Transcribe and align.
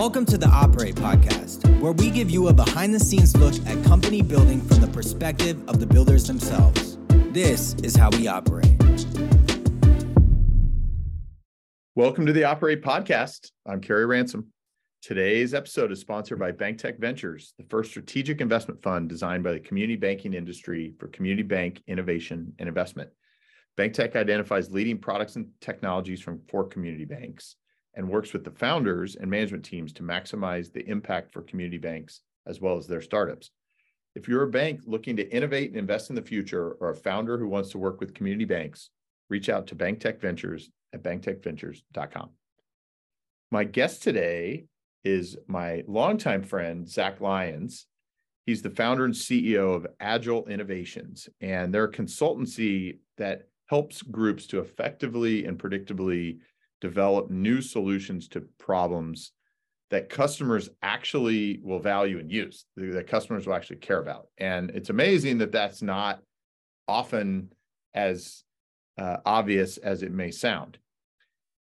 Welcome 0.00 0.24
to 0.26 0.38
the 0.38 0.48
Operate 0.48 0.94
Podcast, 0.94 1.78
where 1.78 1.92
we 1.92 2.08
give 2.08 2.30
you 2.30 2.48
a 2.48 2.54
behind 2.54 2.94
the 2.94 2.98
scenes 2.98 3.36
look 3.36 3.52
at 3.66 3.84
company 3.84 4.22
building 4.22 4.62
from 4.62 4.80
the 4.80 4.86
perspective 4.86 5.62
of 5.68 5.78
the 5.78 5.84
builders 5.84 6.26
themselves. 6.26 6.96
This 7.32 7.74
is 7.82 7.96
how 7.96 8.08
we 8.08 8.26
operate. 8.26 8.82
Welcome 11.94 12.24
to 12.24 12.32
the 12.32 12.44
Operate 12.44 12.82
Podcast. 12.82 13.50
I'm 13.66 13.82
Kerry 13.82 14.06
Ransom. 14.06 14.46
Today's 15.02 15.52
episode 15.52 15.92
is 15.92 16.00
sponsored 16.00 16.38
by 16.38 16.52
BankTech 16.52 16.98
Ventures, 16.98 17.52
the 17.58 17.66
first 17.68 17.90
strategic 17.90 18.40
investment 18.40 18.82
fund 18.82 19.06
designed 19.06 19.44
by 19.44 19.52
the 19.52 19.60
community 19.60 19.96
banking 19.96 20.32
industry 20.32 20.94
for 20.98 21.08
community 21.08 21.42
bank 21.42 21.82
innovation 21.86 22.54
and 22.58 22.70
investment. 22.70 23.10
BankTech 23.76 24.16
identifies 24.16 24.70
leading 24.70 24.96
products 24.96 25.36
and 25.36 25.48
technologies 25.60 26.22
from 26.22 26.40
for 26.48 26.64
community 26.64 27.04
banks 27.04 27.56
and 27.94 28.08
works 28.08 28.32
with 28.32 28.44
the 28.44 28.50
founders 28.50 29.16
and 29.16 29.30
management 29.30 29.64
teams 29.64 29.92
to 29.94 30.02
maximize 30.02 30.72
the 30.72 30.88
impact 30.88 31.32
for 31.32 31.42
community 31.42 31.78
banks 31.78 32.20
as 32.46 32.60
well 32.60 32.76
as 32.76 32.86
their 32.86 33.02
startups. 33.02 33.50
If 34.14 34.28
you're 34.28 34.42
a 34.42 34.50
bank 34.50 34.82
looking 34.86 35.16
to 35.16 35.34
innovate 35.34 35.70
and 35.70 35.78
invest 35.78 36.10
in 36.10 36.16
the 36.16 36.22
future 36.22 36.72
or 36.80 36.90
a 36.90 36.96
founder 36.96 37.38
who 37.38 37.48
wants 37.48 37.70
to 37.70 37.78
work 37.78 38.00
with 38.00 38.14
community 38.14 38.44
banks, 38.44 38.90
reach 39.28 39.48
out 39.48 39.68
to 39.68 39.76
BankTech 39.76 40.20
Ventures 40.20 40.70
at 40.92 41.02
banktechventures.com. 41.02 42.30
My 43.52 43.64
guest 43.64 44.02
today 44.02 44.66
is 45.04 45.36
my 45.46 45.82
longtime 45.86 46.42
friend, 46.42 46.88
Zac 46.88 47.20
Lyons. 47.20 47.86
He's 48.46 48.62
the 48.62 48.70
founder 48.70 49.04
and 49.04 49.14
CEO 49.14 49.74
of 49.74 49.86
Agile 50.00 50.46
Innovations, 50.46 51.28
and 51.40 51.72
they're 51.72 51.84
a 51.84 51.92
consultancy 51.92 52.98
that 53.16 53.48
helps 53.66 54.02
groups 54.02 54.46
to 54.48 54.58
effectively 54.58 55.44
and 55.46 55.58
predictably 55.58 56.38
develop 56.80 57.30
new 57.30 57.60
solutions 57.60 58.28
to 58.28 58.40
problems 58.58 59.32
that 59.90 60.08
customers 60.08 60.70
actually 60.82 61.60
will 61.62 61.80
value 61.80 62.18
and 62.18 62.30
use, 62.30 62.64
that 62.76 63.08
customers 63.08 63.46
will 63.46 63.54
actually 63.54 63.76
care 63.76 64.00
about. 64.00 64.28
And 64.38 64.70
it's 64.70 64.90
amazing 64.90 65.38
that 65.38 65.52
that's 65.52 65.82
not 65.82 66.20
often 66.86 67.52
as 67.92 68.44
uh, 68.98 69.18
obvious 69.24 69.78
as 69.78 70.02
it 70.02 70.12
may 70.12 70.30
sound. 70.30 70.78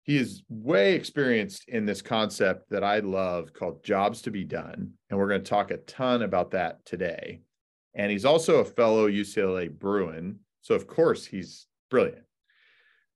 He 0.03 0.17
is 0.17 0.43
way 0.49 0.93
experienced 0.95 1.69
in 1.69 1.85
this 1.85 2.01
concept 2.01 2.69
that 2.69 2.83
I 2.83 2.99
love 2.99 3.53
called 3.53 3.83
jobs 3.83 4.21
to 4.23 4.31
be 4.31 4.43
done. 4.43 4.91
And 5.09 5.19
we're 5.19 5.27
going 5.27 5.43
to 5.43 5.49
talk 5.49 5.71
a 5.71 5.77
ton 5.77 6.23
about 6.23 6.51
that 6.51 6.83
today. 6.85 7.41
And 7.93 8.11
he's 8.11 8.25
also 8.25 8.59
a 8.59 8.65
fellow 8.65 9.09
UCLA 9.09 9.71
Bruin. 9.71 10.39
So, 10.61 10.75
of 10.75 10.87
course, 10.87 11.25
he's 11.25 11.67
brilliant. 11.89 12.23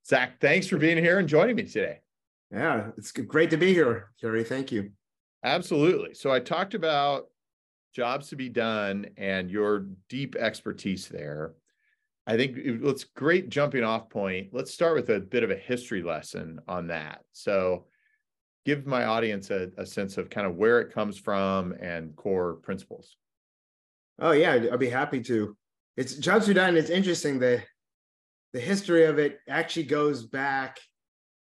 Zac, 0.05 0.39
thanks 0.41 0.67
for 0.67 0.77
being 0.77 0.97
here 0.97 1.19
and 1.19 1.27
joining 1.27 1.55
me 1.55 1.63
today. 1.63 2.01
Yeah, 2.51 2.91
it's 2.97 3.11
great 3.11 3.49
to 3.51 3.57
be 3.57 3.73
here, 3.73 4.11
Kerry. 4.19 4.43
Thank 4.43 4.71
you. 4.71 4.91
Absolutely. 5.43 6.13
So 6.13 6.31
I 6.31 6.39
talked 6.39 6.73
about 6.73 7.27
jobs 7.95 8.29
to 8.29 8.35
be 8.35 8.49
done 8.49 9.07
and 9.17 9.49
your 9.49 9.87
deep 10.09 10.35
expertise 10.35 11.07
there. 11.07 11.53
I 12.25 12.37
think 12.37 12.57
it's 12.57 13.03
great 13.03 13.49
jumping 13.49 13.83
off 13.83 14.09
point. 14.09 14.49
Let's 14.51 14.73
start 14.73 14.95
with 14.95 15.09
a 15.09 15.19
bit 15.19 15.43
of 15.43 15.51
a 15.51 15.55
history 15.55 16.01
lesson 16.01 16.59
on 16.67 16.87
that. 16.87 17.21
So 17.33 17.85
give 18.65 18.85
my 18.85 19.05
audience 19.05 19.51
a, 19.51 19.71
a 19.77 19.85
sense 19.85 20.17
of 20.17 20.29
kind 20.29 20.47
of 20.47 20.55
where 20.55 20.79
it 20.79 20.93
comes 20.93 21.17
from 21.17 21.73
and 21.81 22.15
core 22.15 22.55
principles. 22.55 23.17
Oh 24.19 24.31
yeah, 24.31 24.53
I'd 24.71 24.79
be 24.79 24.89
happy 24.89 25.21
to. 25.21 25.55
It's 25.97 26.15
jobs 26.15 26.45
to 26.45 26.51
be 26.51 26.55
done. 26.55 26.77
It's 26.77 26.89
interesting. 26.89 27.39
The 27.39 27.61
the 28.53 28.59
history 28.59 29.05
of 29.05 29.17
it 29.17 29.39
actually 29.49 29.83
goes 29.83 30.25
back 30.25 30.79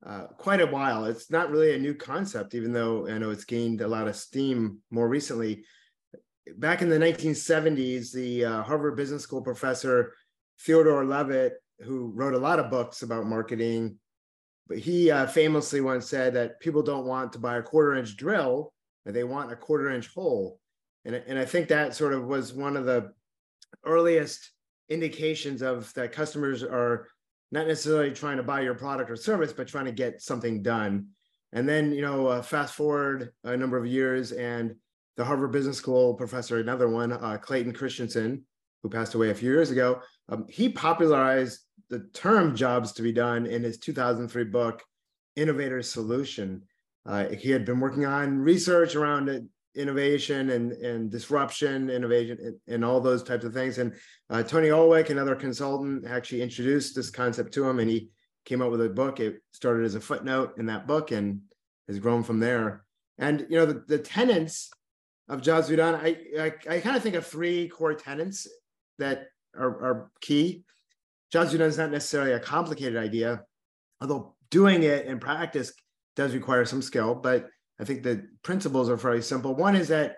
uh, 0.06 0.27
quite 0.39 0.61
a 0.61 0.67
while. 0.67 1.05
It's 1.06 1.31
not 1.31 1.51
really 1.51 1.75
a 1.75 1.78
new 1.78 1.95
concept, 1.95 2.55
even 2.55 2.73
though 2.73 3.09
I 3.09 3.19
know 3.19 3.31
it's 3.31 3.45
gained 3.45 3.81
a 3.81 3.89
lot 3.89 4.09
of 4.09 4.17
steam 4.17 4.78
more 4.91 5.09
recently. 5.09 5.64
Back 6.56 6.83
in 6.83 6.89
the 6.89 6.98
1970s, 6.98 8.12
the 8.12 8.45
uh, 8.45 8.63
Harvard 8.63 8.96
Business 8.96 9.23
School 9.23 9.42
professor 9.42 10.14
Theodore 10.61 11.05
Levitt, 11.05 11.55
who 11.80 12.13
wrote 12.14 12.35
a 12.35 12.39
lot 12.39 12.61
of 12.61 12.70
books 12.70 13.02
about 13.02 13.27
marketing, 13.27 13.98
but 14.69 14.79
he 14.79 15.11
uh, 15.11 15.27
famously 15.27 15.80
once 15.80 16.08
said 16.08 16.35
that 16.35 16.61
people 16.61 16.83
don't 16.83 17.07
want 17.07 17.33
to 17.33 17.39
buy 17.39 17.57
a 17.57 17.63
quarter 17.63 17.95
inch 17.95 18.17
drill, 18.17 18.73
they 19.05 19.24
want 19.24 19.52
a 19.52 19.57
quarter 19.57 19.90
inch 19.90 20.13
hole. 20.14 20.58
And, 21.05 21.14
and 21.14 21.39
I 21.39 21.45
think 21.45 21.69
that 21.69 21.95
sort 21.95 22.14
of 22.14 22.24
was 22.24 22.52
one 22.55 22.77
of 22.77 22.86
the 22.86 23.13
earliest 23.85 24.51
indications 24.89 25.62
of 25.62 25.92
that 25.95 26.12
customers 26.12 26.62
are 26.62 27.08
not 27.50 27.67
necessarily 27.67 28.11
trying 28.11 28.36
to 28.36 28.42
buy 28.42 28.61
your 28.61 28.74
product 28.74 29.11
or 29.11 29.17
service, 29.17 29.52
but 29.52 29.68
trying 29.68 29.84
to 29.84 29.92
get 29.92 30.20
something 30.20 30.62
done. 30.62 31.08
And 31.52 31.68
then, 31.68 31.92
you 31.92 32.02
know, 32.02 32.27
uh, 32.27 32.42
fast 32.42 32.74
forward 32.74 33.33
a 33.45 33.56
number 33.56 33.77
of 33.77 33.86
years, 33.86 34.33
and 34.33 34.74
the 35.17 35.24
Harvard 35.24 35.52
Business 35.52 35.78
School 35.78 36.14
professor, 36.14 36.58
another 36.58 36.89
one, 36.89 37.12
uh, 37.12 37.39
Clayton 37.40 37.72
Christensen, 37.72 38.45
who 38.83 38.90
passed 38.90 39.14
away 39.14 39.30
a 39.30 39.34
few 39.34 39.50
years 39.50 39.70
ago, 39.70 40.00
um, 40.28 40.46
he 40.48 40.68
popularized 40.68 41.61
the 41.90 42.01
term 42.12 42.56
jobs 42.56 42.92
to 42.92 43.02
be 43.02 43.12
done 43.12 43.46
in 43.46 43.62
his 43.62 43.78
2003 43.78 44.45
book, 44.45 44.83
Innovator's 45.36 45.90
Solution. 45.90 46.62
Uh, 47.06 47.28
he 47.28 47.51
had 47.51 47.64
been 47.64 47.80
working 47.80 48.05
on 48.05 48.39
research 48.39 48.96
around 48.96 49.48
innovation 49.74 50.51
and, 50.51 50.73
and 50.73 51.11
disruption, 51.11 51.90
innovation, 51.90 52.58
and, 52.68 52.85
all 52.85 53.01
those 53.01 53.23
types 53.23 53.45
of 53.45 53.52
things. 53.52 53.79
And 53.79 53.95
uh, 54.30 54.42
Tony 54.42 54.68
Ulwick, 54.68 55.11
another 55.11 55.35
consultant, 55.35 56.07
actually 56.07 56.42
introduced 56.42 56.95
this 56.95 57.11
concept 57.11 57.52
to 57.55 57.68
him, 57.68 57.79
and 57.79 57.90
he 57.90 58.08
came 58.45 58.63
up 58.63 58.70
with 58.70 58.83
a 58.83 58.89
book. 58.89 59.20
It 59.20 59.42
started 59.52 59.84
as 59.84 59.95
a 59.95 60.01
footnote 60.01 60.55
in 60.58 60.67
that 60.67 60.86
book 60.86 61.11
and 61.11 61.40
has 61.89 61.98
grown 61.98 62.23
from 62.23 62.40
there. 62.40 62.84
And 63.18 63.46
you 63.48 63.58
know, 63.58 63.67
the, 63.67 63.84
the 63.86 63.98
tenets 63.98 64.70
of 65.29 65.42
Jobs 65.42 65.68
Be 65.68 65.77
Done, 65.77 65.95
I 65.95 66.17
I, 66.39 66.52
I 66.77 66.80
kind 66.80 66.96
of 66.96 67.02
think 67.02 67.14
of 67.14 67.27
three 67.27 67.68
core 67.68 67.95
tenets 67.95 68.46
that 68.98 69.27
are, 69.57 69.68
are 69.68 70.11
key. 70.20 70.64
Jobs 71.33 71.52
Be 71.52 71.58
Done 71.58 71.68
is 71.68 71.79
not 71.79 71.90
necessarily 71.90 72.33
a 72.33 72.40
complicated 72.40 72.96
idea, 72.96 73.42
although 74.01 74.34
doing 74.51 74.83
it 74.83 75.07
in 75.07 75.18
practice 75.18 75.73
does 76.17 76.34
require 76.34 76.64
some 76.64 76.83
skill, 76.83 77.14
but 77.14 77.48
I 77.80 77.85
think 77.85 78.02
the 78.02 78.27
principles 78.42 78.89
are 78.89 78.96
very 78.96 79.23
simple. 79.23 79.55
One 79.55 79.74
is 79.74 79.89
that, 79.89 80.17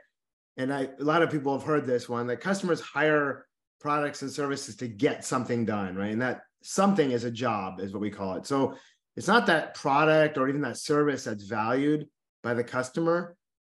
and 0.57 0.73
I, 0.73 0.89
a 0.99 1.05
lot 1.05 1.23
of 1.23 1.31
people 1.31 1.53
have 1.53 1.67
heard 1.67 1.87
this 1.87 2.09
one, 2.09 2.27
that 2.27 2.41
customers 2.41 2.81
hire 2.81 3.47
products 3.81 4.23
and 4.23 4.31
services 4.31 4.77
to 4.77 4.89
get 4.89 5.25
something 5.25 5.65
done, 5.65 5.97
right? 5.97 6.13
And 6.13 6.23
that 6.23 6.43
something 6.63 7.11
is 7.11 7.25
a 7.25 7.31
job, 7.31 7.81
is 7.81 7.93
what 7.93 8.01
we 8.01 8.11
call 8.11 8.35
it. 8.37 8.47
So 8.47 8.75
it's 9.17 9.29
not 9.29 9.47
that 9.47 9.75
product 9.75 10.37
or 10.37 10.49
even 10.49 10.61
that 10.63 10.77
service 10.77 11.25
that's 11.25 11.45
valued 11.45 12.09
by 12.43 12.55
the 12.55 12.65
customer, 12.65 13.37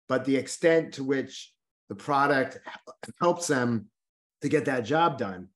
but 0.09 0.25
the 0.25 0.37
extent 0.37 0.95
to 0.95 1.05
which 1.05 1.53
the 1.89 1.95
product 1.95 2.59
helps 3.21 3.47
them 3.47 3.87
to 4.43 4.49
get 4.49 4.65
that 4.67 4.85
job 4.85 5.19
done. 5.19 5.49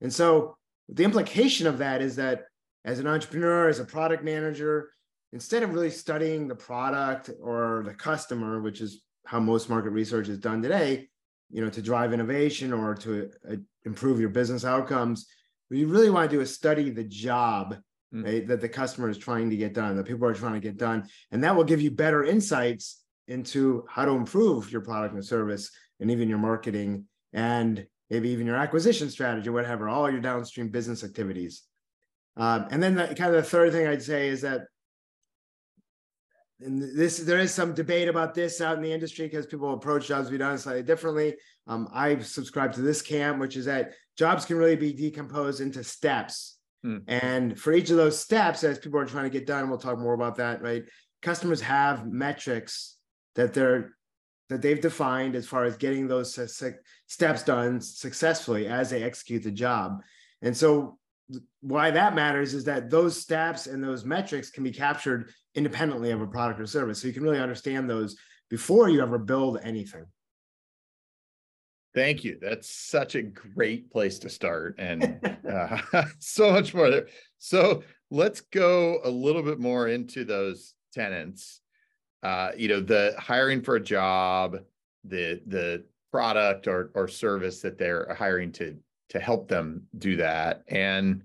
And 0.00 0.12
so 0.12 0.56
the 0.88 1.04
implication 1.04 1.66
of 1.66 1.78
that 1.78 2.02
is 2.02 2.16
that 2.16 2.44
as 2.84 2.98
an 2.98 3.06
entrepreneur, 3.06 3.68
as 3.68 3.78
a 3.78 3.84
product 3.84 4.24
manager, 4.24 4.90
instead 5.32 5.62
of 5.62 5.74
really 5.74 5.90
studying 5.90 6.46
the 6.46 6.54
product 6.54 7.30
or 7.40 7.82
the 7.86 7.94
customer, 7.94 8.60
which 8.60 8.80
is 8.80 9.02
how 9.26 9.40
most 9.40 9.70
market 9.70 9.90
research 9.90 10.28
is 10.28 10.38
done 10.38 10.62
today, 10.62 11.08
you 11.50 11.62
know, 11.62 11.70
to 11.70 11.82
drive 11.82 12.12
innovation 12.12 12.72
or 12.72 12.94
to 12.94 13.30
uh, 13.50 13.56
improve 13.84 14.20
your 14.20 14.28
business 14.28 14.64
outcomes, 14.64 15.26
what 15.68 15.78
you 15.78 15.86
really 15.86 16.10
want 16.10 16.30
to 16.30 16.36
do 16.36 16.40
is 16.42 16.54
study 16.54 16.90
the 16.90 17.04
job 17.04 17.76
mm. 18.12 18.24
right, 18.24 18.46
that 18.46 18.60
the 18.60 18.68
customer 18.68 19.08
is 19.08 19.18
trying 19.18 19.48
to 19.50 19.56
get 19.56 19.72
done, 19.72 19.96
that 19.96 20.06
people 20.06 20.26
are 20.26 20.34
trying 20.34 20.54
to 20.54 20.60
get 20.60 20.76
done, 20.76 21.08
and 21.30 21.42
that 21.44 21.54
will 21.54 21.64
give 21.64 21.80
you 21.80 21.90
better 21.90 22.24
insights 22.24 23.02
into 23.28 23.84
how 23.88 24.04
to 24.04 24.12
improve 24.12 24.70
your 24.70 24.80
product 24.80 25.14
and 25.14 25.24
service, 25.24 25.70
and 26.00 26.10
even 26.10 26.28
your 26.28 26.38
marketing, 26.38 27.06
and 27.32 27.86
maybe 28.10 28.28
even 28.28 28.46
your 28.46 28.56
acquisition 28.56 29.08
strategy, 29.08 29.48
whatever, 29.48 29.88
all 29.88 30.10
your 30.10 30.20
downstream 30.20 30.68
business 30.68 31.04
activities. 31.04 31.62
Um, 32.36 32.66
and 32.70 32.82
then 32.82 32.94
the, 32.94 33.06
kind 33.06 33.34
of 33.34 33.42
the 33.42 33.48
third 33.48 33.72
thing 33.72 33.86
I'd 33.86 34.02
say 34.02 34.28
is 34.28 34.42
that 34.42 34.62
and 36.64 36.82
this 36.82 37.18
there 37.18 37.38
is 37.38 37.52
some 37.52 37.74
debate 37.74 38.08
about 38.08 38.34
this 38.34 38.60
out 38.60 38.76
in 38.76 38.82
the 38.82 38.92
industry 38.92 39.26
because 39.26 39.46
people 39.46 39.72
approach 39.72 40.08
jobs 40.08 40.26
to 40.26 40.32
be 40.32 40.38
done 40.38 40.58
slightly 40.58 40.82
differently. 40.82 41.34
Um, 41.66 41.88
I 41.92 42.18
subscribe 42.18 42.72
to 42.74 42.82
this 42.82 43.02
camp, 43.02 43.38
which 43.38 43.56
is 43.56 43.66
that 43.66 43.92
jobs 44.16 44.44
can 44.44 44.56
really 44.56 44.76
be 44.76 44.92
decomposed 44.92 45.60
into 45.60 45.84
steps. 45.84 46.58
Hmm. 46.82 46.98
And 47.06 47.58
for 47.58 47.72
each 47.72 47.90
of 47.90 47.96
those 47.96 48.18
steps, 48.18 48.64
as 48.64 48.78
people 48.78 48.98
are 48.98 49.06
trying 49.06 49.24
to 49.24 49.38
get 49.38 49.46
done, 49.46 49.68
we'll 49.68 49.78
talk 49.78 49.98
more 49.98 50.14
about 50.14 50.36
that, 50.36 50.62
right? 50.62 50.84
Customers 51.22 51.60
have 51.60 52.06
metrics 52.06 52.96
that 53.34 53.54
they're 53.54 53.94
that 54.48 54.60
they've 54.60 54.80
defined 54.80 55.34
as 55.34 55.46
far 55.46 55.64
as 55.64 55.76
getting 55.76 56.06
those 56.06 56.38
steps 57.06 57.42
done 57.42 57.80
successfully 57.80 58.66
as 58.66 58.90
they 58.90 59.02
execute 59.02 59.42
the 59.42 59.50
job. 59.50 60.02
And 60.42 60.54
so 60.54 60.98
why 61.60 61.90
that 61.90 62.14
matters 62.14 62.54
is 62.54 62.64
that 62.64 62.90
those 62.90 63.20
steps 63.20 63.66
and 63.66 63.82
those 63.82 64.04
metrics 64.04 64.50
can 64.50 64.64
be 64.64 64.72
captured 64.72 65.30
independently 65.54 66.10
of 66.10 66.20
a 66.20 66.26
product 66.26 66.60
or 66.60 66.66
service. 66.66 67.00
So 67.00 67.08
you 67.08 67.14
can 67.14 67.22
really 67.22 67.38
understand 67.38 67.88
those 67.88 68.16
before 68.50 68.88
you 68.88 69.00
ever 69.02 69.18
build 69.18 69.58
anything. 69.62 70.04
Thank 71.94 72.24
you. 72.24 72.38
That's 72.40 72.68
such 72.68 73.14
a 73.16 73.22
great 73.22 73.90
place 73.90 74.18
to 74.20 74.30
start, 74.30 74.76
and 74.78 75.20
uh, 75.50 75.78
so 76.18 76.50
much 76.52 76.72
more 76.74 76.90
there. 76.90 77.08
So 77.38 77.82
let's 78.10 78.40
go 78.40 79.00
a 79.04 79.10
little 79.10 79.42
bit 79.42 79.58
more 79.60 79.88
into 79.88 80.24
those 80.24 80.74
tenants. 80.92 81.60
uh, 82.22 82.52
you 82.56 82.68
know, 82.68 82.80
the 82.80 83.14
hiring 83.18 83.62
for 83.62 83.76
a 83.76 83.82
job, 83.82 84.58
the 85.04 85.40
the 85.46 85.84
product 86.10 86.68
or 86.68 86.90
or 86.94 87.08
service 87.08 87.60
that 87.62 87.78
they're 87.78 88.14
hiring 88.18 88.52
to 88.52 88.76
to 89.12 89.20
help 89.20 89.46
them 89.46 89.86
do 89.98 90.16
that, 90.16 90.64
and 90.68 91.22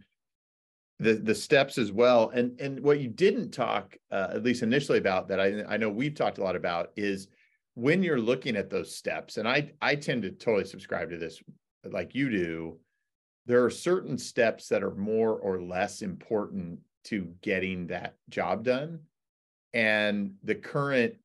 the 0.99 1.13
the 1.13 1.33
steps 1.33 1.77
as 1.77 1.91
well. 1.91 2.29
And 2.33 2.59
and 2.59 2.81
what 2.81 2.99
you 2.99 3.07
didn't 3.07 3.51
talk, 3.51 3.95
uh, 4.11 4.27
at 4.33 4.43
least 4.43 4.61
initially, 4.61 4.97
about 4.97 5.29
that 5.29 5.39
I 5.39 5.63
I 5.67 5.77
know 5.77 5.89
we've 5.89 6.13
talked 6.13 6.37
a 6.37 6.43
lot 6.43 6.57
about 6.57 6.91
is 6.97 7.29
when 7.75 8.03
you're 8.03 8.19
looking 8.19 8.57
at 8.57 8.69
those 8.69 8.93
steps. 8.93 9.37
And 9.37 9.47
I 9.47 9.71
I 9.81 9.95
tend 9.95 10.23
to 10.23 10.31
totally 10.31 10.65
subscribe 10.65 11.09
to 11.11 11.17
this, 11.17 11.41
like 11.85 12.13
you 12.13 12.29
do. 12.29 12.77
There 13.45 13.63
are 13.63 13.69
certain 13.69 14.17
steps 14.17 14.67
that 14.67 14.83
are 14.83 14.95
more 14.95 15.39
or 15.39 15.61
less 15.61 16.01
important 16.01 16.79
to 17.05 17.33
getting 17.41 17.87
that 17.87 18.15
job 18.29 18.65
done 18.65 18.99
and 19.73 20.33
the 20.43 20.55
current 20.55 21.15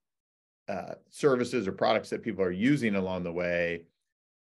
uh, 0.69 0.95
services 1.11 1.67
or 1.67 1.73
products 1.73 2.11
that 2.11 2.23
people 2.23 2.45
are 2.45 2.53
using 2.53 2.95
along 2.95 3.25
the 3.25 3.33
way 3.33 3.83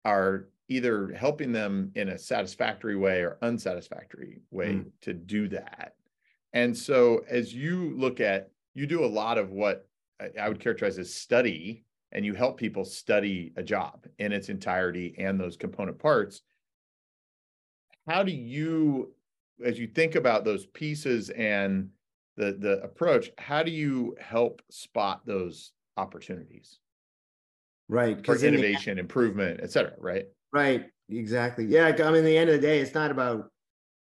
are 0.05 0.49
either 0.69 1.13
helping 1.13 1.53
them 1.53 1.93
in 1.95 2.09
a 2.09 2.19
satisfactory 2.19 2.97
way 2.97 3.21
or 3.21 3.39
unsatisfactory 3.43 4.41
way 4.51 4.75
mm. 4.75 4.91
to 5.01 5.13
do 5.13 5.49
that. 5.49 5.95
And 6.53 6.77
so 6.77 7.25
as 7.29 7.55
you 7.55 7.95
look 7.97 8.21
at, 8.21 8.51
you 8.75 8.87
do 8.87 9.05
a 9.05 9.07
lot 9.07 9.39
of 9.39 9.51
what 9.51 9.89
I 10.41 10.49
would 10.49 10.61
characterize 10.61 10.99
as 10.99 11.13
study, 11.13 11.85
and 12.13 12.25
you 12.25 12.35
help 12.35 12.57
people 12.59 12.85
study 12.85 13.53
a 13.57 13.63
job 13.63 14.07
in 14.19 14.33
its 14.33 14.49
entirety 14.49 15.15
and 15.19 15.39
those 15.39 15.57
component 15.57 15.99
parts. 15.99 16.43
How 18.09 18.23
do 18.23 18.33
you, 18.33 19.13
as 19.65 19.79
you 19.79 19.87
think 19.87 20.15
about 20.15 20.45
those 20.45 20.67
pieces 20.67 21.31
and 21.31 21.91
the 22.37 22.57
the 22.59 22.83
approach 22.83 23.31
how 23.39 23.63
do 23.63 23.71
you 23.71 24.15
help 24.21 24.63
spot 24.71 25.25
those 25.27 25.73
opportunities 25.97 26.79
right 27.89 28.25
for 28.25 28.37
innovation 28.37 28.97
the, 28.97 29.01
improvement 29.01 29.61
et 29.63 29.71
cetera 29.73 29.95
right 29.99 30.27
right 30.57 30.87
exactly. 31.11 31.67
Yeah 31.67 31.95
i 32.05 32.11
mean 32.11 32.25
the 32.25 32.37
end 32.37 32.51
of 32.51 32.57
the 32.61 32.67
day 32.67 32.81
it's 32.81 32.95
not 32.95 33.11
about 33.11 33.51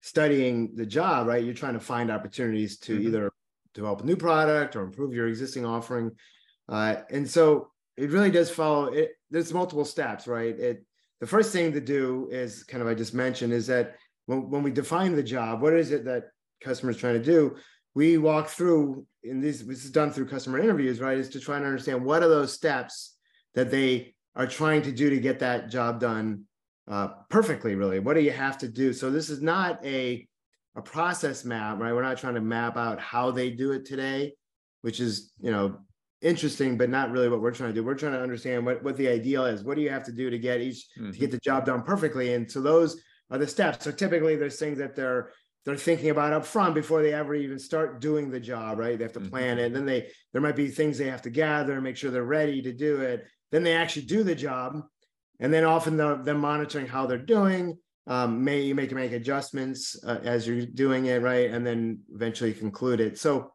studying 0.02 0.74
the 0.74 0.84
job 0.84 1.28
right? 1.28 1.44
You're 1.44 1.54
trying 1.54 1.74
to 1.74 1.80
find 1.80 2.10
opportunities 2.10 2.78
to 2.80 2.96
mm-hmm. 2.96 3.06
either 3.06 3.32
develop 3.72 4.02
a 4.02 4.04
new 4.04 4.16
product 4.16 4.76
or 4.76 4.82
improve 4.82 5.14
your 5.14 5.28
existing 5.28 5.64
offering. 5.64 6.10
Uh, 6.68 6.96
and 7.10 7.28
so 7.28 7.70
it 7.96 8.10
really 8.10 8.30
does 8.30 8.50
follow 8.50 8.86
it 8.86 9.12
there's 9.30 9.54
multiple 9.54 9.84
steps 9.84 10.26
right? 10.26 10.58
It 10.58 10.84
the 11.20 11.26
first 11.26 11.52
thing 11.52 11.72
to 11.72 11.80
do 11.80 12.28
is 12.32 12.64
kind 12.64 12.82
of 12.82 12.88
i 12.88 12.94
just 12.94 13.14
mentioned 13.14 13.52
is 13.52 13.68
that 13.68 13.94
when, 14.26 14.50
when 14.50 14.62
we 14.64 14.72
define 14.72 15.14
the 15.14 15.22
job 15.22 15.62
what 15.62 15.72
is 15.72 15.92
it 15.92 16.04
that 16.04 16.24
customers 16.60 16.96
trying 16.96 17.14
to 17.14 17.24
do? 17.24 17.56
We 17.94 18.18
walk 18.18 18.48
through 18.48 19.06
in 19.22 19.40
these 19.40 19.64
this 19.64 19.84
is 19.84 19.90
done 19.90 20.10
through 20.10 20.26
customer 20.26 20.58
interviews 20.58 21.00
right? 21.00 21.18
Is 21.18 21.28
to 21.30 21.40
try 21.40 21.56
and 21.56 21.64
understand 21.64 22.04
what 22.04 22.22
are 22.24 22.28
those 22.28 22.52
steps 22.52 23.16
that 23.54 23.70
they 23.70 24.14
are 24.34 24.46
trying 24.46 24.82
to 24.82 24.92
do 24.92 25.10
to 25.10 25.18
get 25.18 25.38
that 25.40 25.70
job 25.70 26.00
done 26.00 26.44
uh, 26.90 27.08
perfectly 27.28 27.74
really 27.74 28.00
what 28.00 28.14
do 28.14 28.20
you 28.20 28.32
have 28.32 28.58
to 28.58 28.68
do 28.68 28.92
so 28.92 29.10
this 29.10 29.30
is 29.30 29.40
not 29.40 29.84
a 29.84 30.26
a 30.74 30.82
process 30.82 31.44
map 31.44 31.78
right 31.78 31.92
we're 31.92 32.02
not 32.02 32.18
trying 32.18 32.34
to 32.34 32.40
map 32.40 32.76
out 32.76 32.98
how 32.98 33.30
they 33.30 33.50
do 33.50 33.72
it 33.72 33.84
today 33.84 34.32
which 34.80 35.00
is 35.00 35.32
you 35.40 35.50
know 35.50 35.78
interesting 36.22 36.76
but 36.76 36.88
not 36.88 37.10
really 37.10 37.28
what 37.28 37.40
we're 37.40 37.52
trying 37.52 37.70
to 37.70 37.74
do 37.74 37.84
we're 37.84 37.94
trying 37.94 38.12
to 38.12 38.20
understand 38.20 38.64
what 38.64 38.82
what 38.82 38.96
the 38.96 39.08
ideal 39.08 39.44
is 39.44 39.64
what 39.64 39.76
do 39.76 39.82
you 39.82 39.90
have 39.90 40.04
to 40.04 40.12
do 40.12 40.30
to 40.30 40.38
get 40.38 40.60
each 40.60 40.86
mm-hmm. 40.98 41.10
to 41.10 41.18
get 41.18 41.30
the 41.30 41.38
job 41.38 41.64
done 41.64 41.82
perfectly 41.82 42.34
and 42.34 42.50
so 42.50 42.60
those 42.60 43.00
are 43.30 43.38
the 43.38 43.46
steps 43.46 43.84
so 43.84 43.90
typically 43.90 44.36
there's 44.36 44.58
things 44.58 44.78
that 44.78 44.94
they're 44.94 45.30
they're 45.64 45.76
thinking 45.76 46.10
about 46.10 46.32
up 46.32 46.44
front 46.44 46.74
before 46.74 47.02
they 47.02 47.12
ever 47.12 47.34
even 47.34 47.58
start 47.58 48.00
doing 48.00 48.30
the 48.30 48.40
job, 48.40 48.78
right? 48.78 48.98
They 48.98 49.04
have 49.04 49.12
to 49.12 49.20
mm-hmm. 49.20 49.28
plan 49.28 49.58
it. 49.58 49.66
And 49.66 49.76
then 49.76 49.86
they 49.86 50.08
there 50.32 50.42
might 50.42 50.56
be 50.56 50.68
things 50.68 50.98
they 50.98 51.08
have 51.08 51.22
to 51.22 51.30
gather 51.30 51.74
and 51.74 51.84
make 51.84 51.96
sure 51.96 52.10
they're 52.10 52.24
ready 52.24 52.62
to 52.62 52.72
do 52.72 53.00
it. 53.00 53.26
Then 53.52 53.62
they 53.62 53.74
actually 53.74 54.06
do 54.06 54.24
the 54.24 54.34
job. 54.34 54.82
And 55.38 55.52
then 55.52 55.64
often 55.64 55.96
they're, 55.96 56.16
they're 56.16 56.34
monitoring 56.34 56.86
how 56.86 57.06
they're 57.06 57.18
doing. 57.18 57.78
Um, 58.08 58.42
may 58.42 58.62
you 58.62 58.74
make 58.74 58.90
make 58.90 59.12
adjustments 59.12 59.96
uh, 60.04 60.18
as 60.24 60.46
you're 60.46 60.66
doing 60.66 61.06
it, 61.06 61.22
right? 61.22 61.50
And 61.50 61.64
then 61.64 62.00
eventually 62.12 62.52
conclude 62.52 63.00
it. 63.00 63.18
So 63.18 63.52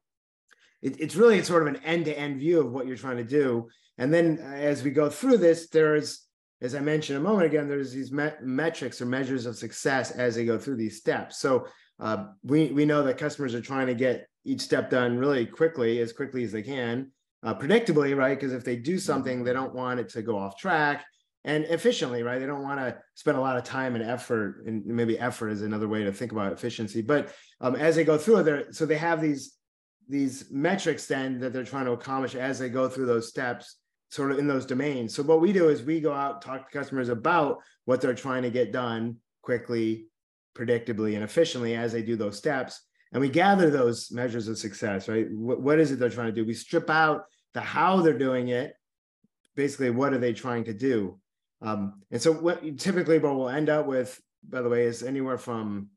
it, 0.82 1.02
it's 1.02 1.18
really 1.18 1.44
sort 1.44 1.68
of 1.68 1.76
an 1.76 1.84
end-to-end 1.84 2.40
view 2.40 2.62
of 2.62 2.72
what 2.72 2.88
you're 2.88 2.96
trying 2.96 3.18
to 3.18 3.26
do. 3.26 3.68
And 3.98 4.14
then 4.14 4.40
uh, 4.42 4.56
as 4.56 4.84
we 4.84 4.92
go 4.92 5.10
through 5.10 5.40
this, 5.40 5.68
there's 5.68 6.28
as 6.62 6.74
I 6.74 6.80
mentioned 6.80 7.18
a 7.18 7.22
moment 7.22 7.46
again, 7.46 7.68
there's 7.68 7.92
these 7.92 8.12
met- 8.12 8.44
metrics 8.44 9.00
or 9.02 9.06
measures 9.06 9.46
of 9.46 9.58
success 9.58 10.12
as 10.12 10.36
they 10.36 10.46
go 10.46 10.58
through 10.58 10.78
these 10.78 10.98
steps. 10.98 11.38
So 11.38 11.68
uh, 12.00 12.28
we 12.44 12.72
we 12.72 12.86
know 12.86 13.04
that 13.04 13.18
customers 13.18 13.54
are 13.54 13.62
trying 13.62 13.88
to 13.88 13.96
get 13.96 14.28
each 14.46 14.62
step 14.62 14.90
done 14.90 15.18
really 15.18 15.46
quickly, 15.46 16.00
as 16.00 16.14
quickly 16.14 16.44
as 16.44 16.52
they 16.52 16.64
can, 16.64 17.12
uh, 17.44 17.54
predictably, 17.54 18.16
right? 18.16 18.38
Because 18.38 18.54
if 18.54 18.63
they 18.63 18.75
do 18.75 18.98
something, 18.98 19.44
they 19.44 19.54
don't 19.54 19.74
want 19.74 20.00
it 20.00 20.10
to 20.10 20.22
go 20.22 20.38
off 20.38 20.57
track 20.57 21.06
and 21.44 21.66
efficiently, 21.66 22.24
right? 22.24 22.39
They 22.39 22.45
don't 22.45 22.63
want 22.63 22.80
to 22.80 22.98
spend 23.16 23.38
a 23.38 23.42
lot 23.42 23.57
of 23.57 23.63
time 23.63 23.95
and 23.95 24.04
effort, 24.04 24.63
and 24.66 24.86
maybe 24.86 25.19
effort 25.19 25.50
is 25.50 25.62
another 25.62 25.88
way 25.88 26.04
to 26.04 26.12
think 26.12 26.31
about 26.31 26.51
efficiency. 26.51 27.01
But 27.01 27.34
um, 27.62 27.75
as 27.75 27.95
they 27.95 28.04
go 28.04 28.18
through 28.18 28.44
there, 28.44 28.72
so 28.72 28.86
they 28.86 28.98
have 28.98 29.22
these 29.22 29.54
these 30.10 30.50
metrics 30.50 31.06
then 31.06 31.38
that 31.38 31.51
they're 31.51 31.66
trying 31.66 31.84
to 31.84 31.92
accomplish 31.92 32.34
as 32.34 32.57
they 32.57 32.69
go 32.69 32.88
through 32.88 33.06
those 33.06 33.28
steps 33.28 33.75
sort 34.10 34.31
of 34.31 34.39
in 34.39 34.48
those 34.48 34.66
domains 34.66 35.13
so 35.13 35.22
what 35.22 35.42
we 35.42 35.51
do 35.51 35.68
is 35.68 35.84
we 35.84 36.00
go 36.00 36.13
out 36.13 36.42
talk 36.42 36.72
to 36.72 36.78
customers 36.78 37.10
about 37.10 37.57
what 37.84 38.00
they're 38.00 38.13
trying 38.13 38.42
to 38.42 38.50
get 38.50 38.72
done 38.72 39.18
quickly 39.42 40.07
predictably 40.57 41.16
and 41.16 41.24
efficiently 41.24 41.75
as 41.75 41.92
they 41.92 42.01
do 42.01 42.16
those 42.16 42.38
steps. 42.38 42.81
And 43.12 43.21
we 43.21 43.30
gather 43.30 43.69
those 43.69 44.12
measures 44.12 44.48
of 44.48 44.57
success, 44.57 45.07
right? 45.07 45.31
what, 45.31 45.62
what 45.62 45.80
is 45.80 45.92
it 45.92 46.00
they're 46.00 46.09
trying 46.09 46.27
to 46.27 46.33
do? 46.33 46.45
We 46.45 46.54
strip 46.54 46.89
out 46.89 47.25
the 47.54 47.62
how 47.62 48.01
they're 48.01 48.18
doing 48.18 48.50
it. 48.50 48.74
Basically, 49.56 49.89
what 49.89 50.13
are 50.13 50.19
they 50.19 50.33
trying 50.33 50.65
to 50.65 50.74
do? 50.74 51.19
Um, 51.62 52.01
and 52.12 52.21
so, 52.21 52.31
what 52.31 52.62
typically 52.77 53.18
what 53.18 53.36
we'll 53.36 53.50
end 53.50 53.69
up 53.69 53.88
with, 53.88 54.19
by 54.48 54.62
the 54.62 54.69
way, 54.69 54.83
is 54.83 55.01
anywhere 55.01 55.38
from 55.38 55.89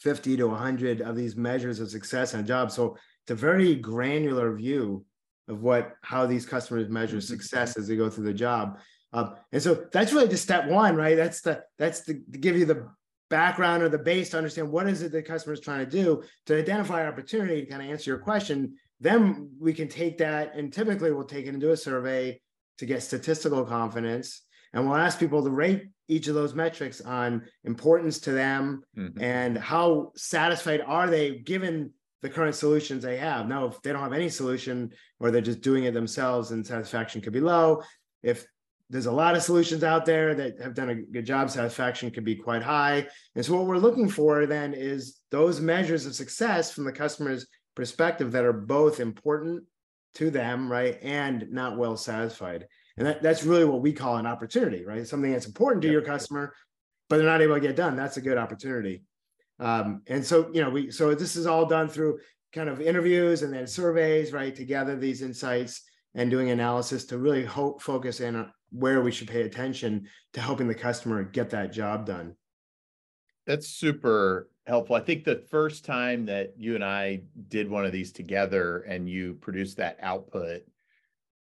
50 0.00 0.36
to 0.36 0.48
100 0.48 1.00
of 1.00 1.16
these 1.16 1.36
measures 1.36 1.80
of 1.80 1.90
success 1.90 2.34
in 2.34 2.40
a 2.40 2.42
job. 2.42 2.70
So 2.70 2.96
it's 3.22 3.30
a 3.30 3.34
very 3.34 3.74
granular 3.74 4.54
view 4.54 5.04
of 5.48 5.62
what 5.62 5.96
how 6.02 6.26
these 6.26 6.44
customers 6.44 6.88
measure 6.88 7.16
mm-hmm. 7.16 7.34
success 7.34 7.76
as 7.78 7.88
they 7.88 7.96
go 7.96 8.10
through 8.10 8.24
the 8.24 8.34
job. 8.34 8.78
Um, 9.12 9.34
and 9.52 9.62
so 9.62 9.86
that's 9.92 10.12
really 10.12 10.28
just 10.28 10.42
step 10.42 10.68
one, 10.68 10.96
right? 10.96 11.16
That's 11.16 11.40
the 11.40 11.62
that's 11.78 12.02
the 12.02 12.14
to 12.32 12.38
give 12.38 12.56
you 12.56 12.66
the 12.66 12.88
background 13.28 13.82
or 13.82 13.88
the 13.88 13.98
base 13.98 14.30
to 14.30 14.38
understand 14.38 14.70
what 14.70 14.88
is 14.88 15.02
it 15.02 15.10
the 15.10 15.22
customer 15.22 15.52
is 15.52 15.60
trying 15.60 15.84
to 15.84 15.90
do 15.90 16.22
to 16.46 16.56
identify 16.56 17.06
opportunity 17.06 17.60
to 17.60 17.66
kind 17.70 17.82
of 17.82 17.90
answer 17.90 18.10
your 18.10 18.18
question 18.18 18.76
then 19.00 19.50
we 19.60 19.74
can 19.74 19.88
take 19.88 20.18
that 20.18 20.54
and 20.54 20.72
typically 20.72 21.12
we'll 21.12 21.24
take 21.24 21.46
it 21.46 21.54
into 21.54 21.72
a 21.72 21.76
survey 21.76 22.40
to 22.78 22.86
get 22.86 23.02
statistical 23.02 23.64
confidence. 23.64 24.42
And 24.72 24.86
we'll 24.86 24.96
ask 24.96 25.18
people 25.18 25.42
to 25.42 25.50
rate 25.50 25.88
each 26.08 26.28
of 26.28 26.34
those 26.34 26.54
metrics 26.54 27.00
on 27.00 27.44
importance 27.64 28.18
to 28.20 28.32
them 28.32 28.82
mm-hmm. 28.96 29.20
and 29.20 29.56
how 29.56 30.12
satisfied 30.16 30.82
are 30.86 31.08
they 31.08 31.38
given 31.38 31.92
the 32.22 32.28
current 32.28 32.54
solutions 32.54 33.02
they 33.02 33.16
have. 33.16 33.48
Now 33.48 33.66
if 33.66 33.80
they 33.82 33.92
don't 33.92 34.02
have 34.02 34.12
any 34.12 34.28
solution 34.28 34.92
or 35.20 35.30
they're 35.30 35.40
just 35.40 35.60
doing 35.60 35.84
it 35.84 35.94
themselves 35.94 36.50
and 36.50 36.66
satisfaction 36.66 37.20
could 37.20 37.32
be 37.32 37.40
low. 37.40 37.82
If 38.22 38.46
there's 38.88 39.06
a 39.06 39.12
lot 39.12 39.34
of 39.34 39.42
solutions 39.42 39.82
out 39.82 40.06
there 40.06 40.34
that 40.34 40.60
have 40.60 40.74
done 40.74 40.90
a 40.90 40.94
good 40.94 41.26
job. 41.26 41.50
Satisfaction 41.50 42.10
can 42.10 42.22
be 42.22 42.36
quite 42.36 42.62
high. 42.62 43.06
And 43.34 43.44
so, 43.44 43.56
what 43.56 43.66
we're 43.66 43.78
looking 43.78 44.08
for 44.08 44.46
then 44.46 44.74
is 44.74 45.20
those 45.30 45.60
measures 45.60 46.06
of 46.06 46.14
success 46.14 46.72
from 46.72 46.84
the 46.84 46.92
customer's 46.92 47.46
perspective 47.74 48.32
that 48.32 48.44
are 48.44 48.52
both 48.52 49.00
important 49.00 49.64
to 50.14 50.30
them, 50.30 50.70
right, 50.70 50.98
and 51.02 51.46
not 51.50 51.76
well 51.76 51.96
satisfied. 51.96 52.66
And 52.96 53.06
that, 53.06 53.22
that's 53.22 53.44
really 53.44 53.64
what 53.64 53.82
we 53.82 53.92
call 53.92 54.16
an 54.16 54.26
opportunity, 54.26 54.84
right? 54.84 55.06
Something 55.06 55.32
that's 55.32 55.46
important 55.46 55.82
to 55.82 55.90
your 55.90 56.02
customer, 56.02 56.54
but 57.08 57.16
they're 57.16 57.26
not 57.26 57.42
able 57.42 57.54
to 57.54 57.60
get 57.60 57.76
done. 57.76 57.96
That's 57.96 58.16
a 58.16 58.22
good 58.22 58.38
opportunity. 58.38 59.02
Um, 59.58 60.02
and 60.06 60.24
so, 60.24 60.50
you 60.52 60.62
know, 60.62 60.70
we 60.70 60.90
so 60.90 61.14
this 61.14 61.34
is 61.34 61.46
all 61.46 61.66
done 61.66 61.88
through 61.88 62.18
kind 62.52 62.68
of 62.68 62.80
interviews 62.80 63.42
and 63.42 63.52
then 63.52 63.66
surveys, 63.66 64.32
right, 64.32 64.54
to 64.54 64.64
gather 64.64 64.96
these 64.96 65.22
insights 65.22 65.82
and 66.14 66.30
doing 66.30 66.50
analysis 66.50 67.04
to 67.06 67.18
really 67.18 67.44
hope 67.44 67.82
focus 67.82 68.20
in 68.20 68.36
on 68.36 68.52
where 68.70 69.00
we 69.00 69.12
should 69.12 69.28
pay 69.28 69.42
attention 69.42 70.08
to 70.32 70.40
helping 70.40 70.68
the 70.68 70.74
customer 70.74 71.22
get 71.22 71.50
that 71.50 71.72
job 71.72 72.06
done. 72.06 72.34
That's 73.46 73.68
super 73.68 74.50
helpful. 74.66 74.96
I 74.96 75.00
think 75.00 75.24
the 75.24 75.44
first 75.50 75.84
time 75.84 76.26
that 76.26 76.54
you 76.56 76.74
and 76.74 76.84
I 76.84 77.22
did 77.48 77.70
one 77.70 77.86
of 77.86 77.92
these 77.92 78.12
together 78.12 78.80
and 78.80 79.08
you 79.08 79.34
produced 79.34 79.76
that 79.76 79.98
output, 80.00 80.62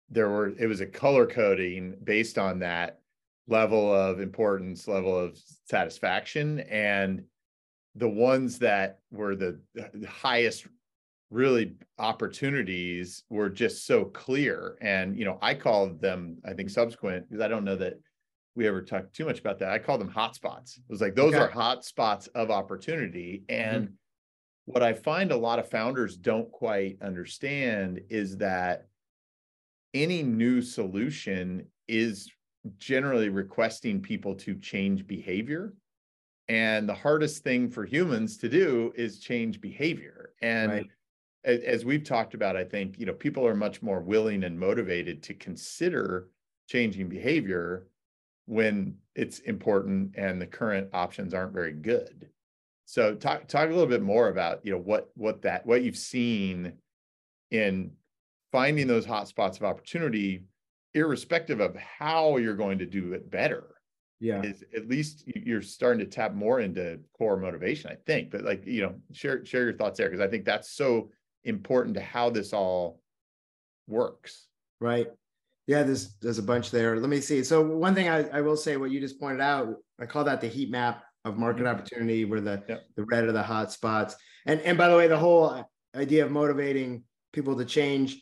there 0.09 0.29
were 0.29 0.49
it 0.57 0.67
was 0.67 0.81
a 0.81 0.85
color 0.85 1.25
coding 1.27 1.95
based 2.03 2.37
on 2.37 2.59
that 2.59 2.99
level 3.47 3.93
of 3.93 4.19
importance, 4.19 4.87
level 4.87 5.17
of 5.17 5.39
satisfaction, 5.65 6.61
and 6.61 7.23
the 7.95 8.09
ones 8.09 8.59
that 8.59 8.99
were 9.11 9.35
the, 9.35 9.59
highest 10.07 10.65
really 11.31 11.73
opportunities 11.97 13.23
were 13.29 13.49
just 13.49 13.87
so 13.87 14.05
clear 14.05 14.77
and 14.81 15.17
you 15.17 15.25
know 15.25 15.39
i 15.41 15.53
called 15.53 16.01
them 16.01 16.37
i 16.45 16.53
think 16.53 16.69
subsequent 16.69 17.27
because 17.29 17.43
i 17.43 17.47
don't 17.47 17.63
know 17.63 17.75
that 17.75 17.93
we 18.55 18.67
ever 18.67 18.81
talked 18.81 19.13
too 19.15 19.25
much 19.25 19.39
about 19.39 19.57
that 19.57 19.71
i 19.71 19.79
call 19.79 19.97
them 19.97 20.11
hotspots 20.11 20.77
it 20.77 20.83
was 20.89 21.01
like 21.01 21.15
those 21.15 21.33
okay. 21.33 21.43
are 21.43 21.49
hot 21.49 21.83
spots 21.85 22.27
of 22.35 22.51
opportunity 22.51 23.43
and 23.49 23.85
mm-hmm. 23.85 23.93
what 24.65 24.83
i 24.83 24.93
find 24.93 25.31
a 25.31 25.37
lot 25.37 25.57
of 25.57 25.69
founders 25.69 26.17
don't 26.17 26.51
quite 26.51 26.97
understand 27.01 28.01
is 28.09 28.37
that 28.37 28.87
any 29.93 30.23
new 30.23 30.61
solution 30.61 31.65
is 31.87 32.29
generally 32.77 33.29
requesting 33.29 34.01
people 34.01 34.35
to 34.35 34.55
change 34.55 35.07
behavior. 35.07 35.73
And 36.47 36.87
the 36.87 36.93
hardest 36.93 37.43
thing 37.43 37.69
for 37.69 37.85
humans 37.85 38.37
to 38.37 38.49
do 38.49 38.91
is 38.95 39.19
change 39.19 39.61
behavior. 39.61 40.33
And 40.41 40.71
right. 40.71 40.87
As, 41.43 41.59
as 41.61 41.85
we've 41.85 42.03
talked 42.03 42.33
about, 42.33 42.55
I 42.55 42.63
think, 42.63 42.99
you 42.99 43.05
know, 43.05 43.13
people 43.13 43.45
are 43.45 43.55
much 43.55 43.81
more 43.81 43.99
willing 43.99 44.43
and 44.43 44.59
motivated 44.59 45.23
to 45.23 45.33
consider 45.33 46.29
changing 46.67 47.09
behavior 47.09 47.87
when 48.45 48.95
it's 49.15 49.39
important 49.39 50.15
and 50.15 50.41
the 50.41 50.47
current 50.47 50.89
options 50.93 51.33
aren't 51.33 51.53
very 51.53 51.73
good. 51.73 52.29
So 52.85 53.15
talk 53.15 53.47
talk 53.47 53.67
a 53.69 53.71
little 53.71 53.87
bit 53.87 54.01
more 54.01 54.27
about, 54.27 54.65
you 54.65 54.71
know, 54.71 54.79
what 54.79 55.11
what 55.15 55.41
that 55.43 55.65
what 55.65 55.83
you've 55.83 55.97
seen 55.97 56.73
in 57.51 57.91
finding 58.51 58.87
those 58.87 59.05
hot 59.05 59.27
spots 59.27 59.57
of 59.57 59.63
opportunity 59.63 60.43
irrespective 60.93 61.59
of 61.61 61.75
how 61.75 62.37
you're 62.37 62.55
going 62.55 62.79
to 62.79 62.85
do 62.85 63.13
it 63.13 63.31
better 63.31 63.75
yeah 64.19 64.41
is 64.41 64.63
at 64.75 64.87
least 64.87 65.23
you're 65.25 65.61
starting 65.61 65.99
to 65.99 66.05
tap 66.05 66.33
more 66.33 66.59
into 66.59 66.99
core 67.17 67.37
motivation 67.37 67.89
i 67.89 67.95
think 68.05 68.29
but 68.29 68.43
like 68.43 68.65
you 68.65 68.81
know 68.81 68.93
share 69.13 69.45
share 69.45 69.63
your 69.63 69.73
thoughts 69.73 69.97
there 69.97 70.09
because 70.09 70.23
i 70.23 70.27
think 70.27 70.43
that's 70.43 70.71
so 70.71 71.09
important 71.43 71.95
to 71.95 72.01
how 72.01 72.29
this 72.29 72.53
all 72.53 73.01
works. 73.87 74.47
Right. 74.79 75.07
Yeah 75.67 75.83
there's 75.83 76.15
there's 76.21 76.39
a 76.39 76.43
bunch 76.43 76.71
there. 76.71 76.97
Let 76.99 77.09
me 77.09 77.21
see. 77.21 77.43
So 77.43 77.61
one 77.61 77.95
thing 77.95 78.09
i, 78.09 78.27
I 78.29 78.41
will 78.41 78.57
say 78.57 78.77
what 78.77 78.91
you 78.91 78.99
just 78.99 79.19
pointed 79.19 79.41
out 79.41 79.75
i 79.99 80.05
call 80.05 80.23
that 80.23 80.41
the 80.41 80.47
heat 80.47 80.71
map 80.71 81.03
of 81.25 81.37
market 81.37 81.63
mm-hmm. 81.63 81.75
opportunity 81.75 82.25
where 82.25 82.41
the 82.41 82.63
yep. 82.67 82.85
the 82.95 83.03
red 83.05 83.25
are 83.25 83.31
the 83.31 83.43
hot 83.43 83.71
spots. 83.71 84.15
And 84.45 84.59
and 84.61 84.77
by 84.77 84.89
the 84.89 84.97
way 84.97 85.07
the 85.07 85.17
whole 85.17 85.63
idea 85.95 86.25
of 86.25 86.31
motivating 86.31 87.03
people 87.33 87.55
to 87.57 87.65
change 87.65 88.21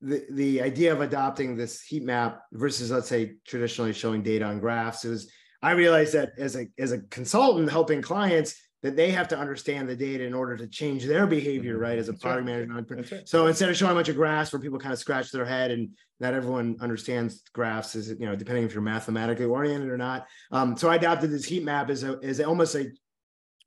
the, 0.00 0.24
the 0.30 0.60
idea 0.60 0.92
of 0.92 1.00
adopting 1.00 1.56
this 1.56 1.80
heat 1.82 2.02
map 2.02 2.42
versus 2.52 2.90
let's 2.90 3.08
say 3.08 3.34
traditionally 3.46 3.92
showing 3.92 4.22
data 4.22 4.44
on 4.44 4.58
graphs 4.58 5.04
is 5.04 5.30
I 5.62 5.72
realized 5.72 6.14
that 6.14 6.32
as 6.38 6.56
a 6.56 6.66
as 6.78 6.90
a 6.90 7.02
consultant 7.02 7.70
helping 7.70 8.02
clients 8.02 8.60
that 8.82 8.96
they 8.96 9.10
have 9.10 9.28
to 9.28 9.38
understand 9.38 9.88
the 9.88 9.96
data 9.96 10.24
in 10.24 10.34
order 10.34 10.56
to 10.56 10.66
change 10.66 11.04
their 11.04 11.26
behavior, 11.26 11.74
mm-hmm. 11.74 11.82
right? 11.82 11.98
As 11.98 12.08
a 12.08 12.12
That's 12.12 12.22
product 12.22 12.46
right. 12.46 12.68
manager. 12.68 13.06
Right. 13.16 13.28
So 13.28 13.46
instead 13.46 13.68
of 13.68 13.76
showing 13.76 13.92
a 13.92 13.94
bunch 13.94 14.08
of 14.08 14.16
graphs 14.16 14.52
where 14.52 14.60
people 14.60 14.78
kind 14.78 14.92
of 14.92 14.98
scratch 14.98 15.30
their 15.30 15.44
head 15.44 15.70
and 15.70 15.90
not 16.20 16.34
everyone 16.34 16.76
understands 16.80 17.42
graphs, 17.52 17.94
is 17.94 18.10
you 18.10 18.26
know, 18.26 18.34
depending 18.34 18.64
if 18.64 18.72
you're 18.72 18.82
mathematically 18.82 19.46
oriented 19.46 19.88
or 19.88 19.98
not. 19.98 20.26
Um, 20.50 20.76
so 20.76 20.88
I 20.88 20.96
adopted 20.96 21.30
this 21.30 21.44
heat 21.44 21.64
map 21.64 21.90
as 21.90 22.02
a 22.02 22.18
as 22.22 22.40
almost 22.40 22.74
a 22.74 22.90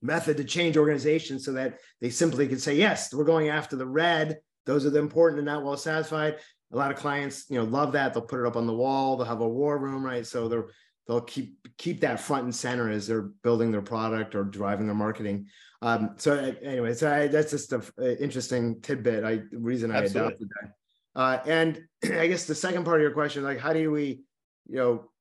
method 0.02 0.38
to 0.38 0.44
change 0.44 0.78
organizations 0.78 1.46
so 1.46 1.54
that 1.54 1.80
they 2.02 2.10
simply 2.10 2.48
could 2.48 2.62
say, 2.62 2.76
yes, 2.76 3.14
we're 3.14 3.24
going 3.24 3.50
after 3.50 3.76
the 3.76 3.88
red 3.88 4.38
those 4.66 4.86
are 4.86 4.90
the 4.90 5.00
important 5.00 5.40
and 5.40 5.46
not 5.46 5.64
well 5.64 5.78
satisfied. 5.78 6.38
A 6.74 6.78
lot 6.78 6.92
of 6.92 6.98
clients, 6.98 7.46
you 7.50 7.58
know, 7.58 7.64
love 7.64 7.94
that. 7.94 8.14
They'll 8.14 8.24
put 8.24 8.40
it 8.40 8.48
up 8.48 8.58
on 8.58 8.68
the 8.68 8.74
wall. 8.74 9.16
They'll 9.16 9.28
have 9.28 9.42
a 9.42 9.48
war 9.48 9.78
room, 9.78 10.04
right? 10.04 10.26
So 10.26 10.48
they're 10.48 10.66
they'll 11.08 11.22
keep 11.22 11.58
keep 11.78 12.02
that 12.02 12.20
front 12.20 12.44
and 12.44 12.56
center 12.56 12.90
as 12.90 13.08
they're 13.08 13.30
building 13.44 13.72
their 13.72 13.82
product 13.82 14.36
or 14.36 14.44
driving 14.44 14.88
their 14.88 14.96
marketing. 14.96 15.48
Um, 15.82 16.12
so 16.18 16.56
anyway, 16.64 16.94
so 16.94 17.12
I, 17.12 17.28
that's 17.28 17.52
just 17.52 17.72
an 17.74 17.84
interesting 18.20 18.82
tidbit. 18.82 19.24
I 19.24 19.42
reason 19.52 19.92
I 19.92 19.98
Absolutely. 19.98 20.28
adopted 20.28 20.50
that. 20.62 21.20
Uh, 21.20 21.40
and 21.46 21.82
I 22.20 22.28
guess 22.28 22.46
the 22.46 22.56
second 22.56 22.86
part 22.86 22.98
of 22.98 23.04
your 23.04 23.12
question, 23.12 23.44
like 23.44 23.60
how 23.60 23.74
do 23.74 23.92
we, 23.92 24.22
you 24.68 24.76
know, 24.78 25.12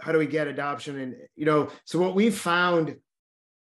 how 0.00 0.12
do 0.12 0.18
we 0.18 0.26
get 0.26 0.48
adoption? 0.48 0.98
And 0.98 1.16
you 1.34 1.46
know, 1.46 1.70
so 1.84 1.98
what 1.98 2.14
we've 2.14 2.36
found 2.36 2.96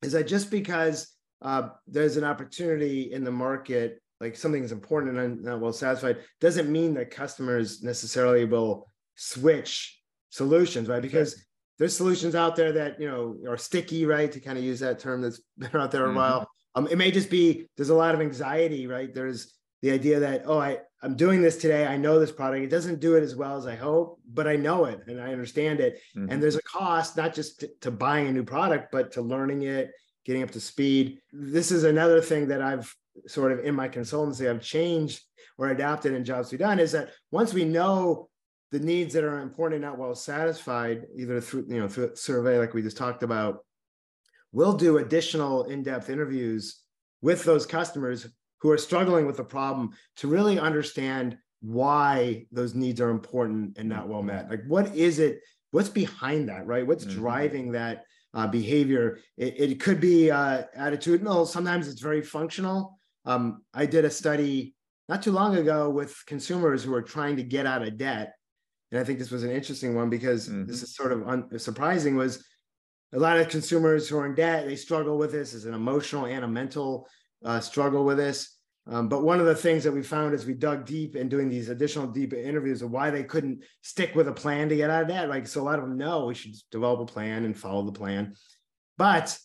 is 0.03 0.13
that 0.13 0.27
just 0.27 0.51
because 0.51 1.13
uh, 1.43 1.69
there's 1.87 2.17
an 2.17 2.25
opportunity 2.25 3.13
in 3.13 3.25
the 3.25 3.31
market 3.31 4.01
like 4.19 4.35
something 4.35 4.65
is 4.65 4.73
important 4.73 5.19
and 5.19 5.45
not 5.45 5.61
well 5.61 5.75
satisfied 5.75 6.17
doesn't 6.41 6.73
mean 6.73 6.95
that 6.95 7.11
customers 7.11 7.83
necessarily 7.83 8.47
will 8.47 8.91
switch 9.17 10.01
solutions, 10.31 10.89
right? 10.89 11.03
Because. 11.03 11.45
There's 11.79 11.97
solutions 11.97 12.35
out 12.35 12.57
there 12.57 12.73
that 12.73 13.01
you 13.01 13.09
know 13.09 13.37
are 13.51 13.57
sticky, 13.57 14.07
right? 14.07 14.31
To 14.33 14.41
kind 14.41 14.59
of 14.59 14.65
use 14.65 14.81
that 14.81 14.99
term 14.99 15.23
that's 15.23 15.41
been 15.59 15.71
out 15.75 15.91
there 15.91 16.05
a 16.05 16.09
mm-hmm. 16.09 16.17
while. 16.17 16.51
Um, 16.75 16.87
it 16.89 16.99
may 16.99 17.11
just 17.11 17.31
be 17.31 17.69
there's 17.77 17.91
a 17.91 17.95
lot 17.95 18.15
of 18.15 18.21
anxiety, 18.21 18.87
right? 18.87 19.13
There's 19.13 19.55
the 19.83 19.91
idea 19.91 20.21
that 20.21 20.43
oh, 20.47 20.59
I 20.59 20.79
I'm 21.03 21.17
doing 21.17 21.43
this 21.43 21.57
today. 21.57 21.87
I 21.87 21.97
know 21.97 22.19
this 22.19 22.33
product. 22.33 22.65
It 22.65 22.71
doesn't 22.71 23.01
do 23.01 23.15
it 23.17 23.23
as 23.23 23.37
well 23.37 23.57
as 23.57 23.67
I 23.67 23.77
hope, 23.77 24.19
but 24.27 24.49
I 24.49 24.57
know 24.57 24.87
it 24.87 25.01
and 25.07 25.21
I 25.21 25.33
understand 25.33 25.81
it. 25.81 26.01
Mm-hmm. 26.17 26.31
And 26.31 26.43
there's 26.43 26.57
a 26.57 26.63
cost 26.63 27.17
not 27.17 27.35
just 27.35 27.61
to, 27.61 27.71
to 27.83 27.91
buying 27.91 28.27
a 28.27 28.33
new 28.33 28.45
product, 28.45 28.91
but 28.91 29.13
to 29.13 29.23
learning 29.23 29.63
it, 29.63 29.91
getting 30.25 30.43
up 30.43 30.51
to 30.53 30.61
speed. 30.61 31.19
This 31.33 31.71
is 31.71 31.85
another 31.85 32.21
thing 32.21 32.49
that 32.49 32.63
I've 32.63 32.95
sort 33.27 33.53
of 33.53 33.61
in 33.61 33.75
my 33.75 33.89
consultancy 33.89 34.49
I've 34.49 34.63
changed 34.63 35.23
or 35.59 35.69
adapted 35.69 36.13
in 36.13 36.25
jobs 36.25 36.51
we've 36.51 36.59
done 36.59 36.79
is 36.79 36.93
that 36.93 37.11
once 37.31 37.55
we 37.55 37.65
know 37.65 38.29
the 38.73 38.81
needs 38.81 39.15
that 39.15 39.25
are 39.25 39.41
important 39.41 39.83
and 39.83 39.91
not 39.91 39.99
well 39.99 40.15
satisfied, 40.15 41.07
either 41.17 41.41
through 41.41 41.67
you 41.69 41.81
know 41.81 41.89
through 41.89 42.15
survey 42.17 42.59
like 42.59 42.75
we 42.75 42.83
just 42.83 42.97
talked 42.97 43.23
about, 43.23 43.65
we'll 44.53 44.73
do 44.73 44.99
additional 44.99 45.65
in-depth 45.65 46.11
interviews 46.11 46.81
with 47.23 47.45
those 47.45 47.67
customers 47.67 48.27
who 48.61 48.71
are 48.71 48.79
struggling 48.79 49.27
with 49.27 49.37
the 49.37 49.45
problem 49.45 49.91
to 50.17 50.29
really 50.29 50.59
understand 50.59 51.37
why 51.61 52.47
those 52.53 52.75
needs 52.75 53.01
are 53.01 53.11
important 53.11 53.77
and 53.79 53.89
not 53.89 54.09
well 54.09 54.23
met. 54.23 54.51
Like 54.51 54.63
what 54.67 54.95
is 54.95 55.19
it? 55.19 55.41
What's 55.71 55.89
behind 55.89 56.49
that, 56.49 56.67
right? 56.67 56.87
What's 56.87 57.05
mm-hmm. 57.05 57.19
driving 57.19 57.73
that 57.73 58.05
uh, 58.35 58.47
behavior? 58.47 59.19
It, 59.37 59.61
it, 59.61 59.81
could 59.81 60.01
be 60.01 60.31
uh, 60.31 60.65
attitudinal. 60.79 61.47
Sometimes 61.47 61.89
it's 61.89 62.01
very 62.01 62.23
functional. 62.23 62.99
Um, 63.25 63.63
I 63.75 63.87
did 63.87 64.05
a 64.05 64.11
study 64.11 64.75
not 65.09 65.23
too 65.23 65.33
long 65.33 65.57
ago 65.57 65.91
with 65.91 66.17
consumers 66.27 66.83
who 66.83 66.95
are 66.95 67.03
trying 67.03 67.37
to 67.37 67.43
get 67.43 67.67
out 67.67 67.83
of 67.83 67.97
debt. 67.97 68.35
And 68.91 69.01
I 69.01 69.05
think 69.05 69.19
this 69.19 69.31
was 69.31 69.43
an 69.43 69.51
interesting 69.51 69.95
one 69.95 70.11
because 70.11 70.49
mm-hmm. 70.49 70.67
this 70.67 70.83
is 70.83 70.95
sort 70.95 71.13
of 71.13 71.27
un- 71.27 71.59
surprising 71.59 72.17
was 72.17 72.45
a 73.13 73.19
lot 73.19 73.39
of 73.39 73.49
consumers 73.49 74.09
who 74.09 74.19
are 74.19 74.27
in 74.27 74.35
debt, 74.35 74.67
they 74.67 74.77
struggle 74.77 75.17
with 75.17 75.33
this 75.33 75.55
as 75.55 75.65
an 75.65 75.75
emotional 75.75 76.27
and 76.27 76.45
a 76.45 76.49
mental 76.49 77.09
uh, 77.45 77.61
struggle 77.61 78.05
with 78.05 78.17
this. 78.17 78.57
Um, 78.89 79.09
but 79.09 79.25
one 79.25 79.41
of 79.41 79.47
the 79.47 79.55
things 79.55 79.83
that 79.83 79.93
we 79.93 80.03
found 80.03 80.33
as 80.33 80.47
we 80.47 80.55
dug 80.55 80.87
deep 80.87 81.17
and 81.17 81.29
doing 81.29 81.49
these 81.49 81.69
additional 81.69 82.07
deep 82.07 82.33
interviews 82.33 82.83
of 82.83 82.91
why 82.91 83.11
they 83.11 83.25
couldn't 83.25 83.65
stick 83.83 84.15
with 84.15 84.29
a 84.29 84.33
plan 84.33 84.69
to 84.69 84.77
get 84.77 84.91
out 84.91 85.03
of 85.03 85.09
debt. 85.09 85.29
Like, 85.29 85.49
so 85.49 85.61
a 85.61 85.65
lot 85.65 85.79
of 85.79 85.85
them 85.85 85.99
know 85.99 86.27
we 86.27 86.35
should 86.35 86.55
develop 86.71 87.01
a 87.01 87.13
plan 87.13 87.45
and 87.45 87.57
follow 87.57 87.83
the 87.83 87.93
plan. 87.93 88.35
But 88.97 89.37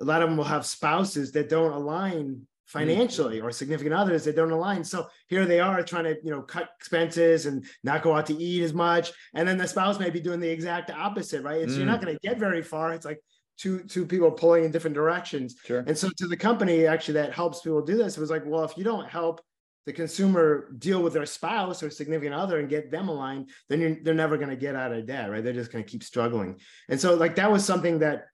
a 0.00 0.04
lot 0.04 0.22
of 0.22 0.28
them 0.28 0.36
will 0.36 0.44
have 0.44 0.64
spouses 0.64 1.32
that 1.32 1.48
don't 1.48 1.72
align. 1.72 2.46
Financially 2.66 3.40
or 3.40 3.50
significant 3.50 3.94
others 3.94 4.24
that 4.24 4.36
don't 4.36 4.50
align. 4.50 4.82
So 4.84 5.06
here 5.28 5.46
they 5.46 5.60
are 5.60 5.82
trying 5.82 6.04
to, 6.04 6.16
you 6.22 6.30
know, 6.30 6.42
cut 6.42 6.70
expenses 6.78 7.46
and 7.46 7.64
not 7.84 8.02
go 8.02 8.14
out 8.14 8.26
to 8.26 8.34
eat 8.34 8.62
as 8.62 8.74
much. 8.74 9.12
And 9.34 9.46
then 9.46 9.56
the 9.56 9.68
spouse 9.68 9.98
may 9.98 10.10
be 10.10 10.20
doing 10.20 10.40
the 10.40 10.50
exact 10.50 10.90
opposite, 10.90 11.42
right? 11.42 11.62
It's 11.62 11.74
mm. 11.74 11.78
you're 11.78 11.86
not 11.86 12.00
mm. 12.00 12.04
going 12.04 12.14
to 12.16 12.28
get 12.28 12.38
very 12.38 12.62
far. 12.62 12.92
It's 12.92 13.06
like 13.06 13.20
two 13.56 13.80
two 13.84 14.04
people 14.04 14.30
pulling 14.30 14.64
in 14.64 14.70
different 14.70 14.94
directions. 14.94 15.56
Sure. 15.64 15.84
And 15.86 15.96
so 15.96 16.10
to 16.16 16.26
the 16.26 16.36
company 16.36 16.86
actually 16.86 17.14
that 17.14 17.32
helps 17.32 17.60
people 17.60 17.82
do 17.82 17.96
this, 17.96 18.16
it 18.16 18.20
was 18.20 18.30
like, 18.30 18.42
well, 18.44 18.64
if 18.64 18.76
you 18.76 18.84
don't 18.84 19.08
help 19.08 19.40
the 19.86 19.92
consumer 19.92 20.72
deal 20.78 21.00
with 21.00 21.12
their 21.12 21.26
spouse 21.26 21.82
or 21.84 21.90
significant 21.90 22.34
other 22.34 22.58
and 22.58 22.68
get 22.68 22.90
them 22.90 23.08
aligned, 23.08 23.48
then 23.68 24.00
they're 24.02 24.14
never 24.14 24.36
going 24.36 24.50
to 24.50 24.56
get 24.56 24.74
out 24.74 24.92
of 24.92 25.06
debt, 25.06 25.30
right? 25.30 25.44
They're 25.44 25.52
just 25.52 25.70
going 25.70 25.84
to 25.84 25.90
keep 25.90 26.02
struggling. 26.02 26.58
And 26.88 27.00
so 27.00 27.14
like 27.14 27.36
that 27.36 27.50
was 27.50 27.64
something 27.64 28.00
that 28.00 28.24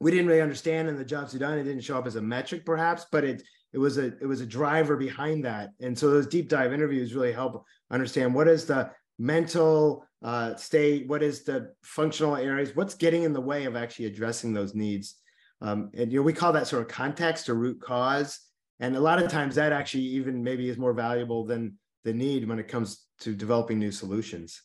we 0.00 0.10
didn't 0.10 0.26
really 0.26 0.40
understand 0.40 0.88
in 0.88 0.96
the 0.96 1.04
jobs 1.04 1.32
we 1.32 1.38
done. 1.38 1.58
It 1.58 1.64
didn't 1.64 1.82
show 1.84 1.98
up 1.98 2.06
as 2.06 2.16
a 2.16 2.22
metric 2.22 2.64
perhaps, 2.64 3.06
but 3.12 3.24
it 3.24 3.42
it 3.74 3.78
was 3.78 3.98
a 3.98 4.06
it 4.22 4.26
was 4.26 4.40
a 4.40 4.46
driver 4.46 4.96
behind 4.96 5.44
that. 5.44 5.70
And 5.80 5.98
so 5.98 6.08
those 6.08 6.28
deep 6.28 6.48
dive 6.48 6.72
interviews 6.72 7.12
really 7.12 7.32
help 7.32 7.64
understand 7.90 8.32
what 8.32 8.46
is 8.46 8.64
the 8.64 8.90
mental 9.18 10.06
uh, 10.22 10.54
state 10.54 11.06
what 11.08 11.22
is 11.22 11.44
the 11.44 11.72
functional 11.82 12.36
areas 12.36 12.74
what's 12.74 12.94
getting 12.94 13.24
in 13.24 13.32
the 13.32 13.40
way 13.40 13.64
of 13.64 13.76
actually 13.76 14.06
addressing 14.06 14.54
those 14.54 14.74
needs. 14.74 15.16
Um, 15.60 15.90
and 15.94 16.12
you 16.12 16.20
know 16.20 16.22
we 16.22 16.32
call 16.32 16.52
that 16.52 16.68
sort 16.68 16.82
of 16.82 16.88
context 16.88 17.48
or 17.48 17.54
root 17.54 17.80
cause. 17.80 18.38
And 18.78 18.96
a 18.96 19.00
lot 19.00 19.20
of 19.20 19.30
times 19.30 19.56
that 19.56 19.72
actually 19.72 20.04
even 20.04 20.42
maybe 20.42 20.68
is 20.68 20.78
more 20.78 20.92
valuable 20.92 21.44
than 21.44 21.76
the 22.04 22.12
need 22.12 22.48
when 22.48 22.58
it 22.60 22.68
comes 22.68 23.04
to 23.20 23.34
developing 23.34 23.78
new 23.78 23.92
solutions. 23.92 24.62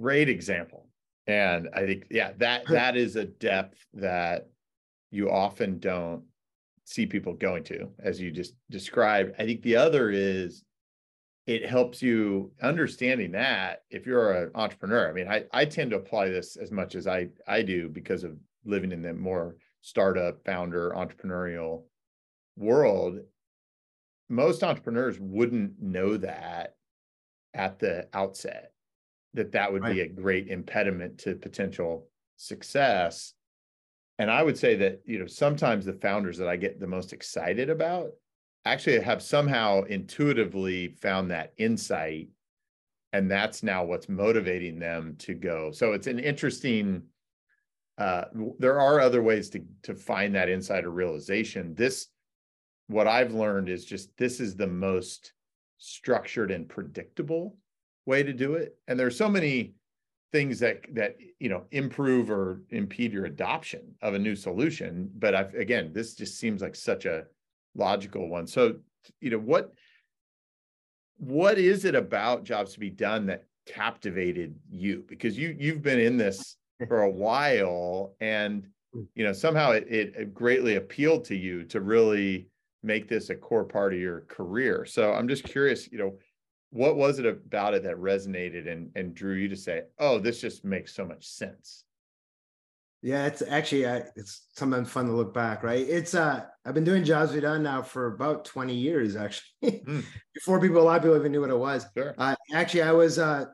Great 0.00 0.30
example. 0.30 0.88
And 1.26 1.68
i 1.74 1.84
think 1.84 2.06
yeah 2.10 2.32
that 2.38 2.66
that 2.70 2.96
is 2.96 3.16
a 3.16 3.26
depth 3.26 3.84
that 3.92 4.48
you 5.10 5.30
often 5.30 5.78
don't 5.78 6.22
see 6.88 7.04
people 7.04 7.34
going 7.34 7.62
to, 7.62 7.90
as 7.98 8.18
you 8.18 8.30
just 8.30 8.54
described. 8.70 9.34
I 9.38 9.44
think 9.44 9.60
the 9.60 9.76
other 9.76 10.10
is 10.10 10.64
it 11.46 11.68
helps 11.68 12.00
you 12.00 12.50
understanding 12.62 13.32
that 13.32 13.82
if 13.90 14.06
you're 14.06 14.32
an 14.32 14.50
entrepreneur. 14.54 15.06
I 15.06 15.12
mean, 15.12 15.28
I, 15.28 15.44
I 15.52 15.66
tend 15.66 15.90
to 15.90 15.98
apply 15.98 16.30
this 16.30 16.56
as 16.56 16.72
much 16.72 16.94
as 16.94 17.06
I, 17.06 17.28
I 17.46 17.60
do 17.60 17.90
because 17.90 18.24
of 18.24 18.38
living 18.64 18.90
in 18.90 19.02
the 19.02 19.12
more 19.12 19.56
startup, 19.82 20.42
founder, 20.46 20.92
entrepreneurial 20.96 21.82
world. 22.56 23.18
Most 24.30 24.64
entrepreneurs 24.64 25.20
wouldn't 25.20 25.82
know 25.82 26.16
that 26.16 26.74
at 27.52 27.78
the 27.78 28.08
outset, 28.14 28.72
that 29.34 29.52
that 29.52 29.70
would 29.70 29.82
right. 29.82 29.92
be 29.92 30.00
a 30.00 30.08
great 30.08 30.48
impediment 30.48 31.18
to 31.18 31.34
potential 31.34 32.08
success 32.38 33.34
and 34.18 34.30
I 34.30 34.42
would 34.42 34.58
say 34.58 34.74
that, 34.76 35.00
you 35.04 35.18
know, 35.18 35.26
sometimes 35.26 35.84
the 35.84 35.92
founders 35.92 36.38
that 36.38 36.48
I 36.48 36.56
get 36.56 36.80
the 36.80 36.86
most 36.86 37.12
excited 37.12 37.70
about 37.70 38.10
actually 38.64 39.00
have 39.00 39.22
somehow 39.22 39.82
intuitively 39.84 40.88
found 40.88 41.30
that 41.30 41.52
insight 41.56 42.28
and 43.12 43.30
that's 43.30 43.62
now 43.62 43.84
what's 43.84 44.08
motivating 44.08 44.78
them 44.78 45.16
to 45.18 45.34
go. 45.34 45.70
So 45.72 45.92
it's 45.92 46.06
an 46.06 46.18
interesting 46.18 47.02
uh, 47.96 48.26
there 48.60 48.80
are 48.80 49.00
other 49.00 49.22
ways 49.22 49.50
to 49.50 49.64
to 49.82 49.94
find 49.94 50.34
that 50.34 50.48
insider 50.48 50.90
realization. 50.90 51.74
This 51.74 52.08
what 52.86 53.06
i've 53.08 53.34
learned 53.34 53.68
is 53.68 53.84
just 53.84 54.16
this 54.16 54.40
is 54.40 54.56
the 54.56 54.66
most 54.66 55.32
structured 55.78 56.50
and 56.50 56.68
predictable 56.68 57.56
way 58.06 58.22
to 58.22 58.32
do 58.32 58.54
it. 58.54 58.76
And 58.86 58.98
there's 58.98 59.16
so 59.16 59.28
many 59.28 59.74
things 60.32 60.58
that 60.60 60.82
that 60.94 61.16
you 61.38 61.48
know 61.48 61.64
improve 61.70 62.30
or 62.30 62.62
impede 62.70 63.12
your 63.12 63.24
adoption 63.24 63.94
of 64.02 64.14
a 64.14 64.18
new 64.18 64.36
solution 64.36 65.10
but 65.18 65.34
I've, 65.34 65.54
again 65.54 65.90
this 65.92 66.14
just 66.14 66.38
seems 66.38 66.60
like 66.60 66.76
such 66.76 67.06
a 67.06 67.24
logical 67.78 68.28
one. 68.28 68.46
So 68.46 68.76
you 69.20 69.30
know 69.30 69.38
what 69.38 69.72
what 71.16 71.58
is 71.58 71.84
it 71.84 71.94
about 71.94 72.44
jobs 72.44 72.74
to 72.74 72.80
be 72.80 72.90
done 72.90 73.26
that 73.26 73.44
captivated 73.66 74.54
you? 74.70 75.04
Because 75.08 75.38
you 75.38 75.56
you've 75.58 75.82
been 75.82 76.00
in 76.00 76.16
this 76.16 76.56
for 76.88 77.02
a 77.02 77.10
while 77.10 78.14
and 78.20 78.66
hmm. 78.92 79.02
you 79.14 79.24
know 79.24 79.32
somehow 79.32 79.70
it, 79.70 79.86
it 79.88 80.34
greatly 80.34 80.76
appealed 80.76 81.24
to 81.26 81.36
you 81.36 81.64
to 81.64 81.80
really 81.80 82.48
make 82.82 83.08
this 83.08 83.30
a 83.30 83.34
core 83.34 83.64
part 83.64 83.92
of 83.92 83.98
your 83.98 84.20
career. 84.22 84.84
So 84.84 85.12
i'm 85.12 85.28
just 85.28 85.44
curious 85.44 85.90
you 85.90 85.98
know 85.98 86.18
what 86.70 86.96
was 86.96 87.18
it 87.18 87.26
about 87.26 87.74
it 87.74 87.82
that 87.82 87.96
resonated 87.96 88.70
and 88.70 88.90
and 88.94 89.14
drew 89.14 89.34
you 89.34 89.48
to 89.48 89.56
say 89.56 89.82
oh 89.98 90.18
this 90.18 90.40
just 90.40 90.64
makes 90.64 90.94
so 90.94 91.04
much 91.04 91.26
sense 91.26 91.84
yeah 93.00 93.26
it's 93.26 93.42
actually 93.42 93.86
uh, 93.86 94.00
it's 94.16 94.48
sometimes 94.54 94.90
fun 94.90 95.06
to 95.06 95.12
look 95.12 95.32
back 95.32 95.62
right 95.62 95.86
it's 95.88 96.14
uh 96.14 96.44
i've 96.64 96.74
been 96.74 96.84
doing 96.84 97.04
jobs 97.04 97.32
we 97.32 97.40
done 97.40 97.62
now 97.62 97.80
for 97.80 98.14
about 98.14 98.44
20 98.44 98.74
years 98.74 99.16
actually 99.16 99.46
mm. 99.64 100.04
before 100.34 100.60
people 100.60 100.80
a 100.80 100.82
lot 100.82 100.96
of 100.96 101.02
people 101.02 101.16
even 101.16 101.32
knew 101.32 101.40
what 101.40 101.50
it 101.50 101.58
was 101.58 101.86
sure. 101.96 102.14
uh, 102.18 102.34
actually 102.52 102.82
i 102.82 102.92
was 102.92 103.18
uh 103.18 103.44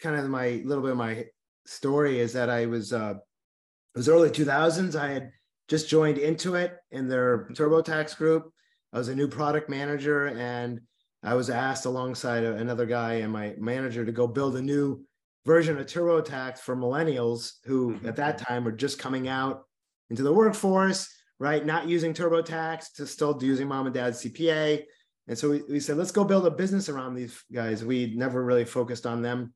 kind 0.00 0.16
of 0.16 0.28
my 0.28 0.60
little 0.64 0.82
bit 0.82 0.92
of 0.92 0.98
my 0.98 1.24
story 1.64 2.20
is 2.20 2.32
that 2.32 2.50
i 2.50 2.66
was 2.66 2.92
uh 2.92 3.14
it 3.14 3.98
was 3.98 4.08
early 4.08 4.30
2000s 4.30 4.98
i 4.98 5.08
had 5.08 5.30
just 5.68 5.88
joined 5.88 6.16
Intuit 6.16 6.72
in 6.90 7.08
their 7.08 7.38
mm-hmm. 7.38 7.52
turbotax 7.52 8.16
group 8.16 8.52
i 8.92 8.98
was 8.98 9.08
a 9.08 9.14
new 9.14 9.28
product 9.28 9.68
manager 9.70 10.26
and 10.26 10.80
I 11.22 11.34
was 11.34 11.50
asked 11.50 11.84
alongside 11.84 12.44
another 12.44 12.86
guy 12.86 13.14
and 13.14 13.32
my 13.32 13.54
manager 13.58 14.04
to 14.04 14.12
go 14.12 14.26
build 14.26 14.56
a 14.56 14.62
new 14.62 15.04
version 15.44 15.78
of 15.78 15.86
TurboTax 15.86 16.58
for 16.58 16.76
millennials 16.76 17.54
who 17.64 17.94
mm-hmm. 17.94 18.06
at 18.06 18.16
that 18.16 18.38
time 18.38 18.64
were 18.64 18.72
just 18.72 18.98
coming 18.98 19.28
out 19.28 19.62
into 20.10 20.22
the 20.22 20.32
workforce, 20.32 21.08
right? 21.38 21.64
Not 21.64 21.88
using 21.88 22.14
TurboTax 22.14 22.94
to 22.96 23.06
still 23.06 23.38
using 23.42 23.68
mom 23.68 23.86
and 23.86 23.94
dad's 23.94 24.22
CPA. 24.22 24.84
And 25.26 25.36
so 25.38 25.50
we, 25.50 25.62
we 25.68 25.80
said, 25.80 25.96
let's 25.96 26.12
go 26.12 26.24
build 26.24 26.46
a 26.46 26.50
business 26.50 26.88
around 26.88 27.14
these 27.14 27.42
guys. 27.52 27.84
We 27.84 28.14
never 28.14 28.42
really 28.44 28.64
focused 28.64 29.06
on 29.06 29.22
them. 29.22 29.52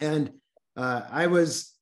And 0.00 0.32
uh, 0.76 1.02
I 1.10 1.26
was, 1.28 1.72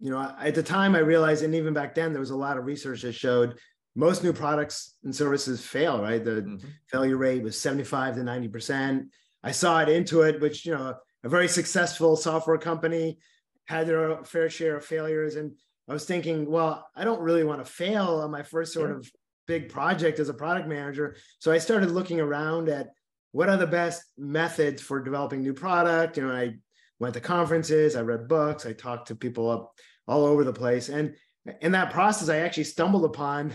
you 0.00 0.10
know, 0.10 0.34
at 0.38 0.54
the 0.54 0.62
time 0.62 0.94
I 0.94 1.00
realized, 1.00 1.44
and 1.44 1.54
even 1.54 1.74
back 1.74 1.94
then, 1.94 2.12
there 2.12 2.20
was 2.20 2.30
a 2.30 2.36
lot 2.36 2.58
of 2.58 2.64
research 2.64 3.02
that 3.02 3.14
showed 3.14 3.58
most 3.96 4.22
new 4.22 4.32
products 4.32 4.94
and 5.04 5.16
services 5.16 5.64
fail, 5.64 6.02
right? 6.02 6.22
The 6.22 6.42
mm-hmm. 6.42 6.68
failure 6.90 7.16
rate 7.16 7.42
was 7.42 7.58
75 7.58 8.16
to 8.16 8.20
90%. 8.20 9.08
I 9.42 9.50
saw 9.52 9.80
it 9.80 9.88
Intuit, 9.88 10.40
which, 10.40 10.66
you 10.66 10.74
know, 10.74 10.94
a 11.24 11.28
very 11.28 11.48
successful 11.48 12.14
software 12.14 12.58
company 12.58 13.18
had 13.64 13.88
their 13.88 14.22
fair 14.24 14.50
share 14.50 14.76
of 14.76 14.84
failures. 14.84 15.36
And 15.36 15.52
I 15.88 15.94
was 15.94 16.04
thinking, 16.04 16.48
well, 16.48 16.86
I 16.94 17.04
don't 17.04 17.20
really 17.20 17.42
want 17.42 17.64
to 17.64 17.70
fail 17.70 18.20
on 18.22 18.30
my 18.30 18.42
first 18.42 18.74
sort 18.74 18.90
of 18.90 19.10
big 19.46 19.70
project 19.70 20.18
as 20.18 20.28
a 20.28 20.34
product 20.34 20.68
manager. 20.68 21.16
So 21.38 21.50
I 21.50 21.58
started 21.58 21.90
looking 21.90 22.20
around 22.20 22.68
at 22.68 22.88
what 23.32 23.48
are 23.48 23.56
the 23.56 23.66
best 23.66 24.02
methods 24.18 24.82
for 24.82 25.00
developing 25.00 25.42
new 25.42 25.54
product. 25.54 26.16
You 26.16 26.26
know, 26.26 26.34
I 26.34 26.56
went 26.98 27.14
to 27.14 27.20
conferences, 27.20 27.96
I 27.96 28.02
read 28.02 28.28
books, 28.28 28.66
I 28.66 28.72
talked 28.72 29.08
to 29.08 29.14
people 29.14 29.50
up 29.50 29.72
all 30.06 30.24
over 30.26 30.44
the 30.44 30.52
place. 30.52 30.88
And 30.90 31.14
in 31.60 31.72
that 31.72 31.92
process, 31.92 32.28
I 32.28 32.38
actually 32.38 32.64
stumbled 32.64 33.04
upon 33.04 33.54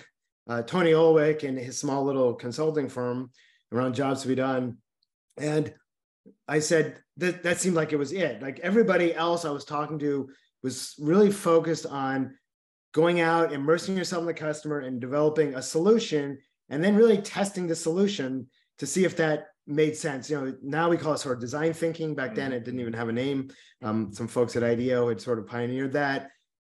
uh, 0.51 0.61
Tony 0.63 0.91
Ulwick 0.91 1.47
and 1.47 1.57
his 1.57 1.79
small 1.79 2.03
little 2.03 2.33
consulting 2.33 2.89
firm 2.89 3.31
around 3.71 3.95
jobs 3.95 4.21
to 4.21 4.27
be 4.27 4.35
done. 4.35 4.77
And 5.37 5.73
I 6.45 6.59
said 6.59 6.97
that 7.17 7.43
that 7.43 7.61
seemed 7.61 7.75
like 7.75 7.93
it 7.93 7.97
was 7.97 8.11
it. 8.11 8.41
Like 8.41 8.59
everybody 8.59 9.15
else 9.15 9.45
I 9.45 9.51
was 9.51 9.63
talking 9.63 9.97
to 9.99 10.29
was 10.61 10.93
really 10.99 11.31
focused 11.31 11.85
on 11.85 12.35
going 12.93 13.21
out, 13.21 13.53
immersing 13.53 13.95
yourself 13.95 14.23
in 14.23 14.27
the 14.27 14.33
customer 14.33 14.79
and 14.79 14.99
developing 14.99 15.55
a 15.55 15.61
solution 15.61 16.37
and 16.67 16.83
then 16.83 16.97
really 16.97 17.21
testing 17.21 17.65
the 17.65 17.75
solution 17.75 18.45
to 18.79 18.85
see 18.85 19.05
if 19.05 19.15
that 19.15 19.47
made 19.67 19.95
sense. 19.95 20.29
You 20.29 20.41
know, 20.41 20.53
now 20.61 20.89
we 20.89 20.97
call 20.97 21.13
it 21.13 21.19
sort 21.19 21.37
of 21.37 21.41
design 21.41 21.71
thinking. 21.71 22.13
Back 22.13 22.35
then, 22.35 22.51
it 22.51 22.65
didn't 22.65 22.81
even 22.81 22.93
have 22.93 23.07
a 23.07 23.13
name. 23.13 23.51
Um, 23.81 24.11
some 24.11 24.27
folks 24.27 24.57
at 24.57 24.63
IDEO 24.63 25.07
had 25.07 25.21
sort 25.21 25.39
of 25.39 25.47
pioneered 25.47 25.93
that. 25.93 26.29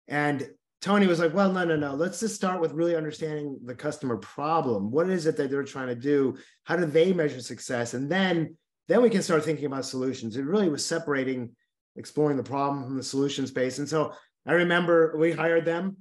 And 0.06 0.48
Tony 0.84 1.06
was 1.06 1.18
like, 1.18 1.32
well, 1.32 1.50
no, 1.50 1.64
no, 1.64 1.76
no. 1.76 1.94
Let's 1.94 2.20
just 2.20 2.34
start 2.34 2.60
with 2.60 2.72
really 2.72 2.94
understanding 2.94 3.58
the 3.64 3.74
customer 3.74 4.18
problem. 4.18 4.90
What 4.90 5.08
is 5.08 5.24
it 5.24 5.34
that 5.38 5.50
they're 5.50 5.64
trying 5.64 5.88
to 5.88 5.94
do? 5.94 6.36
How 6.64 6.76
do 6.76 6.84
they 6.84 7.10
measure 7.10 7.40
success? 7.40 7.94
And 7.94 8.12
then, 8.12 8.58
then 8.86 9.00
we 9.00 9.08
can 9.08 9.22
start 9.22 9.46
thinking 9.46 9.64
about 9.64 9.86
solutions. 9.86 10.36
It 10.36 10.44
really 10.44 10.68
was 10.68 10.84
separating, 10.84 11.56
exploring 11.96 12.36
the 12.36 12.42
problem 12.42 12.84
from 12.84 12.98
the 12.98 13.02
solution 13.02 13.46
space. 13.46 13.78
And 13.78 13.88
so 13.88 14.12
I 14.44 14.52
remember 14.52 15.16
we 15.16 15.32
hired 15.32 15.64
them. 15.64 15.96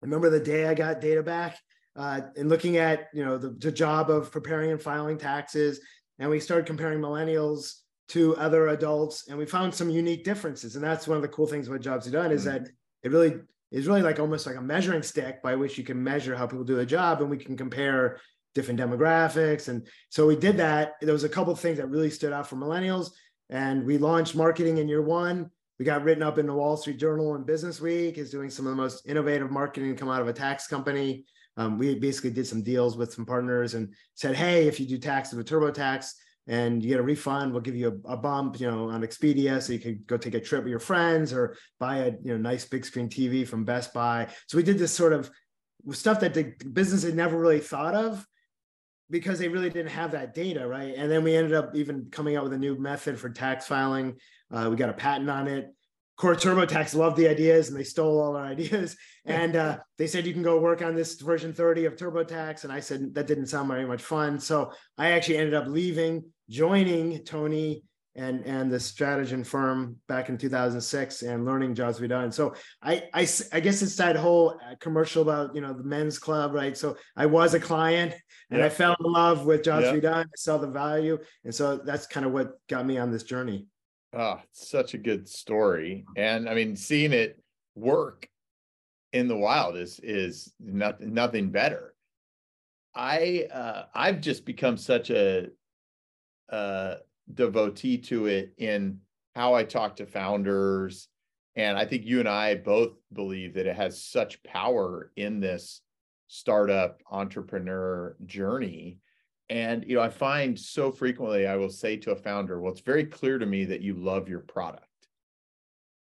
I 0.00 0.06
remember 0.06 0.30
the 0.30 0.38
day 0.38 0.68
I 0.68 0.74
got 0.74 1.00
data 1.00 1.24
back 1.24 1.58
uh, 1.96 2.20
and 2.36 2.48
looking 2.48 2.76
at, 2.76 3.08
you 3.12 3.24
know, 3.24 3.36
the, 3.36 3.50
the 3.50 3.72
job 3.72 4.10
of 4.10 4.30
preparing 4.30 4.70
and 4.70 4.80
filing 4.80 5.18
taxes. 5.18 5.80
And 6.20 6.30
we 6.30 6.38
started 6.38 6.66
comparing 6.66 7.00
millennials 7.00 7.80
to 8.10 8.36
other 8.36 8.68
adults 8.68 9.26
and 9.26 9.36
we 9.36 9.44
found 9.44 9.74
some 9.74 9.90
unique 9.90 10.22
differences. 10.22 10.76
And 10.76 10.84
that's 10.84 11.08
one 11.08 11.16
of 11.16 11.22
the 11.22 11.28
cool 11.28 11.48
things 11.48 11.66
about 11.66 11.80
Jobs 11.80 12.08
Done 12.08 12.30
is 12.30 12.46
mm-hmm. 12.46 12.62
that 12.62 12.70
it 13.02 13.10
really 13.10 13.40
is 13.70 13.86
really 13.86 14.02
like 14.02 14.18
almost 14.18 14.46
like 14.46 14.56
a 14.56 14.62
measuring 14.62 15.02
stick 15.02 15.42
by 15.42 15.54
which 15.54 15.78
you 15.78 15.84
can 15.84 16.02
measure 16.02 16.34
how 16.34 16.46
people 16.46 16.64
do 16.64 16.76
the 16.76 16.86
job 16.86 17.20
and 17.20 17.30
we 17.30 17.36
can 17.36 17.56
compare 17.56 18.20
different 18.54 18.80
demographics. 18.80 19.68
And 19.68 19.86
so 20.08 20.26
we 20.26 20.36
did 20.36 20.56
that. 20.56 20.94
There 21.00 21.12
was 21.12 21.24
a 21.24 21.28
couple 21.28 21.54
things 21.54 21.78
that 21.78 21.88
really 21.88 22.10
stood 22.10 22.32
out 22.32 22.46
for 22.46 22.56
millennials 22.56 23.10
and 23.48 23.84
we 23.84 23.98
launched 23.98 24.34
marketing 24.34 24.78
in 24.78 24.88
year 24.88 25.02
one. 25.02 25.50
We 25.78 25.84
got 25.84 26.04
written 26.04 26.22
up 26.22 26.38
in 26.38 26.46
the 26.46 26.54
wall 26.54 26.76
street 26.76 26.98
journal 26.98 27.34
and 27.34 27.46
business 27.46 27.80
week 27.80 28.18
is 28.18 28.30
doing 28.30 28.50
some 28.50 28.66
of 28.66 28.70
the 28.70 28.82
most 28.82 29.08
innovative 29.08 29.50
marketing 29.50 29.96
come 29.96 30.10
out 30.10 30.20
of 30.20 30.28
a 30.28 30.32
tax 30.32 30.66
company. 30.66 31.24
Um, 31.56 31.78
we 31.78 31.94
basically 31.94 32.30
did 32.30 32.46
some 32.46 32.62
deals 32.62 32.96
with 32.96 33.12
some 33.12 33.26
partners 33.26 33.74
and 33.74 33.94
said 34.14 34.34
hey 34.34 34.66
if 34.66 34.78
you 34.78 34.86
do 34.86 34.98
tax 34.98 35.32
with 35.32 35.48
turbotax 35.48 36.12
and 36.50 36.82
you 36.82 36.88
get 36.88 36.98
a 36.98 37.02
refund. 37.02 37.52
We'll 37.52 37.62
give 37.62 37.76
you 37.76 38.02
a, 38.04 38.14
a, 38.14 38.16
bump, 38.16 38.58
you 38.58 38.68
know, 38.68 38.90
on 38.90 39.02
Expedia, 39.02 39.62
so 39.62 39.72
you 39.72 39.78
could 39.78 40.04
go 40.08 40.16
take 40.16 40.34
a 40.34 40.40
trip 40.40 40.64
with 40.64 40.70
your 40.70 40.80
friends 40.80 41.32
or 41.32 41.56
buy 41.78 41.98
a 41.98 42.10
you 42.10 42.32
know 42.32 42.36
nice 42.36 42.64
big 42.64 42.84
screen 42.84 43.08
TV 43.08 43.46
from 43.46 43.64
Best 43.64 43.94
Buy. 43.94 44.26
So 44.48 44.56
we 44.56 44.64
did 44.64 44.76
this 44.76 44.92
sort 44.92 45.12
of 45.12 45.30
stuff 45.92 46.18
that 46.20 46.34
the 46.34 46.52
business 46.72 47.04
had 47.04 47.14
never 47.14 47.38
really 47.38 47.60
thought 47.60 47.94
of 47.94 48.26
because 49.10 49.38
they 49.38 49.48
really 49.48 49.70
didn't 49.70 49.92
have 49.92 50.10
that 50.10 50.34
data, 50.34 50.66
right? 50.66 50.92
And 50.96 51.10
then 51.10 51.22
we 51.22 51.36
ended 51.36 51.54
up 51.54 51.74
even 51.74 52.08
coming 52.10 52.36
out 52.36 52.42
with 52.42 52.52
a 52.52 52.58
new 52.58 52.76
method 52.76 53.18
for 53.18 53.30
tax 53.30 53.66
filing. 53.66 54.16
Uh, 54.50 54.68
we 54.68 54.76
got 54.76 54.90
a 54.90 54.94
patent 54.94 55.30
on 55.30 55.46
it. 55.46 55.72
Core 56.16 56.34
TurboTax 56.34 56.94
loved 56.94 57.16
the 57.16 57.28
ideas 57.28 57.68
and 57.68 57.78
they 57.78 57.82
stole 57.82 58.20
all 58.20 58.36
our 58.36 58.44
ideas. 58.52 58.96
And 59.24 59.56
uh, 59.56 59.78
they 59.96 60.06
said, 60.06 60.26
you 60.26 60.34
can 60.34 60.42
go 60.42 60.60
work 60.60 60.82
on 60.82 60.94
this 60.94 61.18
version 61.20 61.54
30 61.54 61.86
of 61.86 61.96
TurboTax. 61.96 62.64
And 62.64 62.72
I 62.72 62.80
said, 62.80 63.14
that 63.14 63.26
didn't 63.26 63.46
sound 63.46 63.68
very 63.68 63.86
much 63.86 64.02
fun. 64.02 64.38
So 64.38 64.72
I 64.98 65.12
actually 65.12 65.38
ended 65.38 65.54
up 65.54 65.66
leaving, 65.66 66.24
joining 66.50 67.22
Tony 67.24 67.82
and, 68.16 68.44
and 68.44 68.70
the 68.70 68.76
Strategyn 68.76 69.46
firm 69.46 69.96
back 70.08 70.28
in 70.28 70.36
2006 70.36 71.22
and 71.22 71.44
learning 71.44 71.74
jobs 71.74 72.00
we 72.00 72.08
done. 72.08 72.32
So 72.32 72.54
I, 72.82 73.04
I, 73.14 73.26
I 73.52 73.60
guess 73.60 73.82
it's 73.82 73.96
that 73.96 74.16
whole 74.16 74.58
uh, 74.68 74.74
commercial 74.80 75.22
about, 75.22 75.54
you 75.54 75.60
know, 75.60 75.72
the 75.72 75.84
men's 75.84 76.18
club, 76.18 76.52
right? 76.52 76.76
So 76.76 76.96
I 77.16 77.26
was 77.26 77.54
a 77.54 77.60
client 77.60 78.14
and 78.50 78.62
I 78.62 78.68
fell 78.68 78.96
in 78.98 79.12
love 79.12 79.46
with 79.46 79.62
jobs 79.62 79.92
we 79.92 80.00
done. 80.00 80.26
I 80.26 80.36
saw 80.36 80.58
the 80.58 80.66
value. 80.66 81.18
And 81.44 81.54
so 81.54 81.76
that's 81.78 82.08
kind 82.08 82.26
of 82.26 82.32
what 82.32 82.58
got 82.68 82.84
me 82.84 82.98
on 82.98 83.12
this 83.12 83.22
journey. 83.22 83.66
Oh, 84.12 84.40
such 84.50 84.94
a 84.94 84.98
good 84.98 85.28
story. 85.28 86.04
And 86.16 86.48
I 86.48 86.54
mean, 86.54 86.74
seeing 86.74 87.12
it 87.12 87.40
work 87.76 88.28
in 89.12 89.28
the 89.28 89.36
wild 89.36 89.76
is 89.76 90.00
is 90.02 90.52
nothing 90.58 91.14
nothing 91.14 91.50
better. 91.50 91.94
I 92.94 93.46
uh 93.52 93.84
I've 93.94 94.20
just 94.20 94.44
become 94.44 94.76
such 94.76 95.10
a 95.10 95.48
uh 96.50 96.96
devotee 97.32 97.98
to 97.98 98.26
it 98.26 98.52
in 98.58 98.98
how 99.34 99.54
I 99.54 99.64
talk 99.64 99.96
to 99.96 100.06
founders. 100.06 101.08
And 101.56 101.78
I 101.78 101.84
think 101.84 102.04
you 102.04 102.20
and 102.20 102.28
I 102.28 102.56
both 102.56 102.92
believe 103.12 103.54
that 103.54 103.66
it 103.66 103.76
has 103.76 104.02
such 104.02 104.42
power 104.42 105.12
in 105.16 105.40
this 105.40 105.80
startup 106.28 107.00
entrepreneur 107.10 108.16
journey 108.26 108.98
and 109.50 109.84
you 109.84 109.96
know, 109.96 110.00
I 110.00 110.08
find 110.08 110.58
so 110.58 110.92
frequently 110.92 111.46
I 111.46 111.56
will 111.56 111.70
say 111.70 111.96
to 111.98 112.12
a 112.12 112.16
founder, 112.16 112.60
"Well, 112.60 112.70
it's 112.70 112.80
very 112.80 113.04
clear 113.04 113.36
to 113.36 113.44
me 113.44 113.64
that 113.64 113.82
you 113.82 113.94
love 113.94 114.28
your 114.28 114.40
product. 114.40 114.86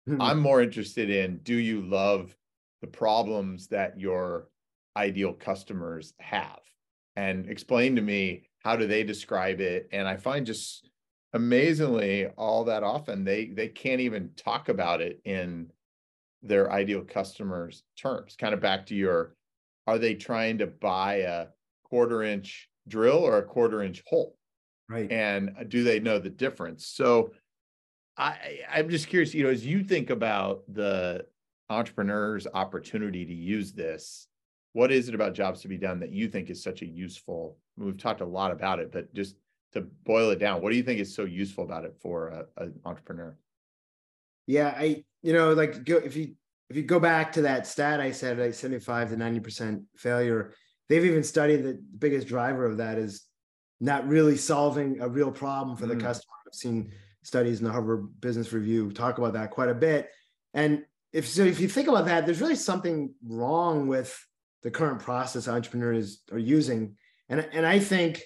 Mm-hmm. 0.08 0.22
I'm 0.22 0.38
more 0.38 0.62
interested 0.62 1.10
in 1.10 1.38
do 1.38 1.56
you 1.56 1.82
love 1.82 2.36
the 2.80 2.86
problems 2.86 3.66
that 3.68 3.98
your 3.98 4.48
ideal 4.96 5.32
customers 5.32 6.14
have, 6.20 6.60
and 7.16 7.48
explain 7.48 7.96
to 7.96 8.02
me 8.02 8.44
how 8.64 8.76
do 8.76 8.86
they 8.86 9.04
describe 9.04 9.60
it." 9.60 9.88
And 9.92 10.06
I 10.08 10.16
find 10.16 10.46
just 10.46 10.88
amazingly, 11.32 12.26
all 12.36 12.64
that 12.64 12.82
often 12.82 13.24
they 13.24 13.46
they 13.46 13.68
can't 13.68 14.00
even 14.00 14.30
talk 14.36 14.68
about 14.68 15.00
it 15.00 15.20
in 15.24 15.70
their 16.42 16.70
ideal 16.72 17.02
customers 17.02 17.84
terms. 17.96 18.36
Kind 18.36 18.54
of 18.54 18.60
back 18.60 18.86
to 18.86 18.94
your, 18.94 19.34
are 19.86 19.98
they 19.98 20.14
trying 20.14 20.58
to 20.58 20.66
buy 20.66 21.16
a 21.16 21.46
quarter 21.84 22.22
inch 22.22 22.68
drill 22.88 23.18
or 23.18 23.38
a 23.38 23.44
quarter 23.44 23.82
inch 23.82 24.02
hole? 24.06 24.36
Right. 24.88 25.10
And 25.10 25.54
uh, 25.58 25.64
do 25.64 25.84
they 25.84 26.00
know 26.00 26.18
the 26.18 26.30
difference? 26.30 26.86
So 26.86 27.32
I 28.16 28.60
I'm 28.70 28.90
just 28.90 29.08
curious, 29.08 29.34
you 29.34 29.44
know, 29.44 29.50
as 29.50 29.64
you 29.64 29.82
think 29.82 30.10
about 30.10 30.62
the 30.68 31.26
entrepreneur's 31.70 32.46
opportunity 32.52 33.24
to 33.24 33.32
use 33.32 33.72
this, 33.72 34.28
what 34.72 34.90
is 34.90 35.08
it 35.08 35.14
about 35.14 35.34
jobs 35.34 35.60
to 35.62 35.68
be 35.68 35.76
done 35.76 36.00
that 36.00 36.12
you 36.12 36.28
think 36.28 36.50
is 36.50 36.62
such 36.62 36.82
a 36.82 36.86
useful? 36.86 37.58
We've 37.76 37.96
talked 37.96 38.20
a 38.20 38.26
lot 38.26 38.50
about 38.50 38.78
it, 38.78 38.92
but 38.92 39.12
just 39.14 39.36
to 39.72 39.82
boil 40.04 40.30
it 40.30 40.38
down, 40.38 40.62
what 40.62 40.70
do 40.70 40.76
you 40.76 40.82
think 40.82 41.00
is 41.00 41.14
so 41.14 41.24
useful 41.24 41.64
about 41.64 41.84
it 41.84 41.94
for 42.00 42.46
an 42.56 42.74
entrepreneur? 42.84 43.36
Yeah, 44.46 44.74
I 44.76 45.04
you 45.22 45.32
know 45.32 45.52
like 45.52 45.84
go, 45.84 45.96
if 45.96 46.16
you 46.16 46.34
if 46.68 46.76
you 46.76 46.82
go 46.82 46.98
back 46.98 47.32
to 47.32 47.42
that 47.42 47.66
stat 47.66 48.00
I 48.00 48.12
said 48.12 48.38
like 48.38 48.54
75 48.54 49.10
to 49.10 49.16
90 49.16 49.40
percent 49.40 49.82
failure, 49.96 50.54
they've 50.88 51.04
even 51.04 51.22
studied 51.22 51.64
that 51.64 51.76
the 51.76 51.98
biggest 51.98 52.26
driver 52.26 52.64
of 52.64 52.78
that 52.78 52.98
is 52.98 53.24
not 53.80 54.06
really 54.06 54.36
solving 54.36 55.00
a 55.00 55.08
real 55.08 55.30
problem 55.30 55.76
for 55.76 55.86
the 55.86 55.94
mm. 55.94 56.00
customer. 56.00 56.32
I've 56.46 56.54
seen 56.54 56.92
studies 57.22 57.60
in 57.60 57.66
the 57.66 57.72
Harvard 57.72 58.20
Business 58.20 58.52
Review 58.52 58.90
talk 58.92 59.18
about 59.18 59.34
that 59.34 59.50
quite 59.50 59.68
a 59.68 59.74
bit. 59.74 60.10
And 60.54 60.84
if 61.12 61.28
so, 61.28 61.42
if 61.42 61.60
you 61.60 61.68
think 61.68 61.88
about 61.88 62.06
that, 62.06 62.24
there's 62.24 62.40
really 62.40 62.56
something 62.56 63.14
wrong 63.26 63.86
with 63.86 64.16
the 64.62 64.70
current 64.70 65.00
process 65.00 65.48
entrepreneurs 65.48 66.22
are 66.30 66.38
using. 66.38 66.96
And, 67.28 67.48
and 67.52 67.66
I 67.66 67.78
think 67.78 68.22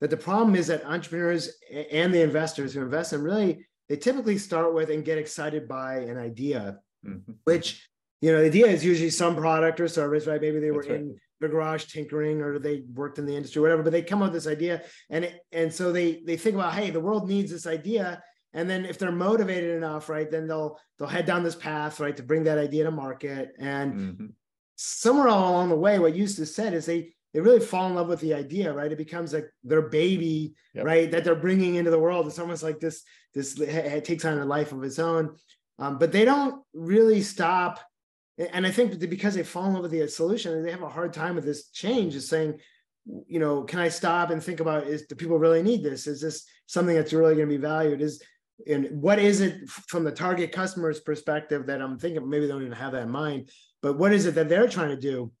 that 0.00 0.10
the 0.10 0.16
problem 0.16 0.54
is 0.54 0.68
that 0.68 0.84
entrepreneurs 0.84 1.50
and 1.92 2.12
the 2.12 2.22
investors 2.22 2.72
who 2.72 2.82
invest 2.82 3.12
in 3.12 3.22
really 3.22 3.66
they 3.90 3.96
typically 3.96 4.38
start 4.38 4.72
with 4.72 4.88
and 4.88 5.04
get 5.04 5.18
excited 5.18 5.66
by 5.66 5.96
an 5.96 6.16
idea, 6.16 6.78
mm-hmm. 7.04 7.32
which 7.42 7.88
you 8.20 8.30
know 8.30 8.40
the 8.40 8.46
idea 8.46 8.66
is 8.68 8.84
usually 8.84 9.10
some 9.10 9.34
product 9.34 9.80
or 9.80 9.88
service, 9.88 10.28
right? 10.28 10.40
Maybe 10.40 10.60
they 10.60 10.70
were 10.70 10.82
right. 10.82 10.92
in 10.92 11.16
the 11.40 11.48
garage 11.48 11.86
tinkering 11.86 12.40
or 12.40 12.60
they 12.60 12.84
worked 12.94 13.18
in 13.18 13.26
the 13.26 13.34
industry, 13.34 13.60
whatever, 13.60 13.82
but 13.82 13.90
they 13.90 14.02
come 14.02 14.22
up 14.22 14.32
with 14.32 14.44
this 14.44 14.50
idea 14.50 14.82
and 15.10 15.24
it, 15.24 15.40
and 15.50 15.74
so 15.74 15.90
they 15.90 16.22
they 16.24 16.36
think 16.36 16.54
about, 16.54 16.74
hey, 16.74 16.90
the 16.90 17.00
world 17.00 17.28
needs 17.28 17.50
this 17.50 17.66
idea. 17.66 18.22
And 18.52 18.70
then 18.70 18.84
if 18.84 18.96
they're 18.98 19.12
motivated 19.12 19.76
enough, 19.76 20.08
right, 20.08 20.30
then 20.30 20.46
they'll 20.46 20.78
they'll 20.98 21.08
head 21.08 21.26
down 21.26 21.42
this 21.42 21.56
path, 21.56 21.98
right, 21.98 22.16
to 22.16 22.22
bring 22.22 22.44
that 22.44 22.58
idea 22.58 22.84
to 22.84 22.92
market. 22.92 23.52
And 23.58 23.94
mm-hmm. 23.94 24.26
Somewhere 24.82 25.26
along 25.26 25.68
the 25.68 25.76
way, 25.76 25.98
what 25.98 26.14
Eustace 26.14 26.54
said 26.54 26.72
is 26.72 26.86
they 26.86 27.12
they 27.32 27.40
really 27.40 27.60
fall 27.60 27.86
in 27.86 27.94
love 27.94 28.08
with 28.08 28.20
the 28.20 28.34
idea, 28.34 28.72
right? 28.72 28.90
It 28.90 28.98
becomes 28.98 29.32
like 29.32 29.48
their 29.62 29.82
baby, 29.82 30.54
yep. 30.74 30.84
right? 30.84 31.08
That 31.10 31.22
they're 31.22 31.36
bringing 31.36 31.76
into 31.76 31.90
the 31.90 31.98
world. 31.98 32.26
It's 32.26 32.40
almost 32.40 32.64
like 32.64 32.80
this, 32.80 33.04
this 33.34 33.54
takes 34.02 34.24
on 34.24 34.38
a 34.38 34.44
life 34.44 34.72
of 34.72 34.82
its 34.82 34.98
own. 34.98 35.36
Um, 35.78 35.98
but 35.98 36.10
they 36.10 36.24
don't 36.24 36.64
really 36.74 37.22
stop. 37.22 37.78
And 38.36 38.66
I 38.66 38.72
think 38.72 38.98
because 39.08 39.34
they 39.34 39.44
fall 39.44 39.66
in 39.66 39.74
love 39.74 39.82
with 39.82 39.92
the 39.92 40.08
solution, 40.08 40.64
they 40.64 40.72
have 40.72 40.82
a 40.82 40.88
hard 40.88 41.12
time 41.12 41.36
with 41.36 41.44
this 41.44 41.68
change. 41.68 42.16
Is 42.16 42.28
saying, 42.28 42.58
you 43.28 43.38
know, 43.38 43.62
can 43.62 43.78
I 43.78 43.88
stop 43.88 44.30
and 44.30 44.42
think 44.42 44.58
about 44.58 44.88
is 44.88 45.06
do 45.06 45.14
people 45.14 45.38
really 45.38 45.62
need 45.62 45.84
this? 45.84 46.08
Is 46.08 46.20
this 46.20 46.44
something 46.66 46.96
that's 46.96 47.12
really 47.12 47.36
going 47.36 47.48
to 47.48 47.54
be 47.54 47.62
valued? 47.62 48.00
Is 48.00 48.22
and 48.66 49.00
what 49.00 49.20
is 49.20 49.40
it 49.40 49.68
from 49.68 50.02
the 50.02 50.10
target 50.10 50.50
customer's 50.50 51.00
perspective 51.00 51.66
that 51.66 51.80
I'm 51.80 51.98
thinking 51.98 52.28
maybe 52.28 52.46
they 52.46 52.52
don't 52.52 52.62
even 52.62 52.72
have 52.72 52.92
that 52.92 53.02
in 53.02 53.10
mind, 53.10 53.50
but 53.82 53.98
what 53.98 54.12
is 54.12 54.26
it 54.26 54.34
that 54.34 54.48
they're 54.48 54.68
trying 54.68 54.90
to 54.90 54.96
do? 54.96 55.32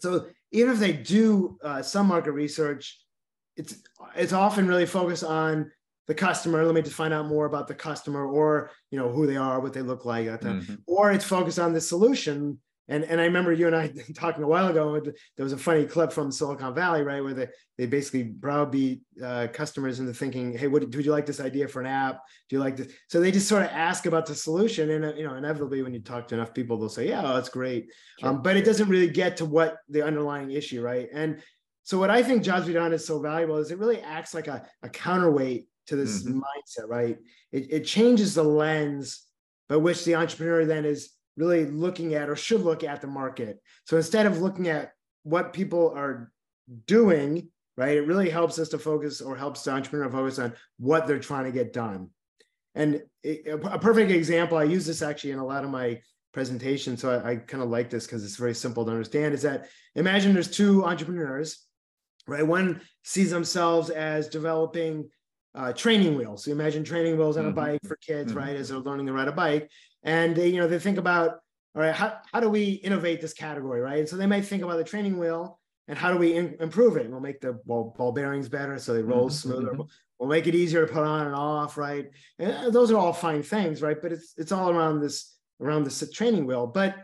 So 0.00 0.26
even 0.50 0.72
if 0.72 0.78
they 0.78 0.92
do 0.92 1.58
uh, 1.62 1.82
some 1.82 2.06
market 2.06 2.32
research, 2.32 2.98
it's 3.56 3.82
it's 4.16 4.32
often 4.32 4.66
really 4.66 4.86
focused 4.86 5.24
on 5.24 5.70
the 6.06 6.14
customer. 6.14 6.64
Let 6.64 6.74
me 6.74 6.82
just 6.82 6.96
find 6.96 7.12
out 7.12 7.26
more 7.26 7.46
about 7.46 7.68
the 7.68 7.74
customer, 7.74 8.26
or 8.26 8.70
you 8.90 8.98
know 8.98 9.10
who 9.10 9.26
they 9.26 9.36
are, 9.36 9.60
what 9.60 9.72
they 9.72 9.82
look 9.82 10.04
like, 10.04 10.26
mm-hmm. 10.26 10.74
or 10.86 11.12
it's 11.12 11.24
focused 11.24 11.58
on 11.58 11.72
the 11.72 11.80
solution 11.80 12.58
and 12.92 13.04
and 13.04 13.20
I 13.20 13.24
remember 13.24 13.52
you 13.52 13.66
and 13.66 13.74
I 13.74 13.92
talking 14.14 14.44
a 14.44 14.46
while 14.46 14.68
ago. 14.68 15.00
There 15.00 15.44
was 15.44 15.52
a 15.52 15.58
funny 15.58 15.86
clip 15.86 16.12
from 16.12 16.30
Silicon 16.30 16.74
Valley, 16.74 17.02
right, 17.02 17.22
where 17.22 17.34
they 17.34 17.48
they 17.78 17.86
basically 17.86 18.24
browbeat 18.24 19.00
uh, 19.24 19.48
customers 19.52 19.98
into 19.98 20.12
thinking, 20.12 20.56
"Hey, 20.56 20.68
what 20.68 20.82
would 20.82 20.94
you 20.94 21.10
like 21.10 21.26
this 21.26 21.40
idea 21.40 21.66
for 21.68 21.80
an 21.80 21.86
app? 21.86 22.20
Do 22.48 22.56
you 22.56 22.60
like 22.60 22.76
this?" 22.76 22.92
So 23.08 23.20
they 23.20 23.32
just 23.32 23.48
sort 23.48 23.62
of 23.62 23.70
ask 23.70 24.06
about 24.06 24.26
the 24.26 24.34
solution, 24.34 24.90
and 24.90 25.18
you 25.18 25.26
know, 25.26 25.34
inevitably, 25.34 25.82
when 25.82 25.94
you 25.94 26.00
talk 26.00 26.28
to 26.28 26.34
enough 26.34 26.52
people, 26.52 26.76
they'll 26.76 26.90
say, 26.90 27.08
"Yeah, 27.08 27.22
oh, 27.24 27.34
that's 27.34 27.48
great," 27.48 27.90
sure. 28.20 28.28
um, 28.28 28.42
but 28.42 28.56
it 28.56 28.64
doesn't 28.64 28.88
really 28.88 29.08
get 29.08 29.38
to 29.38 29.46
what 29.46 29.78
the 29.88 30.04
underlying 30.04 30.50
issue, 30.50 30.82
right? 30.82 31.08
And 31.12 31.42
so, 31.84 31.98
what 31.98 32.10
I 32.10 32.22
think 32.22 32.42
Jobs 32.42 32.66
Be 32.66 32.74
Done 32.74 32.92
is 32.92 33.06
so 33.06 33.20
valuable 33.20 33.56
is 33.56 33.70
it 33.70 33.78
really 33.78 34.00
acts 34.00 34.34
like 34.34 34.48
a, 34.48 34.66
a 34.82 34.88
counterweight 34.88 35.66
to 35.86 35.96
this 35.96 36.22
mm-hmm. 36.22 36.40
mindset, 36.40 36.88
right? 36.88 37.16
It, 37.50 37.72
it 37.72 37.84
changes 37.84 38.34
the 38.34 38.44
lens 38.44 39.22
by 39.68 39.76
which 39.76 40.04
the 40.04 40.14
entrepreneur 40.14 40.64
then 40.64 40.84
is 40.84 41.10
really 41.36 41.64
looking 41.64 42.14
at 42.14 42.28
or 42.28 42.36
should 42.36 42.60
look 42.60 42.84
at 42.84 43.00
the 43.00 43.06
market. 43.06 43.60
So 43.84 43.96
instead 43.96 44.26
of 44.26 44.40
looking 44.40 44.68
at 44.68 44.92
what 45.22 45.52
people 45.52 45.92
are 45.96 46.30
doing, 46.86 47.48
right, 47.76 47.96
it 47.96 48.06
really 48.06 48.30
helps 48.30 48.58
us 48.58 48.68
to 48.70 48.78
focus 48.78 49.20
or 49.20 49.36
helps 49.36 49.62
the 49.64 49.72
entrepreneur 49.72 50.10
focus 50.10 50.38
on 50.38 50.54
what 50.78 51.06
they're 51.06 51.18
trying 51.18 51.44
to 51.44 51.52
get 51.52 51.72
done. 51.72 52.10
And 52.74 53.02
a 53.24 53.78
perfect 53.78 54.10
example, 54.10 54.56
I 54.56 54.64
use 54.64 54.86
this 54.86 55.02
actually 55.02 55.32
in 55.32 55.38
a 55.38 55.46
lot 55.46 55.64
of 55.64 55.70
my 55.70 56.00
presentations. 56.32 57.00
So 57.02 57.20
I, 57.20 57.30
I 57.30 57.36
kind 57.36 57.62
of 57.62 57.68
like 57.68 57.90
this 57.90 58.06
because 58.06 58.24
it's 58.24 58.36
very 58.36 58.54
simple 58.54 58.84
to 58.84 58.90
understand 58.90 59.34
is 59.34 59.42
that 59.42 59.68
imagine 59.94 60.32
there's 60.32 60.50
two 60.50 60.84
entrepreneurs, 60.84 61.66
right? 62.26 62.46
One 62.46 62.80
sees 63.02 63.30
themselves 63.30 63.90
as 63.90 64.28
developing 64.28 65.10
uh, 65.54 65.72
training 65.74 66.16
wheels. 66.16 66.44
So 66.44 66.50
imagine 66.50 66.82
training 66.82 67.18
wheels 67.18 67.36
on 67.36 67.44
a 67.44 67.48
mm-hmm. 67.48 67.56
bike 67.56 67.80
for 67.86 67.96
kids, 67.96 68.30
mm-hmm. 68.30 68.38
right? 68.38 68.56
As 68.56 68.70
they're 68.70 68.78
learning 68.78 69.06
to 69.06 69.12
ride 69.12 69.28
a 69.28 69.32
bike 69.32 69.70
and 70.02 70.36
they, 70.36 70.48
you 70.48 70.58
know 70.58 70.68
they 70.68 70.78
think 70.78 70.98
about 70.98 71.40
all 71.74 71.82
right 71.82 71.94
how, 71.94 72.18
how 72.32 72.40
do 72.40 72.48
we 72.48 72.72
innovate 72.72 73.20
this 73.20 73.32
category 73.32 73.80
right? 73.80 73.98
And 73.98 74.08
so 74.08 74.16
they 74.16 74.26
might 74.26 74.44
think 74.44 74.62
about 74.62 74.76
the 74.76 74.84
training 74.84 75.18
wheel 75.18 75.58
and 75.88 75.98
how 75.98 76.12
do 76.12 76.18
we 76.18 76.34
in, 76.34 76.56
improve 76.60 76.96
it? 76.96 77.10
We'll 77.10 77.20
make 77.20 77.40
the 77.40 77.54
ball, 77.66 77.94
ball 77.96 78.12
bearings 78.12 78.48
better 78.48 78.78
so 78.78 78.94
they 78.94 79.02
roll 79.02 79.26
mm-hmm. 79.26 79.48
smoother. 79.48 79.72
mm-hmm. 79.72 79.82
we'll 80.18 80.28
make 80.28 80.46
it 80.46 80.54
easier 80.54 80.86
to 80.86 80.92
put 80.92 81.04
on 81.04 81.26
and 81.26 81.34
off 81.34 81.76
right? 81.76 82.10
And 82.38 82.72
those 82.72 82.90
are 82.90 82.98
all 82.98 83.12
fine 83.12 83.42
things 83.42 83.82
right? 83.82 84.00
But 84.00 84.12
it's 84.12 84.34
it's 84.36 84.52
all 84.52 84.70
around 84.70 85.00
this 85.00 85.36
around 85.60 85.84
this 85.84 86.08
training 86.12 86.46
wheel. 86.46 86.66
But 86.66 86.96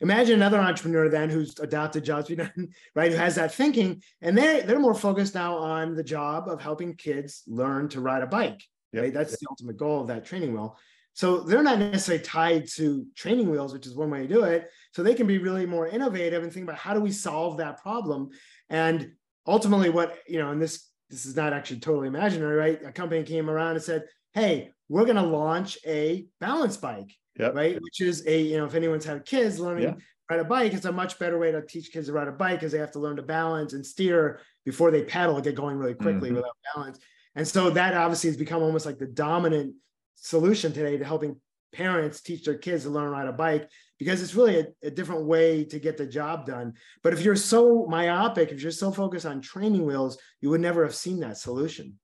imagine 0.00 0.34
another 0.34 0.60
entrepreneur 0.60 1.08
then 1.08 1.30
who's 1.30 1.58
adopted 1.58 2.04
jobs 2.04 2.30
right? 2.94 3.12
Who 3.12 3.18
has 3.18 3.34
that 3.36 3.54
thinking 3.54 4.02
and 4.20 4.36
they're 4.36 4.62
they're 4.62 4.78
more 4.78 4.94
focused 4.94 5.34
now 5.34 5.56
on 5.56 5.94
the 5.94 6.04
job 6.04 6.48
of 6.48 6.60
helping 6.60 6.94
kids 6.94 7.42
learn 7.46 7.88
to 7.90 8.00
ride 8.00 8.22
a 8.22 8.26
bike 8.26 8.62
yep. 8.92 9.02
right? 9.02 9.14
That's 9.14 9.38
the 9.38 9.46
ultimate 9.50 9.76
goal 9.76 10.00
of 10.02 10.08
that 10.08 10.24
training 10.24 10.52
wheel 10.52 10.78
so 11.16 11.40
they're 11.40 11.62
not 11.62 11.78
necessarily 11.78 12.22
tied 12.22 12.68
to 12.74 13.06
training 13.14 13.50
wheels, 13.50 13.72
which 13.72 13.86
is 13.86 13.96
one 13.96 14.10
way 14.10 14.20
to 14.20 14.28
do 14.28 14.44
it. 14.44 14.70
So 14.92 15.02
they 15.02 15.14
can 15.14 15.26
be 15.26 15.38
really 15.38 15.64
more 15.64 15.88
innovative 15.88 16.42
and 16.42 16.52
think 16.52 16.64
about 16.64 16.78
how 16.78 16.92
do 16.92 17.00
we 17.00 17.10
solve 17.10 17.56
that 17.56 17.80
problem. 17.80 18.28
And 18.68 19.12
ultimately, 19.46 19.88
what 19.88 20.18
you 20.28 20.38
know, 20.38 20.50
and 20.50 20.60
this 20.60 20.90
this 21.08 21.24
is 21.24 21.34
not 21.34 21.54
actually 21.54 21.80
totally 21.80 22.08
imaginary, 22.08 22.56
right? 22.56 22.84
A 22.84 22.92
company 22.92 23.22
came 23.22 23.48
around 23.48 23.76
and 23.76 23.82
said, 23.82 24.04
"Hey, 24.34 24.72
we're 24.90 25.04
going 25.04 25.16
to 25.16 25.22
launch 25.22 25.78
a 25.86 26.26
balance 26.38 26.76
bike, 26.76 27.16
yep. 27.38 27.54
right? 27.54 27.80
Which 27.80 28.02
is 28.02 28.26
a 28.26 28.38
you 28.38 28.58
know, 28.58 28.66
if 28.66 28.74
anyone's 28.74 29.06
had 29.06 29.24
kids 29.24 29.58
learning 29.58 29.84
yeah. 29.84 29.94
ride 30.28 30.40
a 30.40 30.44
bike, 30.44 30.74
it's 30.74 30.84
a 30.84 30.92
much 30.92 31.18
better 31.18 31.38
way 31.38 31.50
to 31.50 31.64
teach 31.64 31.92
kids 31.94 32.08
to 32.08 32.12
ride 32.12 32.28
a 32.28 32.32
bike 32.32 32.60
because 32.60 32.72
they 32.72 32.78
have 32.78 32.92
to 32.92 32.98
learn 32.98 33.16
to 33.16 33.22
balance 33.22 33.72
and 33.72 33.86
steer 33.86 34.40
before 34.66 34.90
they 34.90 35.02
pedal 35.02 35.36
and 35.36 35.44
get 35.44 35.54
going 35.54 35.78
really 35.78 35.94
quickly 35.94 36.28
mm-hmm. 36.28 36.36
without 36.36 36.56
balance. 36.74 36.98
And 37.36 37.48
so 37.48 37.70
that 37.70 37.94
obviously 37.94 38.28
has 38.28 38.36
become 38.36 38.62
almost 38.62 38.84
like 38.84 38.98
the 38.98 39.06
dominant 39.06 39.76
solution 40.16 40.72
today 40.72 40.96
to 40.96 41.04
helping 41.04 41.36
parents 41.72 42.20
teach 42.20 42.44
their 42.44 42.58
kids 42.58 42.84
to 42.84 42.90
learn 42.90 43.04
to 43.04 43.10
ride 43.10 43.28
a 43.28 43.32
bike 43.32 43.68
because 43.98 44.22
it's 44.22 44.34
really 44.34 44.60
a, 44.60 44.66
a, 44.82 44.90
different 44.90 45.24
way 45.24 45.64
to 45.64 45.78
get 45.78 45.96
the 45.96 46.06
job 46.06 46.46
done. 46.46 46.74
But 47.02 47.12
if 47.12 47.22
you're 47.22 47.36
so 47.36 47.86
myopic, 47.86 48.50
if 48.50 48.62
you're 48.62 48.70
so 48.70 48.90
focused 48.90 49.26
on 49.26 49.40
training 49.40 49.84
wheels, 49.84 50.18
you 50.40 50.50
would 50.50 50.60
never 50.60 50.84
have 50.84 50.94
seen 50.94 51.20
that 51.20 51.38
solution. 51.38 51.98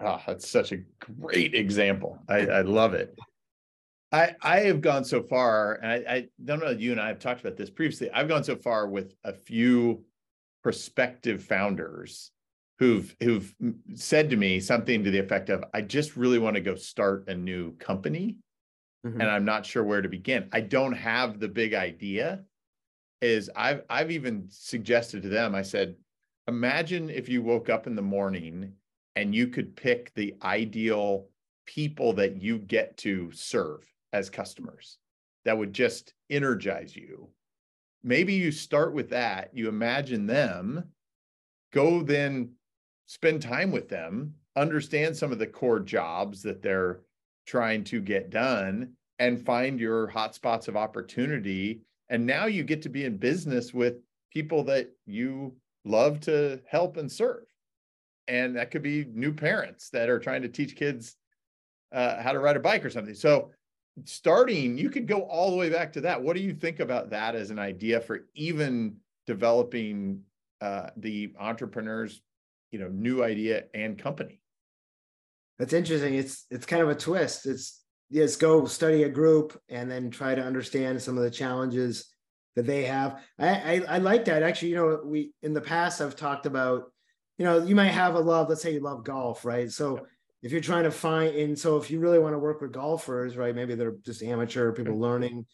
Oh, 0.00 0.20
that's 0.26 0.48
such 0.48 0.72
a 0.72 0.82
great 1.00 1.54
example. 1.54 2.18
I, 2.28 2.46
I 2.46 2.60
love 2.62 2.94
it. 2.94 3.16
I, 4.12 4.34
I 4.40 4.60
have 4.60 4.80
gone 4.82 5.04
so 5.04 5.22
far, 5.22 5.80
and 5.82 5.92
I, 5.92 6.14
I 6.14 6.26
don't 6.44 6.60
know 6.60 6.70
you 6.70 6.92
and 6.92 7.00
I 7.00 7.08
have 7.08 7.18
talked 7.18 7.40
about 7.40 7.56
this 7.56 7.70
previously. 7.70 8.10
I've 8.10 8.28
gone 8.28 8.44
so 8.44 8.56
far 8.56 8.88
with 8.88 9.14
a 9.24 9.32
few 9.32 10.04
prospective 10.62 11.44
founders 11.44 12.30
who've 12.78 13.14
who've 13.22 13.54
said 13.94 14.30
to 14.30 14.36
me 14.36 14.60
something 14.60 15.02
to 15.02 15.10
the 15.10 15.18
effect 15.18 15.48
of 15.48 15.64
i 15.74 15.80
just 15.80 16.16
really 16.16 16.38
want 16.38 16.54
to 16.54 16.60
go 16.60 16.74
start 16.74 17.28
a 17.28 17.34
new 17.34 17.74
company 17.76 18.36
mm-hmm. 19.06 19.20
and 19.20 19.30
i'm 19.30 19.44
not 19.44 19.64
sure 19.64 19.82
where 19.82 20.02
to 20.02 20.08
begin 20.08 20.48
i 20.52 20.60
don't 20.60 20.92
have 20.92 21.40
the 21.40 21.48
big 21.48 21.74
idea 21.74 22.40
is 23.22 23.50
i've 23.56 23.82
i've 23.88 24.10
even 24.10 24.46
suggested 24.48 25.22
to 25.22 25.28
them 25.28 25.54
i 25.54 25.62
said 25.62 25.94
imagine 26.48 27.10
if 27.10 27.28
you 27.28 27.42
woke 27.42 27.68
up 27.68 27.86
in 27.86 27.96
the 27.96 28.02
morning 28.02 28.72
and 29.16 29.34
you 29.34 29.48
could 29.48 29.74
pick 29.74 30.12
the 30.14 30.34
ideal 30.42 31.26
people 31.66 32.12
that 32.12 32.40
you 32.40 32.58
get 32.58 32.96
to 32.98 33.30
serve 33.32 33.82
as 34.12 34.30
customers 34.30 34.98
that 35.44 35.56
would 35.56 35.72
just 35.72 36.12
energize 36.30 36.94
you 36.94 37.28
maybe 38.04 38.34
you 38.34 38.52
start 38.52 38.92
with 38.92 39.10
that 39.10 39.50
you 39.54 39.68
imagine 39.68 40.26
them 40.26 40.84
go 41.72 42.02
then 42.02 42.50
spend 43.06 43.42
time 43.42 43.70
with 43.70 43.88
them 43.88 44.34
understand 44.56 45.16
some 45.16 45.32
of 45.32 45.38
the 45.38 45.46
core 45.46 45.80
jobs 45.80 46.42
that 46.42 46.62
they're 46.62 47.00
trying 47.46 47.84
to 47.84 48.00
get 48.00 48.30
done 48.30 48.92
and 49.18 49.44
find 49.44 49.78
your 49.78 50.08
hotspots 50.08 50.68
of 50.68 50.76
opportunity. 50.76 51.80
And 52.08 52.26
now 52.26 52.46
you 52.46 52.64
get 52.64 52.82
to 52.82 52.88
be 52.88 53.04
in 53.04 53.16
business 53.16 53.72
with 53.72 53.96
people 54.32 54.64
that 54.64 54.90
you 55.06 55.54
love 55.84 56.20
to 56.20 56.60
help 56.68 56.96
and 56.96 57.10
serve. 57.10 57.44
And 58.28 58.56
that 58.56 58.70
could 58.70 58.82
be 58.82 59.06
new 59.12 59.32
parents 59.32 59.88
that 59.90 60.08
are 60.08 60.18
trying 60.18 60.42
to 60.42 60.48
teach 60.48 60.76
kids 60.76 61.16
uh, 61.92 62.20
how 62.20 62.32
to 62.32 62.40
ride 62.40 62.56
a 62.56 62.60
bike 62.60 62.84
or 62.84 62.90
something. 62.90 63.14
So, 63.14 63.50
starting, 64.04 64.76
you 64.76 64.90
could 64.90 65.06
go 65.06 65.22
all 65.22 65.50
the 65.50 65.56
way 65.56 65.70
back 65.70 65.92
to 65.94 66.00
that. 66.02 66.20
What 66.20 66.36
do 66.36 66.42
you 66.42 66.52
think 66.52 66.80
about 66.80 67.08
that 67.10 67.34
as 67.34 67.50
an 67.50 67.58
idea 67.58 68.00
for 68.00 68.26
even 68.34 68.96
developing 69.26 70.20
uh, 70.60 70.90
the 70.96 71.32
entrepreneur's, 71.38 72.20
you 72.76 72.82
know, 72.82 72.90
new 72.92 73.24
idea 73.24 73.64
and 73.72 73.98
company? 73.98 74.38
That's 75.58 75.72
interesting. 75.72 76.14
It's 76.14 76.44
it's 76.50 76.66
kind 76.66 76.82
of 76.82 76.90
a 76.90 76.94
twist. 76.94 77.46
It's 77.46 77.82
yes, 78.10 78.36
go 78.36 78.66
study 78.66 79.04
a 79.04 79.08
group 79.08 79.58
and 79.70 79.90
then 79.90 80.10
try 80.10 80.34
to 80.34 80.42
understand 80.42 81.00
some 81.00 81.16
of 81.16 81.24
the 81.24 81.30
challenges 81.30 82.06
that 82.54 82.66
they 82.66 82.84
have. 82.84 83.18
I, 83.38 83.48
I, 83.48 83.82
I 83.88 83.98
like 83.98 84.26
that. 84.26 84.42
Actually, 84.42 84.72
you 84.72 84.76
know, 84.76 85.00
we 85.06 85.32
in 85.42 85.54
the 85.54 85.62
past 85.62 86.02
I've 86.02 86.16
talked 86.16 86.44
about, 86.44 86.92
you 87.38 87.46
know, 87.46 87.64
you 87.64 87.74
might 87.74 87.92
have 87.92 88.14
a 88.14 88.20
love. 88.20 88.50
Let's 88.50 88.60
say 88.60 88.74
you 88.74 88.80
love 88.80 89.04
golf, 89.04 89.46
right? 89.46 89.72
So 89.72 90.06
if 90.42 90.52
you're 90.52 90.60
trying 90.60 90.84
to 90.84 90.90
find, 90.90 91.34
and 91.34 91.58
so 91.58 91.78
if 91.78 91.90
you 91.90 91.98
really 91.98 92.18
want 92.18 92.34
to 92.34 92.38
work 92.38 92.60
with 92.60 92.72
golfers, 92.72 93.38
right? 93.38 93.54
Maybe 93.54 93.74
they're 93.74 93.96
just 94.04 94.22
amateur 94.22 94.72
people 94.72 94.92
mm-hmm. 94.92 95.02
learning. 95.02 95.46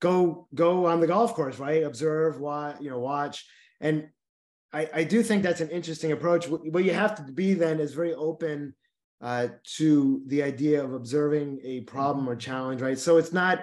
Go 0.00 0.48
go 0.54 0.86
on 0.86 1.00
the 1.00 1.06
golf 1.06 1.34
course, 1.34 1.58
right? 1.58 1.82
Observe, 1.82 2.40
watch, 2.40 2.76
you 2.80 2.88
know, 2.88 2.98
watch, 2.98 3.46
and 3.82 4.08
I, 4.72 4.88
I 4.94 5.04
do 5.04 5.22
think 5.22 5.42
that's 5.42 5.60
an 5.60 5.68
interesting 5.68 6.12
approach. 6.12 6.48
What 6.48 6.84
you 6.84 6.94
have 6.94 7.14
to 7.16 7.32
be 7.32 7.54
then 7.54 7.78
is 7.78 7.92
very 7.92 8.14
open 8.14 8.74
uh, 9.20 9.48
to 9.76 10.22
the 10.26 10.42
idea 10.42 10.82
of 10.82 10.94
observing 10.94 11.60
a 11.62 11.80
problem 11.82 12.28
or 12.28 12.36
challenge, 12.36 12.80
right? 12.80 12.98
So 12.98 13.18
it's 13.18 13.32
not, 13.32 13.60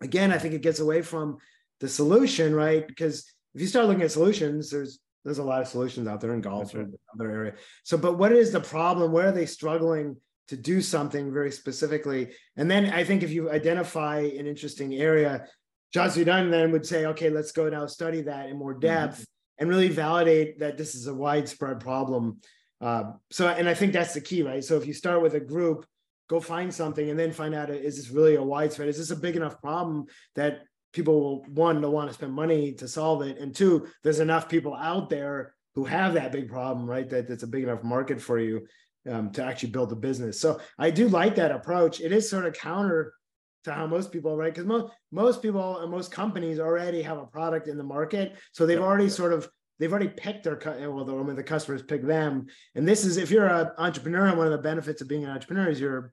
again, 0.00 0.32
I 0.32 0.38
think 0.38 0.54
it 0.54 0.62
gets 0.62 0.80
away 0.80 1.02
from 1.02 1.38
the 1.80 1.88
solution, 1.88 2.54
right? 2.54 2.86
Because 2.86 3.24
if 3.54 3.60
you 3.60 3.66
start 3.66 3.86
looking 3.86 4.02
at 4.02 4.12
solutions, 4.12 4.70
there's 4.70 4.98
there's 5.24 5.38
a 5.38 5.44
lot 5.44 5.62
of 5.62 5.68
solutions 5.68 6.08
out 6.08 6.20
there 6.20 6.34
in 6.34 6.40
golf 6.40 6.74
right. 6.74 6.84
or 6.84 6.90
other 7.14 7.30
area. 7.30 7.54
So, 7.84 7.96
but 7.96 8.18
what 8.18 8.32
is 8.32 8.50
the 8.50 8.60
problem? 8.60 9.12
Where 9.12 9.28
are 9.28 9.32
they 9.32 9.46
struggling 9.46 10.16
to 10.48 10.56
do 10.56 10.80
something 10.80 11.32
very 11.32 11.52
specifically? 11.52 12.32
And 12.56 12.68
then 12.68 12.86
I 12.86 13.04
think 13.04 13.22
if 13.22 13.30
you 13.30 13.48
identify 13.48 14.18
an 14.18 14.48
interesting 14.48 14.94
area, 14.94 15.46
Johnson 15.94 16.24
Dunn 16.24 16.50
then 16.50 16.72
would 16.72 16.84
say, 16.84 17.06
okay, 17.06 17.30
let's 17.30 17.52
go 17.52 17.68
now 17.68 17.86
study 17.86 18.22
that 18.22 18.48
in 18.48 18.58
more 18.58 18.74
depth 18.74 19.20
mm-hmm. 19.20 19.22
And 19.58 19.68
really 19.68 19.88
validate 19.88 20.58
that 20.60 20.76
this 20.76 20.94
is 20.94 21.06
a 21.06 21.14
widespread 21.14 21.80
problem 21.80 22.40
um, 22.82 23.20
so, 23.30 23.46
and 23.46 23.68
I 23.68 23.74
think 23.74 23.92
that's 23.92 24.12
the 24.12 24.20
key, 24.20 24.42
right? 24.42 24.62
So 24.62 24.76
if 24.76 24.86
you 24.86 24.92
start 24.92 25.22
with 25.22 25.34
a 25.34 25.40
group, 25.40 25.86
go 26.28 26.40
find 26.40 26.74
something 26.74 27.08
and 27.08 27.18
then 27.18 27.30
find 27.30 27.54
out 27.54 27.70
is 27.70 27.96
this 27.96 28.10
really 28.10 28.34
a 28.34 28.42
widespread? 28.42 28.88
Is 28.88 28.98
this 28.98 29.12
a 29.12 29.16
big 29.16 29.36
enough 29.36 29.60
problem 29.60 30.06
that 30.34 30.64
people 30.92 31.20
will 31.20 31.44
one 31.44 31.80
to 31.80 31.88
want 31.88 32.08
to 32.08 32.14
spend 32.14 32.32
money 32.32 32.72
to 32.74 32.88
solve 32.88 33.22
it, 33.22 33.38
and 33.38 33.54
two, 33.54 33.86
there's 34.02 34.20
enough 34.20 34.48
people 34.48 34.74
out 34.74 35.08
there 35.08 35.54
who 35.74 35.84
have 35.84 36.14
that 36.14 36.32
big 36.32 36.48
problem, 36.48 36.84
right? 36.86 37.08
That 37.08 37.30
it's 37.30 37.44
a 37.44 37.46
big 37.46 37.62
enough 37.62 37.84
market 37.84 38.20
for 38.20 38.38
you 38.38 38.66
um, 39.08 39.30
to 39.32 39.44
actually 39.44 39.70
build 39.70 39.92
a 39.92 39.96
business. 39.96 40.40
So 40.40 40.60
I 40.76 40.90
do 40.90 41.08
like 41.08 41.36
that 41.36 41.52
approach. 41.52 42.00
It 42.00 42.12
is 42.12 42.28
sort 42.28 42.46
of 42.46 42.54
counter 42.54 43.14
to 43.64 43.72
how 43.72 43.86
most 43.86 44.12
people, 44.12 44.36
right? 44.36 44.52
Because 44.52 44.66
most 44.66 44.92
most 45.10 45.42
people 45.42 45.78
and 45.78 45.90
most 45.90 46.10
companies 46.10 46.58
already 46.58 47.02
have 47.02 47.18
a 47.18 47.26
product 47.26 47.68
in 47.68 47.76
the 47.76 47.84
market, 47.84 48.36
so 48.52 48.66
they've 48.66 48.80
already 48.80 49.08
sort 49.08 49.32
of 49.32 49.48
they've 49.78 49.90
already 49.90 50.08
picked 50.08 50.44
their 50.44 50.60
well 50.90 51.04
the, 51.04 51.16
I 51.16 51.22
mean, 51.22 51.36
the 51.36 51.42
customers 51.42 51.82
pick 51.82 52.02
them. 52.04 52.46
And 52.74 52.86
this 52.86 53.04
is 53.04 53.16
if 53.16 53.30
you're 53.30 53.48
an 53.48 53.70
entrepreneur 53.78 54.26
and 54.26 54.38
one 54.38 54.46
of 54.46 54.52
the 54.52 54.58
benefits 54.58 55.00
of 55.02 55.08
being 55.08 55.24
an 55.24 55.30
entrepreneur 55.30 55.68
is 55.68 55.80
you're 55.80 56.12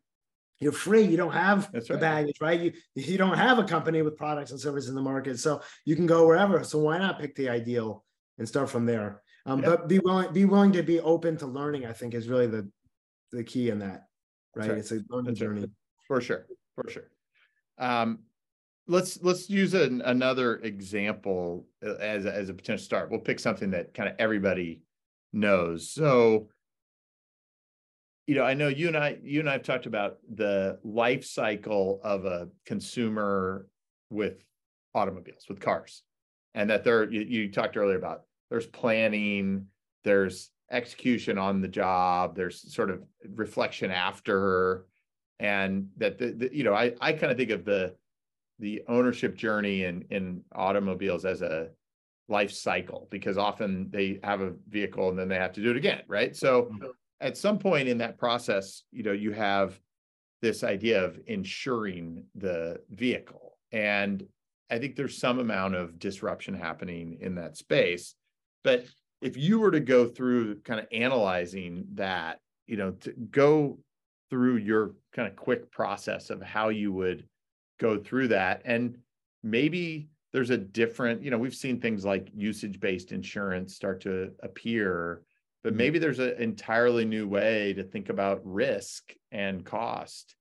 you're 0.59 0.71
free. 0.73 1.03
You 1.03 1.17
don't 1.17 1.31
have 1.31 1.71
That's 1.71 1.87
the 1.87 1.93
right. 1.93 2.01
baggage 2.01 2.41
right? 2.41 2.59
You 2.59 2.73
you 2.95 3.17
don't 3.17 3.37
have 3.37 3.59
a 3.59 3.63
company 3.63 4.01
with 4.01 4.17
products 4.17 4.51
and 4.51 4.59
services 4.59 4.89
in 4.89 4.95
the 4.95 5.01
market. 5.01 5.39
So 5.39 5.61
you 5.85 5.95
can 5.95 6.05
go 6.05 6.25
wherever. 6.25 6.63
So 6.63 6.79
why 6.79 6.97
not 6.97 7.19
pick 7.19 7.35
the 7.35 7.49
ideal 7.49 8.03
and 8.37 8.47
start 8.47 8.69
from 8.69 8.85
there? 8.85 9.21
Um, 9.45 9.61
but 9.61 9.87
be 9.87 9.99
willing 9.99 10.31
be 10.33 10.45
willing 10.45 10.71
to 10.73 10.83
be 10.83 10.99
open 10.99 11.37
to 11.37 11.47
learning 11.47 11.85
i 11.85 11.93
think 11.93 12.13
is 12.13 12.27
really 12.27 12.45
the 12.45 12.69
the 13.31 13.43
key 13.43 13.69
in 13.69 13.79
that 13.79 14.03
right, 14.55 14.69
right. 14.69 14.77
it's 14.77 14.91
a 14.91 15.01
learning 15.09 15.35
journey. 15.35 15.65
For 16.07 16.21
sure. 16.21 16.45
For 16.75 16.89
sure 16.89 17.09
um, 17.79 18.19
let's 18.87 19.21
let's 19.21 19.49
use 19.49 19.73
an, 19.73 20.01
another 20.05 20.57
example 20.57 21.65
uh, 21.85 21.95
as 21.95 22.25
as 22.25 22.49
a 22.49 22.53
potential 22.53 22.83
start. 22.83 23.09
We'll 23.09 23.19
pick 23.19 23.39
something 23.39 23.71
that 23.71 23.93
kind 23.93 24.09
of 24.09 24.15
everybody 24.19 24.81
knows. 25.31 25.89
So, 25.89 26.49
you 28.27 28.35
know, 28.35 28.43
I 28.43 28.53
know 28.53 28.67
you 28.67 28.87
and 28.87 28.97
I 28.97 29.17
you 29.23 29.39
and 29.39 29.49
I 29.49 29.53
have 29.53 29.63
talked 29.63 29.85
about 29.85 30.17
the 30.35 30.79
life 30.83 31.25
cycle 31.25 31.99
of 32.03 32.25
a 32.25 32.49
consumer 32.65 33.67
with 34.09 34.43
automobiles, 34.93 35.45
with 35.47 35.59
cars, 35.59 36.03
and 36.53 36.69
that 36.69 36.83
there 36.83 37.09
you, 37.11 37.21
you 37.21 37.51
talked 37.51 37.77
earlier 37.77 37.97
about 37.97 38.23
there's 38.49 38.65
planning, 38.65 39.67
there's 40.03 40.49
execution 40.71 41.37
on 41.37 41.61
the 41.61 41.67
job, 41.67 42.35
there's 42.35 42.73
sort 42.73 42.89
of 42.89 43.03
reflection 43.35 43.91
after, 43.91 44.85
and 45.39 45.87
that 45.97 46.17
the, 46.17 46.31
the 46.31 46.55
you 46.55 46.63
know 46.63 46.73
I 46.73 46.93
I 47.01 47.13
kind 47.13 47.31
of 47.31 47.37
think 47.37 47.51
of 47.51 47.65
the 47.65 47.95
the 48.59 48.83
ownership 48.87 49.35
journey 49.35 49.83
in 49.85 50.03
in 50.09 50.41
automobiles 50.53 51.25
as 51.25 51.41
a 51.41 51.69
life 52.27 52.51
cycle 52.51 53.07
because 53.09 53.37
often 53.37 53.89
they 53.89 54.19
have 54.23 54.41
a 54.41 54.53
vehicle 54.67 55.09
and 55.09 55.17
then 55.17 55.27
they 55.27 55.35
have 55.35 55.53
to 55.53 55.63
do 55.63 55.71
it 55.71 55.77
again 55.77 56.03
right? 56.07 56.35
So 56.35 56.63
mm-hmm. 56.63 56.87
at 57.21 57.37
some 57.37 57.57
point 57.57 57.87
in 57.87 57.97
that 57.99 58.17
process 58.17 58.83
you 58.91 59.03
know 59.03 59.13
you 59.13 59.31
have 59.31 59.79
this 60.41 60.63
idea 60.63 61.03
of 61.03 61.19
insuring 61.27 62.23
the 62.35 62.79
vehicle. 62.89 63.57
And 63.71 64.25
i 64.71 64.77
think 64.77 64.95
there's 64.95 65.17
some 65.17 65.39
amount 65.39 65.75
of 65.75 65.97
disruption 65.99 66.53
happening 66.53 67.17
in 67.21 67.35
that 67.35 67.57
space. 67.57 68.15
But 68.63 68.85
if 69.21 69.35
you 69.35 69.59
were 69.59 69.71
to 69.71 69.79
go 69.79 70.07
through 70.07 70.61
kind 70.61 70.79
of 70.79 70.87
analyzing 70.91 71.85
that 71.95 72.39
you 72.67 72.77
know 72.77 72.91
to 72.91 73.11
go 73.31 73.79
through 74.29 74.57
your 74.57 74.93
kind 75.13 75.27
of 75.27 75.35
quick 75.35 75.71
process 75.71 76.29
of 76.29 76.41
how 76.41 76.69
you 76.69 76.91
would 76.91 77.25
go 77.79 77.97
through 77.97 78.29
that. 78.29 78.61
And 78.65 78.97
maybe 79.43 80.09
there's 80.31 80.49
a 80.49 80.57
different 80.57 81.23
you 81.23 81.31
know 81.31 81.37
we've 81.37 81.55
seen 81.55 81.79
things 81.79 82.05
like 82.05 82.29
usage 82.35 82.79
based 82.79 83.11
insurance 83.11 83.73
start 83.73 84.01
to 84.01 84.31
appear 84.43 85.23
but 85.63 85.71
mm-hmm. 85.71 85.77
maybe 85.77 85.99
there's 85.99 86.19
an 86.19 86.35
entirely 86.39 87.05
new 87.05 87.27
way 87.27 87.73
to 87.73 87.83
think 87.83 88.09
about 88.09 88.41
risk 88.43 89.13
and 89.31 89.65
cost. 89.65 90.35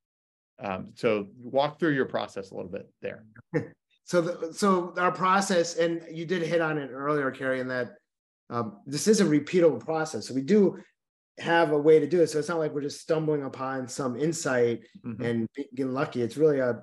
Um, 0.62 0.88
so 0.94 1.28
walk 1.40 1.78
through 1.78 1.92
your 1.92 2.06
process 2.06 2.50
a 2.50 2.54
little 2.54 2.70
bit 2.70 2.88
there. 3.02 3.24
So 4.04 4.22
the, 4.22 4.54
so 4.54 4.94
our 4.96 5.12
process 5.12 5.76
and 5.76 6.00
you 6.10 6.24
did 6.24 6.40
hit 6.40 6.62
on 6.62 6.78
it 6.78 6.88
earlier 6.90 7.30
Kerry 7.30 7.60
in 7.60 7.68
that 7.68 7.96
um, 8.48 8.78
this 8.86 9.06
is 9.06 9.20
a 9.20 9.24
repeatable 9.26 9.84
process. 9.84 10.26
So 10.26 10.32
we 10.32 10.40
do 10.40 10.78
have 11.38 11.72
a 11.72 11.78
way 11.78 12.00
to 12.00 12.06
do 12.06 12.20
it 12.20 12.28
so 12.28 12.38
it's 12.38 12.48
not 12.48 12.58
like 12.58 12.72
we're 12.72 12.80
just 12.80 13.00
stumbling 13.00 13.44
upon 13.44 13.86
some 13.86 14.16
insight 14.16 14.80
mm-hmm. 15.04 15.22
and 15.22 15.48
getting 15.74 15.92
lucky 15.92 16.22
it's 16.22 16.36
really 16.36 16.58
a 16.58 16.82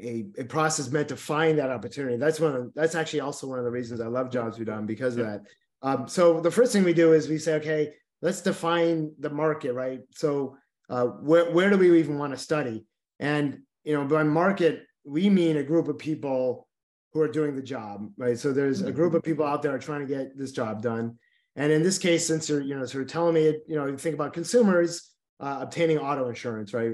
a, 0.00 0.26
a 0.38 0.44
process 0.44 0.90
meant 0.90 1.08
to 1.08 1.16
find 1.16 1.58
that 1.58 1.70
opportunity. 1.70 2.16
That's 2.16 2.40
one 2.40 2.54
of 2.54 2.74
that's 2.74 2.94
actually 2.94 3.20
also 3.20 3.46
one 3.46 3.58
of 3.58 3.64
the 3.64 3.70
reasons 3.70 4.00
I 4.00 4.06
love 4.06 4.30
Jobs 4.30 4.58
we 4.58 4.64
Done 4.64 4.86
because 4.86 5.16
of 5.16 5.26
that. 5.26 5.42
Um, 5.82 6.08
so 6.08 6.40
the 6.40 6.50
first 6.50 6.72
thing 6.72 6.84
we 6.84 6.92
do 6.92 7.12
is 7.12 7.28
we 7.28 7.38
say, 7.38 7.54
okay, 7.54 7.94
let's 8.22 8.40
define 8.40 9.12
the 9.18 9.30
market, 9.30 9.72
right? 9.72 10.00
So 10.10 10.56
uh, 10.90 11.06
where 11.06 11.50
where 11.50 11.70
do 11.70 11.78
we 11.78 11.98
even 11.98 12.18
want 12.18 12.32
to 12.32 12.38
study? 12.38 12.84
And 13.18 13.60
you 13.84 13.94
know, 13.94 14.04
by 14.04 14.22
market, 14.22 14.84
we 15.04 15.30
mean 15.30 15.56
a 15.56 15.62
group 15.62 15.88
of 15.88 15.98
people 15.98 16.68
who 17.12 17.20
are 17.22 17.28
doing 17.28 17.54
the 17.54 17.62
job, 17.62 18.10
right? 18.18 18.38
So 18.38 18.52
there's 18.52 18.82
a 18.82 18.92
group 18.92 19.14
of 19.14 19.22
people 19.22 19.46
out 19.46 19.62
there 19.62 19.78
trying 19.78 20.00
to 20.00 20.06
get 20.06 20.36
this 20.36 20.52
job 20.52 20.82
done. 20.82 21.18
And 21.56 21.72
in 21.72 21.82
this 21.82 21.98
case, 21.98 22.26
since 22.26 22.48
you're 22.48 22.60
you 22.60 22.76
know 22.76 22.84
sort 22.84 23.02
of 23.04 23.10
telling 23.10 23.34
me, 23.34 23.46
you 23.66 23.76
know, 23.76 23.86
you 23.86 23.96
think 23.96 24.14
about 24.14 24.34
consumers, 24.34 25.10
uh, 25.40 25.58
obtaining 25.62 25.98
auto 25.98 26.28
insurance, 26.28 26.72
right? 26.72 26.92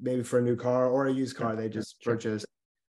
Maybe 0.00 0.22
for 0.22 0.38
a 0.38 0.42
new 0.42 0.56
car 0.56 0.88
or 0.88 1.06
a 1.06 1.12
used 1.12 1.36
car 1.36 1.56
they 1.56 1.68
just 1.68 1.96
yeah, 2.00 2.12
purchased. 2.12 2.46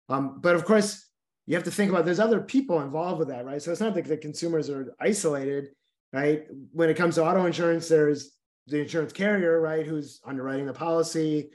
Sure. 0.09 0.17
Um, 0.17 0.39
but 0.39 0.55
of 0.55 0.65
course, 0.65 1.09
you 1.47 1.55
have 1.55 1.63
to 1.65 1.71
think 1.71 1.91
about 1.91 2.05
there's 2.05 2.19
other 2.19 2.41
people 2.41 2.81
involved 2.81 3.19
with 3.19 3.27
that, 3.29 3.45
right? 3.45 3.61
So 3.61 3.71
it's 3.71 3.81
not 3.81 3.95
like 3.95 4.07
the 4.07 4.17
consumers 4.17 4.69
are 4.69 4.95
isolated, 4.99 5.69
right? 6.13 6.45
When 6.71 6.89
it 6.89 6.97
comes 6.97 7.15
to 7.15 7.25
auto 7.25 7.45
insurance, 7.45 7.87
there's 7.87 8.31
the 8.67 8.81
insurance 8.81 9.13
carrier, 9.13 9.61
right, 9.61 9.85
who's 9.85 10.19
underwriting 10.25 10.65
the 10.65 10.73
policy. 10.73 11.49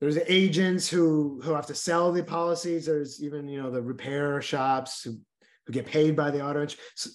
There's 0.00 0.14
the 0.14 0.32
agents 0.32 0.88
who 0.88 1.40
who 1.42 1.52
have 1.54 1.66
to 1.66 1.74
sell 1.74 2.12
the 2.12 2.22
policies. 2.22 2.86
There's 2.86 3.22
even 3.22 3.48
you 3.48 3.62
know 3.62 3.70
the 3.70 3.82
repair 3.82 4.40
shops 4.42 5.02
who 5.02 5.16
who 5.66 5.72
get 5.72 5.86
paid 5.86 6.14
by 6.14 6.30
the 6.30 6.44
auto 6.44 6.66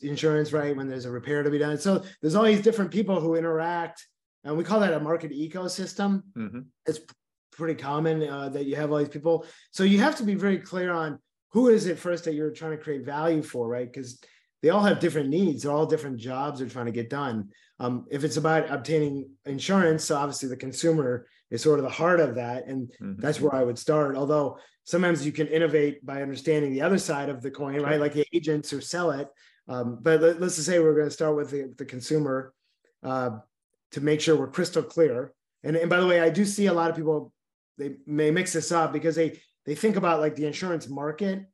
insurance, 0.02 0.52
right? 0.54 0.76
When 0.76 0.90
there's 0.90 1.06
a 1.06 1.12
repair 1.12 1.44
to 1.44 1.50
be 1.50 1.60
done. 1.60 1.78
So 1.78 2.04
there's 2.22 2.36
all 2.36 2.44
these 2.44 2.62
different 2.62 2.92
people 2.92 3.20
who 3.20 3.36
interact 3.36 4.06
and 4.44 4.58
we 4.58 4.64
call 4.64 4.80
that 4.80 4.94
a 4.94 5.00
market 5.00 5.32
ecosystem. 5.32 6.24
Mm-hmm. 6.38 6.60
It's 6.86 7.00
pretty 7.52 7.76
common 7.76 8.28
uh, 8.28 8.50
that 8.50 8.66
you 8.66 8.76
have 8.76 8.92
all 8.92 8.98
these 8.98 9.10
people. 9.10 9.46
So 9.72 9.84
you 9.84 10.00
have 10.00 10.16
to 10.18 10.24
be 10.24 10.36
very 10.36 10.60
clear 10.60 10.92
on 10.92 11.20
who 11.52 11.68
is 11.70 11.88
it 11.88 12.00
first 12.00 12.24
that 12.26 12.36
you're 12.36 12.52
trying 12.52 12.78
to 12.78 12.84
create 12.84 13.06
value 13.06 13.42
for, 13.42 13.68
right? 13.68 13.92
Because 13.92 14.22
they 14.62 14.70
all 14.70 14.84
have 14.84 15.00
different 15.00 15.30
needs. 15.30 15.64
They're 15.64 15.72
all 15.72 15.86
different 15.86 16.18
jobs 16.18 16.60
they're 16.60 16.70
trying 16.70 16.86
to 16.86 16.92
get 16.92 17.10
done. 17.10 17.50
Um, 17.80 18.06
if 18.12 18.24
it's 18.24 18.38
about 18.38 18.70
obtaining 18.70 19.30
insurance, 19.46 20.06
so 20.06 20.16
obviously 20.16 20.50
the 20.50 20.58
consumer 20.58 21.28
is 21.50 21.62
sort 21.62 21.80
of 21.80 21.84
the 21.84 21.92
heart 21.92 22.20
of 22.20 22.36
that, 22.36 22.68
and 22.68 22.90
mm-hmm. 23.02 23.22
that's 23.22 23.42
where 23.42 23.56
I 23.56 23.64
would 23.64 23.80
start. 23.80 24.16
Although 24.16 24.60
sometimes 24.90 25.24
you 25.26 25.32
can 25.32 25.48
innovate 25.48 26.04
by 26.04 26.22
understanding 26.22 26.72
the 26.72 26.82
other 26.82 26.98
side 26.98 27.30
of 27.30 27.42
the 27.42 27.52
coin, 27.52 27.80
right? 27.82 28.00
Like 28.00 28.14
the 28.14 28.26
agents 28.34 28.72
who 28.72 28.82
sell 28.82 29.12
it. 29.12 29.28
Um, 29.68 30.00
but 30.02 30.20
let, 30.20 30.42
us 30.42 30.56
just 30.56 30.66
say 30.66 30.80
we're 30.80 30.96
going 30.96 31.06
to 31.06 31.12
start 31.12 31.36
with 31.36 31.52
the, 31.52 31.72
the 31.78 31.86
consumer 31.86 32.54
uh, 33.04 33.38
to 33.92 34.02
make 34.02 34.20
sure 34.20 34.36
we're 34.36 34.48
crystal 34.48 34.82
clear. 34.82 35.34
And, 35.64 35.76
and 35.76 35.92
by 35.92 36.00
the 36.00 36.08
way, 36.08 36.22
I 36.22 36.32
do 36.32 36.44
see 36.44 36.66
a 36.66 36.74
lot 36.74 36.90
of 36.90 36.96
people 36.96 37.32
they 37.78 37.96
may 38.06 38.30
mix 38.30 38.54
this 38.54 38.72
up 38.72 38.92
because 38.92 39.16
they 39.16 39.40
they 39.66 39.74
think 39.74 39.96
about 39.96 40.20
like 40.20 40.36
the 40.36 40.46
insurance 40.46 40.88
market 40.88 41.46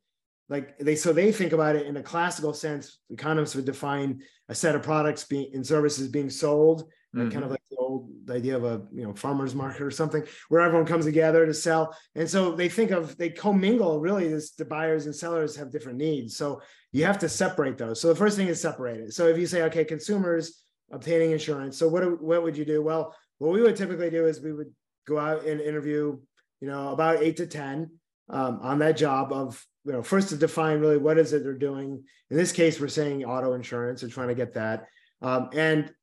like 0.50 0.78
they 0.80 0.96
so 0.96 1.14
they 1.14 1.32
think 1.32 1.54
about 1.54 1.76
it 1.76 1.86
in 1.86 1.98
a 1.98 2.04
classical 2.04 2.54
sense 2.54 3.00
economists 3.10 3.56
would 3.56 3.66
define 3.66 4.22
a 4.50 4.56
set 4.56 4.76
of 4.76 4.82
products 4.82 5.24
being 5.24 5.52
and 5.54 5.66
services 5.66 6.08
being 6.08 6.30
sold 6.30 6.90
mm-hmm. 7.16 7.30
kind 7.30 7.46
of 7.46 7.52
like 7.52 7.62
the 7.70 7.78
old 7.78 8.10
idea 8.30 8.56
of 8.56 8.64
a 8.64 8.82
you 8.94 9.04
know 9.04 9.14
farmers 9.14 9.56
market 9.56 9.82
or 9.82 9.92
something 9.92 10.24
where 10.50 10.62
everyone 10.62 10.86
comes 10.86 11.06
together 11.06 11.46
to 11.46 11.54
sell. 11.54 11.96
And 12.16 12.30
so 12.30 12.52
they 12.52 12.70
think 12.70 12.92
of 12.92 13.18
they 13.18 13.30
commingle 13.30 14.00
really 14.00 14.28
this 14.28 14.52
the 14.52 14.66
buyers 14.66 15.06
and 15.06 15.16
sellers 15.16 15.56
have 15.56 15.72
different 15.72 15.98
needs. 15.98 16.36
So 16.36 16.62
you 16.92 17.06
have 17.06 17.20
to 17.20 17.30
separate 17.30 17.78
those. 17.78 18.02
So 18.02 18.10
the 18.10 18.16
first 18.16 18.38
thing 18.38 18.48
is 18.48 18.62
separate 18.62 19.00
it. 19.00 19.14
So 19.14 19.28
if 19.28 19.38
you 19.38 19.48
say 19.48 19.64
okay 19.64 19.86
consumers 19.86 20.64
obtaining 20.92 21.32
insurance 21.32 21.78
so 21.78 21.88
what 21.88 22.22
what 22.22 22.44
would 22.44 22.58
you 22.58 22.66
do? 22.66 22.82
Well 22.82 23.16
what 23.38 23.52
we 23.52 23.62
would 23.62 23.76
typically 23.76 24.10
do 24.10 24.26
is 24.26 24.42
we 24.42 24.54
would 24.54 24.72
go 25.08 25.20
out 25.20 25.46
and 25.46 25.62
interview 25.62 26.18
you 26.62 26.68
know 26.68 26.90
about 26.90 27.22
eight 27.22 27.38
to 27.38 27.48
ten 27.48 27.92
um, 28.30 28.60
on 28.62 28.80
that 28.80 28.98
job 28.98 29.32
of 29.32 29.64
you 29.86 29.92
know 29.92 30.02
first 30.02 30.30
to 30.30 30.38
define 30.38 30.80
really 30.80 30.98
what 30.98 31.18
is 31.18 31.34
it 31.34 31.44
they're 31.44 31.54
doing. 31.54 32.04
In 32.30 32.38
this 32.38 32.52
case 32.52 32.80
we're 32.80 32.88
saying 32.88 33.24
auto 33.24 33.54
insurance 33.54 34.04
and 34.04 34.12
trying 34.12 34.30
to 34.30 34.36
get 34.36 34.54
that. 34.54 34.88
Um, 35.22 35.50
and 35.54 35.94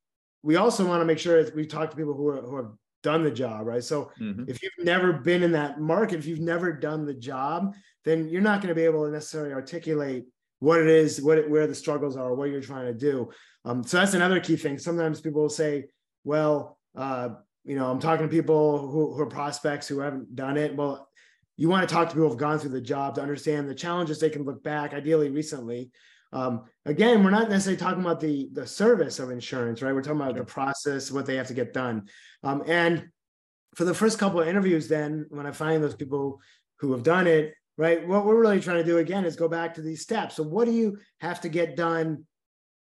we 0.43 0.55
also 0.55 0.85
want 0.85 1.01
to 1.01 1.05
make 1.05 1.19
sure 1.19 1.43
that 1.43 1.55
we 1.55 1.65
talk 1.65 1.89
to 1.89 1.97
people 1.97 2.13
who, 2.13 2.27
are, 2.27 2.41
who 2.41 2.57
have 2.57 2.71
done 3.01 3.23
the 3.23 3.31
job 3.31 3.65
right 3.65 3.83
so 3.83 4.11
mm-hmm. 4.19 4.43
if 4.47 4.61
you've 4.61 4.85
never 4.85 5.13
been 5.13 5.43
in 5.43 5.51
that 5.51 5.79
market 5.79 6.19
if 6.19 6.25
you've 6.25 6.39
never 6.39 6.71
done 6.71 7.05
the 7.05 7.13
job 7.13 7.73
then 8.05 8.29
you're 8.29 8.41
not 8.41 8.61
going 8.61 8.69
to 8.69 8.75
be 8.75 8.85
able 8.85 9.05
to 9.05 9.11
necessarily 9.11 9.53
articulate 9.53 10.25
what 10.59 10.79
it 10.79 10.87
is 10.87 11.21
what 11.21 11.49
where 11.49 11.67
the 11.67 11.75
struggles 11.75 12.15
are 12.15 12.33
what 12.33 12.49
you're 12.49 12.61
trying 12.61 12.85
to 12.85 12.93
do 12.93 13.29
um, 13.65 13.83
so 13.83 13.97
that's 13.97 14.13
another 14.13 14.39
key 14.39 14.55
thing 14.55 14.77
sometimes 14.77 15.19
people 15.19 15.41
will 15.41 15.49
say 15.49 15.85
well 16.23 16.77
uh, 16.95 17.29
you 17.65 17.75
know 17.75 17.89
i'm 17.89 17.99
talking 17.99 18.25
to 18.25 18.31
people 18.31 18.87
who, 18.87 19.13
who 19.13 19.21
are 19.21 19.27
prospects 19.27 19.87
who 19.87 19.99
haven't 19.99 20.33
done 20.35 20.55
it 20.55 20.75
well 20.75 21.09
you 21.57 21.69
want 21.69 21.87
to 21.87 21.93
talk 21.93 22.09
to 22.09 22.15
people 22.15 22.29
who've 22.29 22.37
gone 22.37 22.59
through 22.59 22.71
the 22.71 22.81
job 22.81 23.15
to 23.15 23.21
understand 23.21 23.69
the 23.69 23.75
challenges 23.75 24.19
they 24.19 24.29
can 24.29 24.43
look 24.43 24.63
back, 24.63 24.93
ideally 24.93 25.29
recently. 25.29 25.91
Um, 26.33 26.63
again, 26.85 27.23
we're 27.23 27.29
not 27.29 27.49
necessarily 27.49 27.79
talking 27.79 28.01
about 28.01 28.19
the 28.19 28.49
the 28.51 28.67
service 28.67 29.19
of 29.19 29.29
insurance, 29.29 29.81
right? 29.81 29.93
We're 29.93 30.01
talking 30.01 30.19
about 30.19 30.35
sure. 30.35 30.43
the 30.43 30.51
process, 30.51 31.11
what 31.11 31.25
they 31.25 31.35
have 31.35 31.47
to 31.47 31.53
get 31.53 31.73
done. 31.73 32.07
Um, 32.43 32.63
and 32.67 33.07
for 33.75 33.85
the 33.85 33.93
first 33.93 34.19
couple 34.19 34.41
of 34.41 34.47
interviews, 34.47 34.87
then 34.87 35.25
when 35.29 35.45
I 35.45 35.51
find 35.51 35.83
those 35.83 35.95
people 35.95 36.41
who 36.79 36.91
have 36.91 37.03
done 37.03 37.27
it, 37.27 37.53
right, 37.77 38.05
what 38.07 38.25
we're 38.25 38.39
really 38.39 38.59
trying 38.59 38.77
to 38.77 38.83
do 38.83 38.97
again 38.97 39.25
is 39.25 39.35
go 39.35 39.47
back 39.47 39.75
to 39.75 39.81
these 39.81 40.01
steps. 40.01 40.35
So, 40.35 40.43
what 40.43 40.65
do 40.65 40.71
you 40.71 40.97
have 41.19 41.41
to 41.41 41.49
get 41.49 41.75
done 41.75 42.25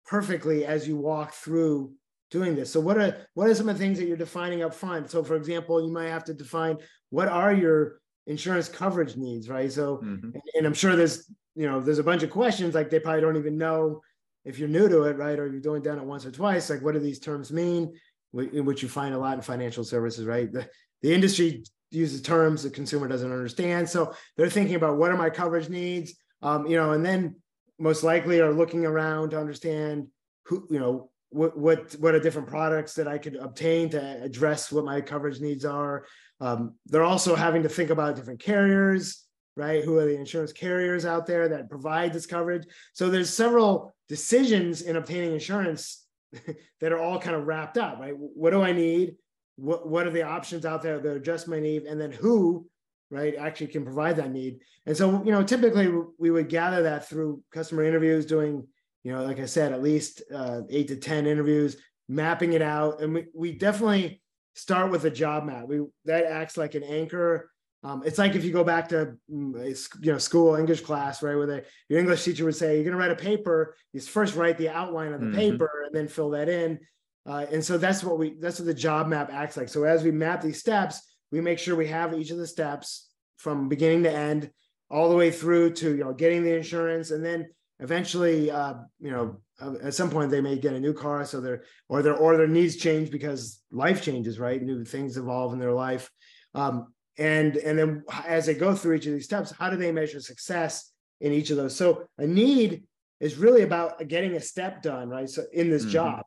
perfectly 0.06 0.66
as 0.66 0.88
you 0.88 0.96
walk 0.96 1.34
through 1.34 1.94
doing 2.32 2.56
this? 2.56 2.72
So, 2.72 2.80
what 2.80 2.98
are 2.98 3.18
what 3.34 3.50
are 3.50 3.56
some 3.56 3.70
of 3.70 3.78
the 3.78 3.84
things 3.84 3.98
that 3.98 4.06
you're 4.06 4.18
defining 4.18 4.64
up 4.64 4.74
front? 4.74 5.10
So, 5.10 5.24
for 5.24 5.36
example, 5.36 5.84
you 5.84 5.92
might 5.92 6.10
have 6.10 6.24
to 6.26 6.34
define 6.34 6.78
what 7.10 7.28
are 7.28 7.54
your 7.54 8.00
insurance 8.28 8.70
coverage 8.70 9.16
needs, 9.16 9.50
right? 9.50 9.72
So, 9.72 9.98
mm-hmm. 9.98 10.26
and, 10.26 10.44
and, 10.56 10.68
I'm 10.68 10.74
sure 10.74 10.96
there's, 10.96 11.32
you 11.60 11.68
know, 11.68 11.82
there's 11.82 12.00
a 12.00 12.04
bunch 12.04 12.24
of 12.24 12.30
questions 12.30 12.74
like 12.74 12.90
they 12.90 13.02
probably 13.02 13.20
don't 13.20 13.36
even 13.36 13.58
know 13.58 14.02
if 14.46 14.58
you're 14.58 14.70
new 14.70 14.88
to 14.88 15.04
it, 15.04 15.18
right? 15.18 15.38
Or 15.38 15.46
you're 15.46 15.60
doing 15.60 15.82
done 15.82 16.00
it 16.00 16.06
once 16.06 16.26
or 16.26 16.32
twice. 16.32 16.70
Like, 16.70 16.82
what 16.82 16.94
do 16.94 17.00
these 17.00 17.20
terms 17.20 17.52
mean? 17.52 17.94
Which 18.32 18.82
you 18.82 18.88
find 18.88 19.14
a 19.14 19.18
lot 19.18 19.34
in 19.34 19.42
financial 19.42 19.84
services, 19.84 20.26
right? 20.26 20.50
The, 20.50 20.70
the 21.02 21.14
industry 21.14 21.66
uses 21.92 22.22
terms 22.22 22.64
the 22.64 22.70
consumer 22.70 23.10
doesn't 23.10 23.30
understand. 23.30 23.90
So 23.90 24.14
they're 24.38 24.50
thinking 24.50 24.76
about 24.76 24.96
what 24.96 25.12
are 25.12 25.18
my 25.18 25.30
coverage 25.30 25.68
needs, 25.68 26.16
um, 26.42 26.66
you 26.66 26.78
know, 26.78 26.94
and 26.94 27.06
then 27.06 27.36
most 27.78 28.04
likely 28.04 28.40
are 28.40 28.54
looking 28.54 28.86
around 28.86 29.32
to 29.32 29.40
understand 29.40 30.08
who, 30.46 30.66
you 30.70 30.80
know, 30.80 31.10
what 31.32 31.58
what 31.58 31.92
what 32.00 32.16
are 32.16 32.22
different 32.22 32.48
products 32.48 32.94
that 32.94 33.08
I 33.10 33.18
could 33.18 33.36
obtain 33.36 33.90
to 33.90 34.24
address 34.24 34.72
what 34.72 34.86
my 34.86 35.02
coverage 35.02 35.42
needs 35.42 35.66
are. 35.66 36.06
Um, 36.40 36.76
they're 36.86 37.04
also 37.04 37.36
having 37.36 37.64
to 37.64 37.70
think 37.70 37.90
about 37.90 38.16
different 38.16 38.40
carriers, 38.40 39.26
right? 39.60 39.84
Who 39.84 39.98
are 39.98 40.06
the 40.06 40.16
insurance 40.16 40.54
carriers 40.54 41.06
out 41.06 41.28
there 41.28 41.50
that 41.50 41.70
provide 41.70 42.14
this 42.14 42.26
coverage? 42.26 42.66
So 42.94 43.10
there's 43.10 43.30
several 43.30 43.94
decisions 44.08 44.82
in 44.82 44.96
obtaining 44.96 45.34
insurance 45.34 46.06
that 46.80 46.92
are 46.92 47.00
all 47.00 47.20
kind 47.20 47.36
of 47.36 47.46
wrapped 47.46 47.78
up, 47.78 48.00
right? 48.00 48.14
What 48.18 48.52
do 48.52 48.62
I 48.62 48.72
need? 48.72 49.16
What 49.58 49.88
what 49.88 50.08
are 50.08 50.12
the 50.12 50.24
options 50.24 50.66
out 50.66 50.82
there 50.82 51.00
that 51.00 51.16
address 51.16 51.46
my 51.46 51.60
need? 51.60 51.84
And 51.84 52.00
then 52.00 52.12
who, 52.12 52.68
right, 53.12 53.36
actually 53.36 53.68
can 53.68 53.84
provide 53.84 54.16
that 54.16 54.32
need? 54.32 54.60
And 54.86 54.96
so 54.96 55.24
you 55.26 55.32
know, 55.32 55.44
typically 55.44 55.92
we 56.18 56.32
would 56.32 56.48
gather 56.48 56.84
that 56.84 57.10
through 57.10 57.44
customer 57.52 57.84
interviews, 57.84 58.26
doing 58.26 58.66
you 59.04 59.14
know, 59.14 59.24
like 59.24 59.40
I 59.40 59.46
said, 59.46 59.74
at 59.74 59.82
least 59.82 60.24
uh, 60.34 60.62
eight 60.70 60.88
to 60.90 60.96
10 60.96 61.26
interviews, 61.26 61.78
mapping 62.08 62.54
it 62.54 62.62
out. 62.62 63.02
And 63.02 63.14
we, 63.14 63.26
we 63.34 63.52
definitely 63.54 64.22
start 64.56 64.92
with 64.92 65.06
a 65.06 65.10
job 65.10 65.46
map. 65.46 65.68
We 65.68 65.82
That 66.06 66.26
acts 66.26 66.58
like 66.58 66.76
an 66.76 66.84
anchor. 66.84 67.50
Um, 67.82 68.04
it's 68.06 68.18
like 68.18 68.36
if 68.36 68.44
you 68.44 68.52
go 68.52 68.64
back 68.64 68.90
to 68.90 69.14
mm, 69.32 69.90
you 70.02 70.12
know 70.12 70.18
school 70.18 70.56
English 70.56 70.82
class, 70.82 71.24
right, 71.24 71.36
where 71.36 71.48
the, 71.48 71.66
your 71.88 72.00
English 72.00 72.24
teacher 72.24 72.44
would 72.46 72.56
say, 72.56 72.76
you're 72.76 72.84
going 72.84 72.92
to 72.92 72.98
write 72.98 73.12
a 73.12 73.16
paper, 73.16 73.76
you 73.94 74.02
first 74.02 74.36
write 74.36 74.58
the 74.58 74.70
outline 74.70 75.14
of 75.14 75.22
the 75.22 75.28
mm-hmm. 75.28 75.36
paper 75.36 75.84
and 75.86 75.96
then 75.96 76.08
fill 76.08 76.32
that 76.32 76.50
in. 76.50 76.80
Uh, 77.26 77.46
and 77.52 77.64
so 77.64 77.78
that's 77.78 78.04
what 78.04 78.18
we 78.18 78.36
that's 78.40 78.60
what 78.60 78.66
the 78.66 78.74
job 78.74 79.08
map 79.08 79.30
acts 79.32 79.56
like. 79.56 79.70
So 79.70 79.84
as 79.84 80.04
we 80.04 80.12
map 80.12 80.42
these 80.42 80.60
steps, 80.60 81.02
we 81.32 81.42
make 81.42 81.60
sure 81.60 81.76
we 81.76 81.88
have 81.88 82.14
each 82.14 82.32
of 82.32 82.38
the 82.38 82.48
steps 82.48 83.10
from 83.38 83.70
beginning 83.70 84.04
to 84.04 84.12
end, 84.12 84.52
all 84.90 85.10
the 85.10 85.16
way 85.16 85.32
through 85.32 85.72
to 85.72 85.90
you 85.90 86.04
know 86.04 86.14
getting 86.14 86.44
the 86.44 86.56
insurance, 86.56 87.12
and 87.12 87.24
then 87.24 87.48
eventually, 87.80 88.52
uh, 88.52 88.74
you 89.00 89.12
know, 89.12 89.38
uh, 89.62 89.76
at 89.84 89.94
some 89.94 90.10
point 90.10 90.32
they 90.32 90.42
may 90.42 90.58
get 90.58 90.74
a 90.74 90.80
new 90.80 90.94
car, 90.94 91.24
so 91.24 91.40
their 91.40 91.64
or 91.88 92.02
their 92.02 92.16
or 92.16 92.36
their 92.36 92.48
needs 92.48 92.76
change 92.76 93.12
because 93.12 93.62
life 93.72 94.02
changes, 94.02 94.40
right? 94.40 94.62
New 94.62 94.84
things 94.84 95.18
evolve 95.18 95.54
in 95.54 95.60
their 95.60 95.74
life, 95.74 96.10
um, 96.56 96.94
and 97.20 97.58
and 97.58 97.78
then 97.78 98.04
as 98.26 98.48
they 98.48 98.56
go 98.56 98.74
through 98.74 98.96
each 98.96 99.06
of 99.06 99.14
these 99.14 99.26
steps, 99.26 99.52
how 99.52 99.70
do 99.70 99.78
they 99.78 99.92
measure 99.92 100.20
success 100.22 100.92
in 101.22 101.34
each 101.34 101.52
of 101.52 101.58
those? 101.58 101.76
So 101.76 102.08
a 102.18 102.26
need 102.26 102.84
is 103.20 103.36
really 103.36 103.62
about 103.62 104.08
getting 104.08 104.36
a 104.36 104.40
step 104.40 104.82
done, 104.82 105.10
right? 105.10 105.30
So 105.30 105.44
in 105.54 105.70
this 105.70 105.84
mm-hmm. 105.84 105.92
job. 105.92 106.26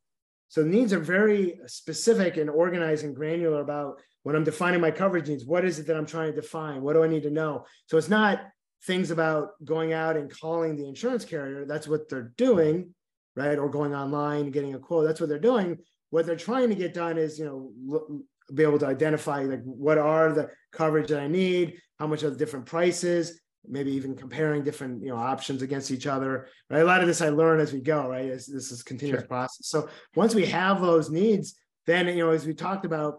So 0.48 0.62
needs 0.62 0.92
are 0.92 1.00
very 1.00 1.58
specific 1.66 2.36
and 2.36 2.50
organized 2.50 3.06
and 3.06 3.16
granular 3.16 3.62
about 3.62 4.02
when 4.22 4.36
I'm 4.36 4.44
defining 4.44 4.82
my 4.82 4.90
coverage 4.90 5.26
needs. 5.26 5.46
What 5.46 5.64
is 5.64 5.78
it 5.78 5.86
that 5.86 5.96
I'm 5.96 6.04
trying 6.04 6.34
to 6.34 6.40
define? 6.40 6.82
What 6.82 6.92
do 6.92 7.02
I 7.02 7.08
need 7.08 7.22
to 7.22 7.30
know? 7.30 7.64
So 7.86 7.96
it's 7.96 8.10
not 8.10 8.42
things 8.84 9.10
about 9.10 9.52
going 9.64 9.94
out 9.94 10.18
and 10.18 10.30
calling 10.30 10.76
the 10.76 10.86
insurance 10.86 11.24
carrier. 11.24 11.64
That's 11.64 11.88
what 11.88 12.10
they're 12.10 12.32
doing, 12.36 12.94
right? 13.34 13.58
Or 13.58 13.70
going 13.70 13.94
online, 13.94 14.42
and 14.42 14.52
getting 14.52 14.74
a 14.74 14.78
quote. 14.78 15.06
That's 15.06 15.20
what 15.20 15.30
they're 15.30 15.38
doing. 15.38 15.78
What 16.10 16.26
they're 16.26 16.36
trying 16.36 16.68
to 16.68 16.74
get 16.74 16.92
done 16.92 17.16
is, 17.16 17.38
you 17.38 17.46
know, 17.46 18.22
be 18.54 18.62
able 18.62 18.78
to 18.78 18.86
identify 18.86 19.42
like 19.42 19.62
what 19.64 19.98
are 19.98 20.32
the 20.32 20.50
coverage 20.72 21.08
that 21.08 21.20
I 21.20 21.28
need, 21.28 21.78
how 21.98 22.06
much 22.06 22.22
are 22.22 22.30
the 22.30 22.36
different 22.36 22.66
prices, 22.66 23.40
maybe 23.66 23.92
even 23.92 24.16
comparing 24.16 24.64
different 24.64 25.02
you 25.02 25.10
know 25.10 25.16
options 25.16 25.62
against 25.62 25.90
each 25.90 26.06
other. 26.06 26.48
Right? 26.70 26.80
A 26.80 26.84
lot 26.84 27.00
of 27.00 27.06
this 27.06 27.20
I 27.20 27.28
learn 27.28 27.60
as 27.60 27.72
we 27.72 27.80
go. 27.80 28.08
Right, 28.08 28.28
this 28.28 28.48
is 28.48 28.82
continuous 28.82 29.22
sure. 29.22 29.28
process. 29.28 29.68
So 29.68 29.88
once 30.14 30.34
we 30.34 30.46
have 30.46 30.80
those 30.80 31.10
needs, 31.10 31.54
then 31.86 32.08
you 32.08 32.24
know 32.24 32.30
as 32.30 32.46
we 32.46 32.54
talked 32.54 32.84
about, 32.84 33.18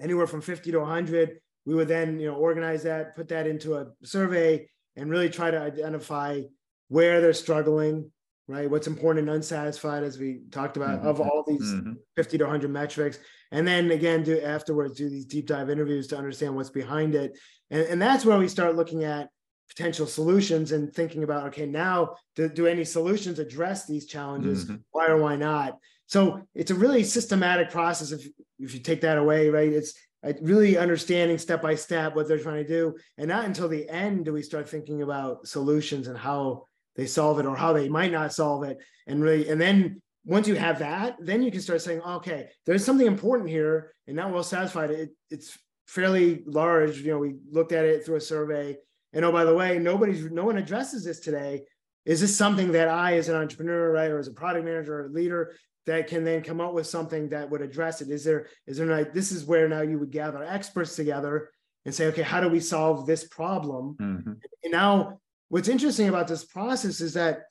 anywhere 0.00 0.26
from 0.26 0.40
fifty 0.40 0.72
to 0.72 0.84
hundred, 0.84 1.38
we 1.64 1.74
would 1.74 1.88
then 1.88 2.18
you 2.18 2.28
know 2.30 2.36
organize 2.36 2.82
that, 2.84 3.14
put 3.16 3.28
that 3.28 3.46
into 3.46 3.76
a 3.76 3.86
survey, 4.02 4.68
and 4.96 5.10
really 5.10 5.30
try 5.30 5.50
to 5.50 5.60
identify 5.60 6.40
where 6.88 7.20
they're 7.20 7.32
struggling, 7.32 8.10
right? 8.48 8.70
What's 8.70 8.86
important 8.86 9.28
and 9.28 9.36
unsatisfied, 9.36 10.04
as 10.04 10.18
we 10.18 10.40
talked 10.50 10.76
about, 10.76 11.00
mm-hmm. 11.00 11.08
of 11.08 11.20
all 11.20 11.44
these 11.46 11.62
mm-hmm. 11.62 11.94
50 12.14 12.38
to 12.38 12.44
100 12.44 12.70
metrics. 12.70 13.18
And 13.52 13.66
then 13.66 13.90
again, 13.90 14.22
do 14.22 14.40
afterwards 14.40 14.96
do 14.96 15.08
these 15.08 15.26
deep 15.26 15.46
dive 15.46 15.70
interviews 15.70 16.06
to 16.08 16.18
understand 16.18 16.54
what's 16.54 16.70
behind 16.70 17.14
it. 17.14 17.38
And, 17.70 17.82
and 17.86 18.02
that's 18.02 18.24
where 18.24 18.38
we 18.38 18.48
start 18.48 18.76
looking 18.76 19.04
at 19.04 19.28
potential 19.68 20.06
solutions 20.06 20.72
and 20.72 20.92
thinking 20.92 21.24
about, 21.24 21.48
okay, 21.48 21.66
now 21.66 22.14
do, 22.36 22.48
do 22.48 22.66
any 22.66 22.84
solutions 22.84 23.38
address 23.38 23.86
these 23.86 24.06
challenges? 24.06 24.64
Mm-hmm. 24.64 24.76
Why 24.92 25.08
or 25.08 25.18
why 25.18 25.36
not? 25.36 25.78
So 26.06 26.42
it's 26.54 26.70
a 26.70 26.74
really 26.74 27.02
systematic 27.02 27.70
process 27.70 28.12
if, 28.12 28.26
if 28.60 28.74
you 28.74 28.80
take 28.80 29.00
that 29.00 29.18
away, 29.18 29.50
right? 29.50 29.72
It's 29.72 29.94
really 30.40 30.76
understanding 30.76 31.38
step 31.38 31.62
by 31.62 31.74
step 31.74 32.14
what 32.14 32.26
they're 32.26 32.38
trying 32.38 32.64
to 32.64 32.68
do 32.68 32.96
and 33.18 33.28
not 33.28 33.44
until 33.44 33.68
the 33.68 33.88
end 33.88 34.24
do 34.24 34.32
we 34.32 34.42
start 34.42 34.68
thinking 34.68 35.02
about 35.02 35.46
solutions 35.46 36.08
and 36.08 36.18
how 36.18 36.64
they 36.96 37.06
solve 37.06 37.38
it 37.38 37.46
or 37.46 37.56
how 37.56 37.72
they 37.72 37.88
might 37.88 38.12
not 38.12 38.32
solve 38.32 38.64
it 38.64 38.78
and 39.06 39.22
really 39.22 39.48
and 39.48 39.60
then 39.60 40.00
once 40.24 40.48
you 40.48 40.54
have 40.54 40.78
that 40.78 41.16
then 41.20 41.42
you 41.42 41.50
can 41.50 41.60
start 41.60 41.80
saying 41.80 42.00
okay 42.02 42.48
there's 42.64 42.84
something 42.84 43.06
important 43.06 43.48
here 43.48 43.92
and 44.06 44.16
not 44.16 44.32
well 44.32 44.42
satisfied 44.42 44.90
it, 44.90 45.10
it's 45.30 45.58
fairly 45.86 46.42
large 46.46 46.98
you 46.98 47.12
know 47.12 47.18
we 47.18 47.36
looked 47.50 47.72
at 47.72 47.84
it 47.84 48.04
through 48.04 48.16
a 48.16 48.20
survey 48.20 48.76
and 49.12 49.24
oh 49.24 49.32
by 49.32 49.44
the 49.44 49.54
way 49.54 49.78
nobody's 49.78 50.30
no 50.30 50.44
one 50.44 50.58
addresses 50.58 51.04
this 51.04 51.20
today 51.20 51.62
is 52.06 52.20
this 52.20 52.36
something 52.36 52.70
that 52.72 52.88
I, 52.88 53.16
as 53.16 53.28
an 53.28 53.34
entrepreneur, 53.34 53.90
right, 53.90 54.10
or 54.10 54.18
as 54.18 54.28
a 54.28 54.32
product 54.32 54.64
manager 54.64 55.00
or 55.00 55.06
a 55.06 55.10
leader, 55.10 55.56
that 55.86 56.06
can 56.06 56.24
then 56.24 56.42
come 56.42 56.60
up 56.60 56.72
with 56.72 56.86
something 56.86 57.28
that 57.30 57.50
would 57.50 57.60
address 57.60 58.00
it? 58.00 58.10
Is 58.10 58.24
there, 58.24 58.46
is 58.66 58.78
there 58.78 58.86
like 58.86 59.12
this 59.12 59.32
is 59.32 59.44
where 59.44 59.68
now 59.68 59.82
you 59.82 59.98
would 59.98 60.12
gather 60.12 60.42
experts 60.42 60.94
together 60.94 61.50
and 61.84 61.94
say, 61.94 62.06
okay, 62.06 62.22
how 62.22 62.40
do 62.40 62.48
we 62.48 62.60
solve 62.60 63.06
this 63.06 63.26
problem? 63.26 63.96
Mm-hmm. 64.00 64.32
And 64.64 64.72
now 64.72 65.20
what's 65.48 65.68
interesting 65.68 66.08
about 66.08 66.28
this 66.28 66.44
process 66.44 67.00
is 67.00 67.14
that 67.14 67.44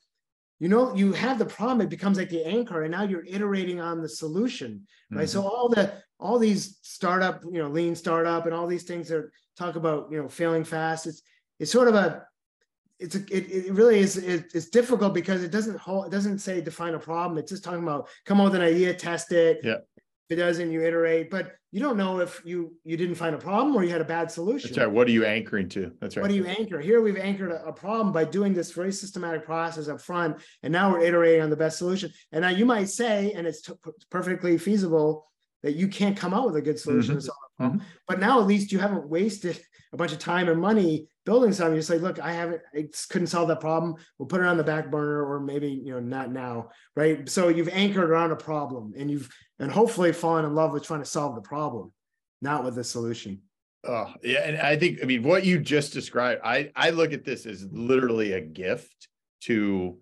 you 0.59 0.69
know 0.69 0.95
you 0.95 1.13
have 1.13 1.37
the 1.37 1.45
problem 1.45 1.81
it 1.81 1.89
becomes 1.89 2.17
like 2.17 2.29
the 2.29 2.45
anchor 2.45 2.83
and 2.83 2.91
now 2.91 3.03
you're 3.03 3.25
iterating 3.25 3.79
on 3.79 4.01
the 4.01 4.09
solution 4.09 4.85
right 5.11 5.27
mm-hmm. 5.27 5.27
so 5.27 5.47
all 5.47 5.69
the 5.69 5.91
all 6.19 6.39
these 6.39 6.79
startup 6.81 7.43
you 7.43 7.61
know 7.61 7.69
lean 7.69 7.95
startup 7.95 8.45
and 8.45 8.53
all 8.53 8.67
these 8.67 8.83
things 8.83 9.09
that 9.09 9.29
talk 9.57 9.75
about 9.75 10.09
you 10.11 10.21
know 10.21 10.29
failing 10.29 10.63
fast 10.63 11.07
it's 11.07 11.21
it's 11.59 11.71
sort 11.71 11.87
of 11.87 11.95
a 11.95 12.25
it's 12.97 13.15
a, 13.15 13.19
it, 13.29 13.67
it 13.67 13.73
really 13.73 13.99
is 13.99 14.17
it, 14.17 14.45
it's 14.53 14.69
difficult 14.69 15.13
because 15.13 15.43
it 15.43 15.51
doesn't 15.51 15.77
hold 15.77 16.05
it 16.05 16.11
doesn't 16.11 16.39
say 16.39 16.61
define 16.61 16.93
a 16.93 16.99
problem 16.99 17.37
it's 17.37 17.51
just 17.51 17.63
talking 17.63 17.83
about 17.83 18.07
come 18.25 18.39
up 18.39 18.45
with 18.45 18.55
an 18.55 18.61
idea 18.61 18.93
test 18.93 19.31
it 19.31 19.59
yeah 19.63 19.75
if 20.29 20.37
it 20.37 20.41
doesn't 20.41 20.71
you 20.71 20.81
iterate 20.81 21.29
but 21.29 21.53
you 21.71 21.79
don't 21.79 21.97
know 21.97 22.19
if 22.19 22.41
you 22.45 22.73
you 22.83 22.97
didn't 22.97 23.15
find 23.15 23.35
a 23.35 23.37
problem 23.37 23.75
or 23.75 23.83
you 23.83 23.89
had 23.89 24.01
a 24.01 24.05
bad 24.05 24.31
solution 24.31 24.69
that's 24.69 24.77
right 24.77 24.91
what 24.91 25.07
are 25.07 25.11
you 25.11 25.25
anchoring 25.25 25.69
to 25.69 25.91
that's 25.99 26.15
right 26.15 26.23
what 26.23 26.29
do 26.29 26.35
you 26.35 26.45
anchor 26.45 26.79
here 26.79 27.01
we've 27.01 27.17
anchored 27.17 27.51
a, 27.51 27.65
a, 27.65 27.73
problem 27.73 28.11
by 28.11 28.23
doing 28.23 28.53
this 28.53 28.71
very 28.71 28.91
systematic 28.91 29.45
process 29.45 29.87
up 29.87 30.01
front 30.01 30.37
and 30.63 30.71
now 30.71 30.91
we're 30.91 31.01
iterating 31.01 31.41
on 31.41 31.49
the 31.49 31.55
best 31.55 31.77
solution 31.77 32.09
and 32.31 32.41
now 32.41 32.49
you 32.49 32.65
might 32.65 32.89
say 32.89 33.33
and 33.33 33.45
it's 33.45 33.69
perfectly 34.09 34.57
feasible 34.57 35.29
that 35.63 35.75
you 35.75 35.87
can't 35.87 36.17
come 36.17 36.33
out 36.33 36.45
with 36.45 36.55
a 36.55 36.61
good 36.61 36.79
solution 36.79 37.17
mm-hmm. 37.17 37.65
mm-hmm. 37.65 37.77
but 38.07 38.19
now 38.19 38.39
at 38.39 38.47
least 38.47 38.71
you 38.71 38.79
haven't 38.79 39.07
wasted 39.07 39.59
a 39.93 39.97
bunch 39.97 40.11
of 40.11 40.19
time 40.19 40.49
and 40.49 40.59
money 40.59 41.07
building 41.25 41.51
something, 41.51 41.75
you 41.75 41.81
say, 41.81 41.97
look, 41.97 42.19
I 42.19 42.31
haven't, 42.31 42.61
I 42.75 42.87
couldn't 43.09 43.27
solve 43.27 43.47
that 43.47 43.59
problem. 43.59 43.95
We'll 44.17 44.27
put 44.27 44.41
it 44.41 44.47
on 44.47 44.57
the 44.57 44.63
back 44.63 44.91
burner 44.91 45.25
or 45.25 45.39
maybe, 45.39 45.69
you 45.69 45.93
know, 45.93 45.99
not 45.99 46.31
now. 46.31 46.69
Right. 46.95 47.27
So 47.27 47.47
you've 47.47 47.69
anchored 47.69 48.09
around 48.09 48.31
a 48.31 48.35
problem 48.35 48.93
and 48.95 49.09
you've, 49.09 49.33
and 49.59 49.71
hopefully 49.71 50.11
falling 50.11 50.45
in 50.45 50.53
love 50.53 50.71
with 50.71 50.83
trying 50.83 51.01
to 51.01 51.05
solve 51.05 51.35
the 51.35 51.41
problem, 51.41 51.91
not 52.41 52.63
with 52.63 52.75
the 52.75 52.83
solution. 52.83 53.41
Oh, 53.87 54.13
yeah. 54.23 54.39
And 54.39 54.57
I 54.57 54.75
think, 54.75 54.99
I 55.01 55.05
mean, 55.05 55.23
what 55.23 55.45
you 55.45 55.59
just 55.59 55.93
described, 55.93 56.41
I, 56.43 56.71
I 56.75 56.89
look 56.89 57.13
at 57.13 57.23
this 57.23 57.45
as 57.45 57.67
literally 57.71 58.33
a 58.33 58.41
gift 58.41 59.07
to 59.41 59.97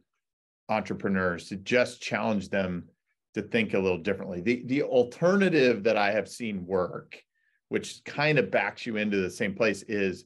entrepreneurs 0.69 1.49
to 1.49 1.57
just 1.57 2.01
challenge 2.01 2.49
them 2.49 2.85
to 3.33 3.41
think 3.41 3.73
a 3.73 3.79
little 3.79 3.97
differently. 3.97 4.41
The, 4.41 4.63
the 4.65 4.83
alternative 4.83 5.83
that 5.83 5.97
I 5.97 6.11
have 6.11 6.29
seen 6.29 6.65
work, 6.65 7.21
which 7.69 8.03
kind 8.05 8.39
of 8.39 8.51
backs 8.51 8.85
you 8.85 8.97
into 8.97 9.17
the 9.17 9.29
same 9.29 9.53
place, 9.53 9.83
is 9.83 10.25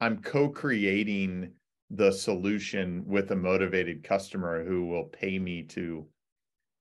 I'm 0.00 0.18
co-creating 0.22 1.50
the 1.90 2.12
solution 2.12 3.02
with 3.06 3.30
a 3.30 3.36
motivated 3.36 4.04
customer 4.04 4.64
who 4.64 4.86
will 4.86 5.04
pay 5.04 5.38
me 5.38 5.62
to 5.62 6.06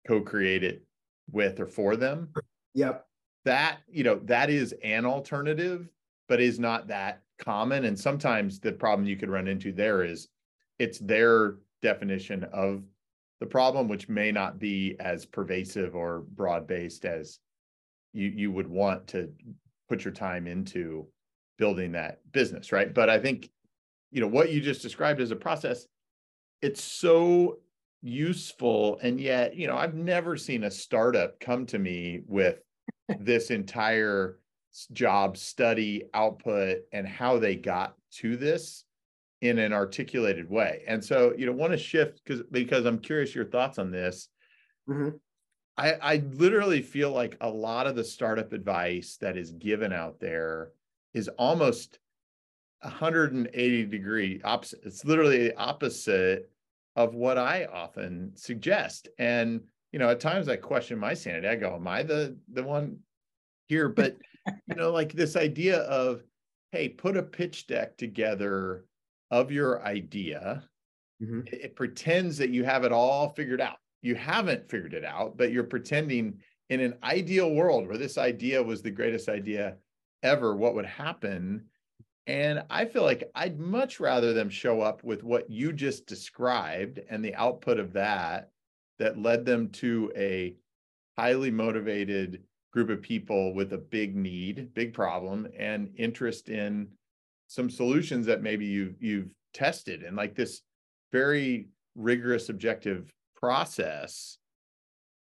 co-create 0.08 0.64
it 0.64 0.84
with 1.32 1.60
or 1.60 1.68
for 1.68 1.96
them. 1.96 2.30
Yep. 2.74 3.06
That, 3.46 3.80
you 3.90 4.04
know, 4.04 4.20
that 4.24 4.50
is 4.50 4.74
an 4.84 5.06
alternative, 5.06 5.90
but 6.30 6.42
is 6.42 6.60
not 6.60 6.88
that 6.88 7.22
common. 7.40 7.86
And 7.86 8.00
sometimes 8.00 8.60
the 8.60 8.72
problem 8.72 9.08
you 9.08 9.18
could 9.18 9.30
run 9.30 9.48
into 9.48 9.72
there 9.72 10.04
is 10.04 10.30
it's 10.80 11.00
their 11.00 11.56
definition 11.82 12.46
of 12.54 12.84
the 13.40 13.46
problem, 13.46 13.88
which 13.88 14.08
may 14.08 14.32
not 14.32 14.60
be 14.60 14.96
as 15.00 15.26
pervasive 15.26 15.96
or 15.96 16.24
broad-based 16.36 17.04
as 17.06 17.40
you 18.14 18.30
you 18.30 18.52
would 18.52 18.68
want 18.68 19.06
to 19.08 19.30
put 19.90 20.06
your 20.06 20.14
time 20.14 20.48
into 20.48 21.06
building 21.58 21.92
that 21.92 22.20
business, 22.32 22.72
right? 22.72 22.94
But 22.94 23.10
I 23.10 23.20
think, 23.20 23.50
you 24.12 24.22
know, 24.22 24.28
what 24.28 24.52
you 24.52 24.62
just 24.62 24.82
described 24.82 25.20
as 25.20 25.32
a 25.32 25.36
process, 25.36 25.88
it's 26.62 26.82
so 26.82 27.60
useful. 28.04 29.00
And 29.02 29.20
yet, 29.20 29.56
you 29.56 29.66
know, 29.68 29.78
I've 29.78 29.96
never 29.96 30.38
seen 30.38 30.66
a 30.66 30.72
startup 30.72 31.40
come 31.40 31.66
to 31.68 31.80
me 31.80 32.22
with 32.28 32.60
this 33.20 33.50
entire 33.50 34.40
job 34.92 35.38
study 35.38 36.04
output 36.14 36.80
and 36.92 37.08
how 37.08 37.40
they 37.40 37.56
got 37.56 37.96
to 38.12 38.36
this 38.36 38.84
in 39.42 39.58
an 39.60 39.74
articulated 39.74 40.50
way. 40.50 40.84
And 40.88 41.04
so, 41.04 41.34
you 41.38 41.46
know, 41.46 41.52
want 41.52 41.72
to 41.72 41.78
shift 41.78 42.22
because 42.24 42.44
because 42.52 42.86
I'm 42.86 43.00
curious 43.00 43.34
your 43.34 43.46
thoughts 43.46 43.80
on 43.80 43.92
this. 43.92 44.30
Mm-hmm. 44.90 45.18
I, 45.76 45.94
I 45.94 46.24
literally 46.34 46.82
feel 46.82 47.12
like 47.12 47.36
a 47.42 47.50
lot 47.50 47.88
of 47.88 47.96
the 47.96 48.04
startup 48.04 48.54
advice 48.54 49.18
that 49.22 49.38
is 49.38 49.52
given 49.52 49.92
out 49.92 50.20
there 50.20 50.72
is 51.14 51.30
almost 51.30 52.00
180 52.82 53.86
degree 53.86 54.42
opposite. 54.44 54.82
It's 54.84 55.04
literally 55.04 55.48
the 55.48 55.58
opposite 55.58 56.52
of 56.96 57.16
what 57.16 57.38
I 57.38 57.66
often 57.66 58.32
suggest. 58.36 59.08
And 59.18 59.62
you 59.92 60.00
know, 60.00 60.10
at 60.10 60.20
times 60.20 60.50
I 60.50 60.56
question 60.56 60.98
my 60.98 61.14
sanity. 61.14 61.48
I 61.48 61.56
go, 61.56 61.76
"Am 61.76 61.88
I 61.88 62.04
the 62.04 62.38
the 62.52 62.64
one 62.64 63.00
here?" 63.68 63.90
But 63.96 64.18
you 64.68 64.76
know, 64.76 64.92
like 64.92 65.14
this 65.14 65.36
idea 65.36 65.80
of, 65.82 66.24
hey, 66.72 66.90
put 66.90 67.16
a 67.16 67.24
pitch 67.24 67.68
deck 67.68 67.98
together 67.98 68.86
of 69.32 69.52
your 69.52 69.82
idea. 69.86 70.64
Mm-hmm. 71.22 71.42
It, 71.48 71.54
it 71.54 71.76
pretends 71.76 72.38
that 72.38 72.50
you 72.50 72.64
have 72.66 72.84
it 72.84 72.92
all 72.92 73.30
figured 73.30 73.62
out. 73.62 73.78
You 74.02 74.16
haven't 74.16 74.70
figured 74.70 74.94
it 74.94 75.06
out, 75.06 75.38
but 75.38 75.52
you're 75.52 75.64
pretending 75.64 76.40
in 76.70 76.80
an 76.82 76.96
ideal 77.04 77.54
world 77.54 77.88
where 77.88 77.98
this 77.98 78.18
idea 78.18 78.62
was 78.62 78.82
the 78.82 78.92
greatest 78.92 79.30
idea 79.30 79.78
ever 80.24 80.56
what 80.56 80.76
would 80.76 80.86
happen. 80.86 81.66
And 82.26 82.64
I 82.70 82.86
feel 82.86 83.04
like 83.04 83.30
I'd 83.36 83.60
much 83.60 84.00
rather 84.00 84.34
them 84.34 84.50
show 84.50 84.82
up 84.82 85.04
with 85.04 85.24
what 85.24 85.50
you 85.50 85.74
just 85.74 86.08
described 86.08 87.02
and 87.10 87.24
the 87.24 87.36
output 87.36 87.80
of 87.80 87.94
that 87.94 88.50
that 89.00 89.20
led 89.20 89.46
them 89.46 89.70
to 89.70 90.12
a 90.16 90.56
highly 91.18 91.52
motivated 91.52 92.44
group 92.72 92.90
of 92.90 93.02
people 93.02 93.54
with 93.54 93.74
a 93.74 93.78
big 93.78 94.16
need, 94.16 94.74
big 94.74 94.94
problem, 94.94 95.48
and 95.58 95.92
interest 95.98 96.50
in 96.50 96.88
some 97.48 97.70
solutions 97.70 98.26
that 98.26 98.42
maybe 98.42 98.66
you've 98.66 98.96
you've 99.02 99.30
tested 99.54 100.02
and 100.02 100.16
like 100.16 100.34
this 100.34 100.62
very 101.12 101.68
rigorous 101.96 102.50
objective 102.50 103.14
process. 103.36 104.38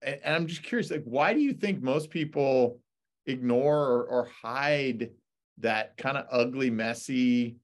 And, 0.03 0.21
I'm 0.25 0.47
just 0.47 0.63
curious, 0.63 0.91
like, 0.91 1.05
why 1.05 1.35
do 1.35 1.41
you 1.41 1.53
think 1.53 1.83
most 1.83 2.11
people 2.11 2.81
ignore 3.27 3.79
or, 3.79 4.05
or 4.05 4.29
hide 4.43 5.11
that 5.59 5.97
kind 5.97 6.17
of 6.17 6.27
ugly, 6.31 6.71
messy 6.71 7.57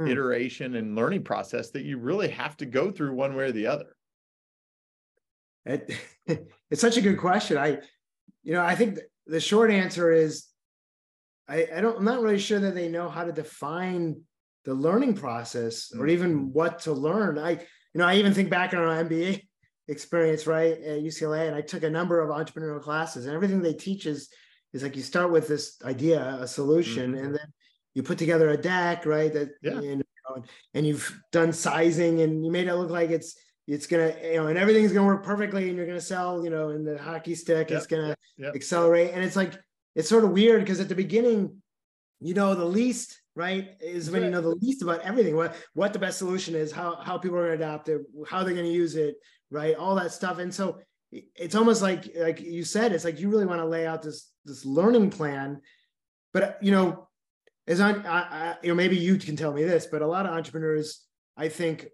mm. 0.00 0.10
iteration 0.10 0.76
and 0.76 0.94
learning 0.94 1.24
process 1.24 1.70
that 1.70 1.84
you 1.84 1.98
really 1.98 2.28
have 2.28 2.56
to 2.58 2.66
go 2.66 2.90
through 2.90 3.14
one 3.14 3.34
way 3.34 3.44
or 3.44 3.52
the 3.52 3.66
other? 3.66 3.96
It, 5.64 5.94
it's 6.70 6.80
such 6.80 6.96
a 6.96 7.02
good 7.02 7.18
question. 7.18 7.58
I, 7.58 7.78
you 8.42 8.54
know, 8.54 8.62
I 8.62 8.74
think 8.74 8.98
the 9.26 9.40
short 9.40 9.70
answer 9.70 10.10
is 10.10 10.46
I, 11.48 11.66
I 11.74 11.80
don't, 11.80 11.98
I'm 11.98 12.04
not 12.04 12.20
really 12.20 12.38
sure 12.38 12.60
that 12.60 12.74
they 12.74 12.88
know 12.88 13.08
how 13.08 13.24
to 13.24 13.32
define 13.32 14.22
the 14.64 14.74
learning 14.74 15.14
process 15.14 15.92
or 15.98 16.06
even 16.06 16.34
mm-hmm. 16.34 16.52
what 16.52 16.80
to 16.80 16.92
learn. 16.92 17.38
I, 17.38 17.52
you 17.52 17.58
know, 17.94 18.06
I 18.06 18.16
even 18.16 18.34
think 18.34 18.50
back 18.50 18.74
on 18.74 18.80
our 18.80 19.04
MBA 19.04 19.42
experience, 19.88 20.46
right, 20.46 20.72
at 20.72 21.00
UCLA, 21.00 21.46
and 21.46 21.56
I 21.56 21.62
took 21.62 21.82
a 21.82 21.90
number 21.90 22.20
of 22.20 22.28
entrepreneurial 22.28 22.82
classes, 22.82 23.24
and 23.24 23.34
everything 23.34 23.62
they 23.62 23.72
teach 23.72 24.04
is 24.06 24.28
is 24.72 24.82
like 24.82 24.96
you 24.96 25.02
start 25.02 25.30
with 25.30 25.48
this 25.48 25.76
idea, 25.84 26.38
a 26.40 26.46
solution, 26.46 27.12
mm-hmm. 27.12 27.24
and 27.24 27.34
then 27.34 27.52
you 27.94 28.02
put 28.02 28.18
together 28.18 28.50
a 28.50 28.56
deck, 28.56 29.06
right? 29.06 29.32
That 29.32 29.50
yeah. 29.62 29.80
you 29.80 29.96
know, 29.96 30.42
and 30.74 30.86
you've 30.86 31.20
done 31.32 31.52
sizing 31.52 32.20
and 32.20 32.44
you 32.44 32.50
made 32.50 32.68
it 32.68 32.74
look 32.74 32.90
like 32.90 33.10
it's 33.10 33.36
it's 33.66 33.86
gonna 33.86 34.14
you 34.22 34.36
know 34.36 34.46
and 34.46 34.58
everything's 34.58 34.92
gonna 34.92 35.06
work 35.06 35.22
perfectly 35.22 35.68
and 35.68 35.76
you're 35.76 35.86
gonna 35.86 36.00
sell 36.00 36.42
you 36.42 36.50
know 36.50 36.70
and 36.70 36.86
the 36.86 36.98
hockey 36.98 37.34
stick 37.34 37.70
yep. 37.70 37.80
is 37.80 37.86
gonna 37.86 38.16
yep. 38.38 38.54
accelerate 38.54 39.12
and 39.12 39.22
it's 39.22 39.36
like 39.36 39.52
it's 39.94 40.08
sort 40.08 40.24
of 40.24 40.30
weird 40.30 40.60
because 40.60 40.80
at 40.80 40.88
the 40.88 40.94
beginning 40.94 41.60
you 42.20 42.34
know 42.34 42.54
the 42.54 42.64
least 42.64 43.20
right 43.36 43.76
is 43.80 44.10
when 44.10 44.22
you 44.22 44.30
know 44.30 44.40
the 44.40 44.56
least 44.56 44.82
about 44.82 45.00
everything 45.02 45.36
what 45.36 45.54
what 45.74 45.92
the 45.92 45.98
best 45.98 46.18
solution 46.18 46.54
is 46.54 46.72
how 46.72 46.96
how 46.96 47.18
people 47.18 47.36
are 47.36 47.46
going 47.46 47.58
to 47.58 47.64
adopt 47.64 47.88
it 47.88 48.00
how 48.28 48.42
they're 48.42 48.54
going 48.54 48.66
to 48.66 48.72
use 48.72 48.96
it 48.96 49.16
right 49.50 49.76
all 49.76 49.94
that 49.94 50.12
stuff 50.12 50.38
and 50.38 50.52
so 50.52 50.80
it's 51.12 51.54
almost 51.54 51.80
like 51.80 52.10
like 52.16 52.40
you 52.40 52.64
said 52.64 52.92
it's 52.92 53.04
like 53.04 53.20
you 53.20 53.30
really 53.30 53.46
want 53.46 53.60
to 53.60 53.66
lay 53.66 53.86
out 53.86 54.02
this 54.02 54.30
this 54.48 54.64
learning 54.64 55.10
plan. 55.10 55.60
But 56.32 56.58
you 56.60 56.72
know 56.72 57.08
as 57.68 57.80
I, 57.80 57.92
I, 57.92 58.56
you 58.62 58.70
know 58.70 58.74
maybe 58.74 58.96
you 58.96 59.16
can 59.16 59.36
tell 59.36 59.52
me 59.52 59.62
this 59.62 59.86
but 59.86 60.02
a 60.02 60.06
lot 60.06 60.26
of 60.26 60.32
entrepreneurs 60.32 61.04
i 61.36 61.48
think 61.48 61.86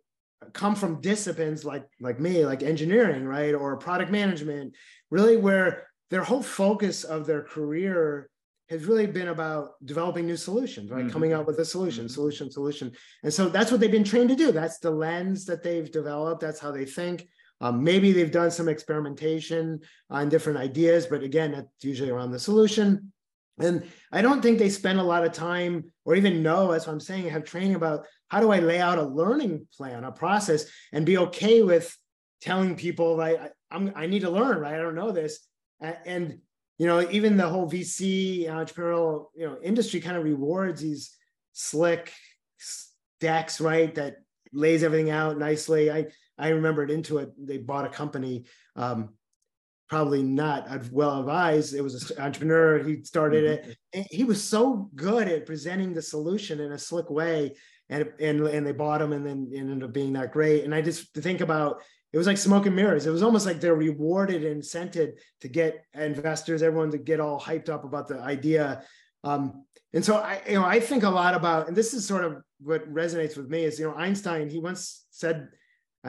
come 0.52 0.74
from 0.74 1.00
disciplines 1.00 1.64
like 1.64 1.84
like 2.00 2.20
me 2.20 2.46
like 2.46 2.62
engineering 2.62 3.24
right 3.24 3.54
or 3.54 3.76
product 3.76 4.10
management 4.10 4.74
really 5.10 5.36
where 5.36 5.88
their 6.10 6.22
whole 6.22 6.42
focus 6.42 7.04
of 7.04 7.26
their 7.26 7.42
career 7.42 8.30
has 8.70 8.86
really 8.86 9.06
been 9.06 9.28
about 9.28 9.72
developing 9.84 10.26
new 10.26 10.36
solutions 10.36 10.90
right? 10.90 11.02
Mm-hmm. 11.02 11.10
coming 11.10 11.32
up 11.32 11.46
with 11.46 11.58
a 11.58 11.64
solution 11.64 12.04
mm-hmm. 12.04 12.14
solution 12.14 12.50
solution. 12.50 12.92
And 13.22 13.32
so 13.32 13.48
that's 13.48 13.70
what 13.70 13.80
they've 13.80 13.90
been 13.90 14.04
trained 14.04 14.30
to 14.30 14.36
do. 14.36 14.52
That's 14.52 14.78
the 14.78 14.90
lens 14.90 15.44
that 15.46 15.62
they've 15.62 15.90
developed. 15.90 16.40
That's 16.40 16.60
how 16.60 16.70
they 16.70 16.86
think 16.86 17.28
um, 17.64 17.82
maybe 17.82 18.12
they've 18.12 18.30
done 18.30 18.50
some 18.50 18.68
experimentation 18.68 19.80
on 20.10 20.28
different 20.28 20.58
ideas, 20.58 21.06
but 21.06 21.22
again, 21.22 21.52
that's 21.52 21.66
usually 21.82 22.10
around 22.10 22.30
the 22.30 22.38
solution. 22.38 23.10
And 23.58 23.86
I 24.12 24.20
don't 24.20 24.42
think 24.42 24.58
they 24.58 24.68
spend 24.68 25.00
a 25.00 25.02
lot 25.02 25.24
of 25.24 25.32
time 25.32 25.90
or 26.04 26.14
even 26.14 26.42
know, 26.42 26.72
as 26.72 26.86
I'm 26.86 27.00
saying, 27.00 27.30
have 27.30 27.44
training 27.44 27.74
about 27.74 28.04
how 28.28 28.40
do 28.40 28.52
I 28.52 28.58
lay 28.58 28.80
out 28.80 28.98
a 28.98 29.04
learning 29.04 29.66
plan, 29.74 30.04
a 30.04 30.12
process, 30.12 30.66
and 30.92 31.06
be 31.06 31.16
okay 31.16 31.62
with 31.62 31.96
telling 32.42 32.76
people 32.76 33.16
like 33.16 33.40
I, 33.40 33.48
I'm 33.70 33.92
I 33.96 34.08
need 34.08 34.20
to 34.20 34.30
learn, 34.30 34.58
right? 34.58 34.74
I 34.74 34.82
don't 34.82 34.94
know 34.94 35.10
this. 35.10 35.38
And 35.80 36.40
you 36.76 36.86
know, 36.86 37.08
even 37.10 37.38
the 37.38 37.48
whole 37.48 37.70
VC 37.70 38.46
entrepreneurial, 38.46 39.28
you 39.34 39.46
know, 39.46 39.56
industry 39.62 40.00
kind 40.00 40.18
of 40.18 40.24
rewards 40.24 40.82
these 40.82 41.16
slick 41.54 42.12
decks, 43.20 43.58
right? 43.58 43.94
That 43.94 44.16
lays 44.52 44.82
everything 44.82 45.10
out 45.10 45.38
nicely. 45.38 45.90
I 45.90 46.08
I 46.38 46.48
remember 46.48 46.82
it 46.82 46.90
Intuit. 46.90 47.32
They 47.38 47.58
bought 47.58 47.86
a 47.86 47.90
company 47.90 48.44
um, 48.76 49.10
probably 49.88 50.22
not 50.22 50.68
well 50.90 51.20
advised. 51.20 51.74
It 51.74 51.82
was 51.82 52.10
an 52.10 52.20
entrepreneur. 52.20 52.82
He 52.82 53.04
started 53.04 53.44
mm-hmm. 53.44 53.70
it. 53.70 53.78
And 53.92 54.06
he 54.10 54.24
was 54.24 54.42
so 54.42 54.90
good 54.94 55.28
at 55.28 55.46
presenting 55.46 55.92
the 55.92 56.02
solution 56.02 56.60
in 56.60 56.72
a 56.72 56.78
slick 56.78 57.10
way. 57.10 57.54
And, 57.90 58.10
and, 58.18 58.40
and 58.40 58.66
they 58.66 58.72
bought 58.72 59.02
him 59.02 59.12
and 59.12 59.26
then 59.26 59.50
it 59.52 59.58
ended 59.58 59.84
up 59.84 59.92
being 59.92 60.14
that 60.14 60.32
great. 60.32 60.64
And 60.64 60.74
I 60.74 60.80
just 60.80 61.12
think 61.14 61.42
about 61.42 61.82
it 62.12 62.18
was 62.18 62.26
like 62.26 62.38
smoke 62.38 62.66
and 62.66 62.76
mirrors. 62.76 63.06
It 63.06 63.10
was 63.10 63.22
almost 63.22 63.44
like 63.44 63.60
they're 63.60 63.74
rewarded 63.74 64.44
and 64.44 64.62
incented 64.62 65.14
to 65.40 65.48
get 65.48 65.84
investors, 65.94 66.62
everyone 66.62 66.90
to 66.92 66.98
get 66.98 67.20
all 67.20 67.40
hyped 67.40 67.68
up 67.68 67.84
about 67.84 68.08
the 68.08 68.20
idea. 68.20 68.84
Um, 69.22 69.64
and 69.92 70.04
so 70.04 70.16
I, 70.16 70.40
you 70.48 70.54
know, 70.54 70.64
I 70.64 70.80
think 70.80 71.02
a 71.02 71.10
lot 71.10 71.34
about, 71.34 71.68
and 71.68 71.76
this 71.76 71.92
is 71.92 72.06
sort 72.06 72.24
of 72.24 72.42
what 72.60 72.90
resonates 72.92 73.36
with 73.36 73.48
me 73.48 73.64
is, 73.64 73.78
you 73.78 73.86
know, 73.86 73.94
Einstein, 73.94 74.48
he 74.48 74.60
once 74.60 75.04
said 75.10 75.48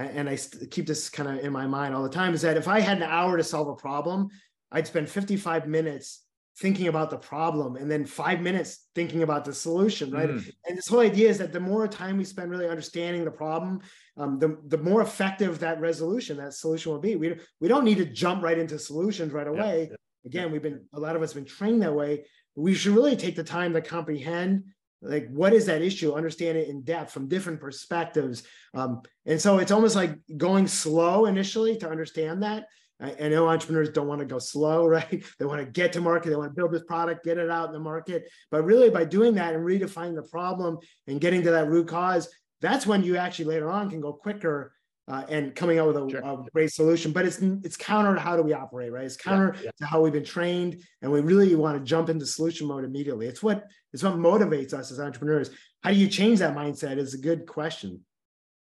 and 0.01 0.29
I 0.29 0.37
keep 0.69 0.87
this 0.87 1.09
kind 1.09 1.29
of 1.29 1.43
in 1.43 1.53
my 1.53 1.67
mind 1.67 1.95
all 1.95 2.03
the 2.03 2.09
time, 2.09 2.33
is 2.33 2.41
that 2.41 2.57
if 2.57 2.67
I 2.67 2.79
had 2.79 2.97
an 2.97 3.03
hour 3.03 3.37
to 3.37 3.43
solve 3.43 3.67
a 3.69 3.75
problem, 3.75 4.29
I'd 4.71 4.87
spend 4.87 5.09
55 5.09 5.67
minutes 5.67 6.25
thinking 6.57 6.87
about 6.87 7.09
the 7.09 7.17
problem 7.17 7.75
and 7.75 7.91
then 7.91 8.05
five 8.05 8.41
minutes 8.41 8.87
thinking 8.95 9.23
about 9.23 9.43
the 9.43 9.53
solution, 9.53 10.09
right? 10.11 10.29
Mm. 10.29 10.51
And 10.67 10.77
this 10.77 10.87
whole 10.87 11.01
idea 11.01 11.29
is 11.29 11.37
that 11.39 11.51
the 11.51 11.59
more 11.59 11.85
time 11.87 12.17
we 12.17 12.23
spend 12.23 12.49
really 12.49 12.67
understanding 12.67 13.25
the 13.25 13.31
problem, 13.31 13.81
um, 14.15 14.39
the, 14.39 14.57
the 14.67 14.77
more 14.77 15.01
effective 15.01 15.59
that 15.59 15.81
resolution, 15.81 16.37
that 16.37 16.53
solution 16.53 16.93
will 16.93 16.99
be. 16.99 17.17
We, 17.17 17.37
we 17.59 17.67
don't 17.67 17.83
need 17.83 17.97
to 17.97 18.05
jump 18.05 18.41
right 18.41 18.57
into 18.57 18.79
solutions 18.79 19.33
right 19.33 19.47
away. 19.47 19.89
Yeah, 19.89 19.89
yeah. 19.89 19.95
Again, 20.25 20.51
we've 20.51 20.61
been, 20.61 20.85
a 20.93 20.99
lot 20.99 21.15
of 21.15 21.21
us 21.21 21.33
have 21.33 21.43
been 21.43 21.53
trained 21.53 21.81
that 21.81 21.93
way. 21.93 22.25
We 22.55 22.73
should 22.73 22.95
really 22.95 23.17
take 23.17 23.35
the 23.35 23.43
time 23.43 23.73
to 23.73 23.81
comprehend 23.81 24.63
like 25.01 25.27
what 25.29 25.53
is 25.53 25.65
that 25.67 25.81
issue? 25.81 26.13
Understand 26.13 26.57
it 26.57 26.69
in 26.69 26.81
depth 26.81 27.11
from 27.11 27.27
different 27.27 27.59
perspectives. 27.59 28.43
Um, 28.73 29.01
and 29.25 29.39
so 29.39 29.59
it's 29.59 29.71
almost 29.71 29.95
like 29.95 30.17
going 30.37 30.67
slow 30.67 31.25
initially 31.25 31.77
to 31.77 31.89
understand 31.89 32.43
that. 32.43 32.67
I, 32.99 33.15
I, 33.21 33.27
know 33.27 33.49
entrepreneurs 33.49 33.89
don't 33.89 34.07
want 34.07 34.19
to 34.19 34.25
go 34.25 34.39
slow 34.39 34.87
right? 34.87 35.23
They 35.37 35.45
want 35.45 35.59
to 35.59 35.69
get 35.69 35.93
to 35.93 36.01
market 36.01 36.29
they 36.29 36.35
want 36.35 36.51
to 36.51 36.55
build 36.55 36.71
this 36.71 36.83
product 36.83 37.25
get 37.25 37.37
it 37.37 37.49
out 37.49 37.67
in 37.67 37.73
the 37.73 37.79
market. 37.79 38.29
But 38.51 38.63
really 38.63 38.89
by 38.89 39.05
doing 39.05 39.35
that 39.35 39.53
and 39.53 39.65
redefining 39.65 40.15
the 40.15 40.27
problem 40.29 40.77
and 41.07 41.21
getting 41.21 41.43
to 41.43 41.51
that 41.51 41.69
root 41.69 41.87
cause 41.87 42.29
that's 42.61 42.87
when 42.87 43.03
you 43.03 43.17
actually 43.17 43.45
later 43.45 43.69
on 43.69 43.89
can 43.89 44.01
go 44.01 44.13
quicker 44.13 44.73
uh, 45.07 45.23
and 45.29 45.53
coming 45.53 45.77
out 45.77 45.87
with 45.87 45.97
a, 45.97 46.09
sure. 46.09 46.21
a, 46.21 46.37
great 46.53 46.71
solution. 46.71 47.11
But 47.11 47.25
it's 47.25 47.39
it's 47.39 47.77
counter 47.77 48.15
to 48.15 48.19
how 48.19 48.35
do 48.35 48.41
we 48.41 48.53
operate, 48.53 48.91
right? 48.91 49.05
It's 49.05 49.17
counter 49.17 49.53
yeah, 49.57 49.65
yeah. 49.65 49.71
to 49.79 49.85
how 49.85 50.01
we've 50.01 50.13
been 50.13 50.23
trained, 50.23 50.81
and 51.01 51.11
we 51.11 51.21
really 51.21 51.53
want 51.55 51.77
to 51.77 51.83
jump 51.83 52.09
into 52.09 52.25
solution 52.25 52.67
mode 52.67 52.83
immediately. 52.83 53.27
It's 53.27 53.43
what 53.43 53.65
it's 53.93 54.03
what 54.03 54.15
motivates 54.15 54.73
us 54.73 54.91
as 54.91 54.99
entrepreneurs. 54.99 55.51
How 55.83 55.91
do 55.91 55.97
you 55.97 56.07
change 56.07 56.39
that 56.39 56.55
mindset? 56.55 56.97
Is 56.97 57.13
a 57.13 57.19
good 57.19 57.45
question. 57.45 58.01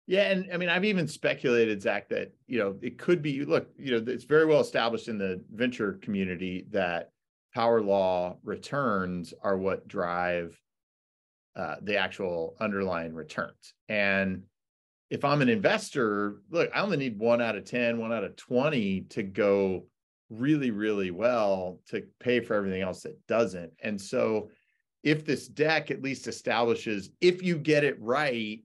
Yeah, 0.05 0.31
and 0.31 0.47
I 0.53 0.57
mean, 0.57 0.69
I've 0.69 0.85
even 0.85 1.07
speculated, 1.07 1.81
Zac, 1.81 2.09
that 2.09 2.33
you 2.47 2.59
know 2.59 2.75
it 2.81 2.97
could 2.97 3.21
be. 3.21 3.45
Look, 3.45 3.69
you 3.77 3.91
know, 3.91 4.11
it's 4.11 4.25
very 4.25 4.45
well 4.45 4.61
established 4.61 5.07
in 5.07 5.17
the 5.17 5.43
venture 5.53 5.93
community 6.01 6.65
that 6.71 7.11
power 7.53 7.81
law 7.81 8.37
returns 8.43 9.33
are 9.41 9.57
what 9.57 9.87
drive 9.87 10.59
uh, 11.55 11.75
the 11.81 11.97
actual 11.97 12.55
underlying 12.59 13.13
returns, 13.13 13.73
and 13.87 14.43
if 15.09 15.23
I'm 15.23 15.41
an 15.41 15.49
investor, 15.49 16.37
look, 16.49 16.69
I 16.73 16.81
only 16.81 16.97
need 16.97 17.17
one 17.17 17.41
out 17.41 17.55
of 17.55 17.65
10, 17.65 17.97
one 17.97 18.11
out 18.11 18.23
of 18.23 18.35
20 18.35 19.01
to 19.09 19.23
go 19.23 19.85
really, 20.29 20.71
really 20.71 21.11
well 21.11 21.79
to 21.87 22.03
pay 22.19 22.41
for 22.41 22.55
everything 22.55 22.81
else 22.81 23.03
that 23.03 23.25
doesn't. 23.27 23.71
And 23.81 23.99
so 23.99 24.49
if 25.03 25.25
this 25.25 25.47
deck 25.47 25.89
at 25.91 26.01
least 26.01 26.27
establishes 26.27 27.09
if 27.21 27.41
you 27.41 27.57
get 27.57 27.83
it 27.83 28.01
right, 28.01 28.61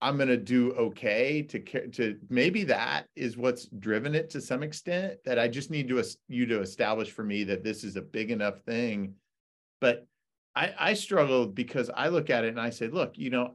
I'm 0.00 0.16
going 0.16 0.28
to 0.28 0.36
do 0.36 0.72
okay 0.72 1.42
to 1.42 1.88
to 1.90 2.18
maybe 2.28 2.64
that 2.64 3.06
is 3.16 3.36
what's 3.36 3.66
driven 3.66 4.14
it 4.14 4.28
to 4.30 4.40
some 4.40 4.62
extent 4.62 5.16
that 5.24 5.38
I 5.38 5.48
just 5.48 5.70
need 5.70 5.88
to 5.88 6.04
you 6.28 6.46
to 6.46 6.60
establish 6.60 7.10
for 7.10 7.24
me 7.24 7.44
that 7.44 7.64
this 7.64 7.82
is 7.82 7.96
a 7.96 8.02
big 8.02 8.30
enough 8.30 8.60
thing. 8.60 9.14
But 9.80 10.06
I, 10.56 10.74
I 10.78 10.94
struggle 10.94 11.46
because 11.46 11.90
I 11.94 12.08
look 12.08 12.30
at 12.30 12.44
it 12.44 12.48
and 12.48 12.60
I 12.60 12.70
say, 12.70 12.88
look, 12.88 13.18
you 13.18 13.28
know, 13.28 13.54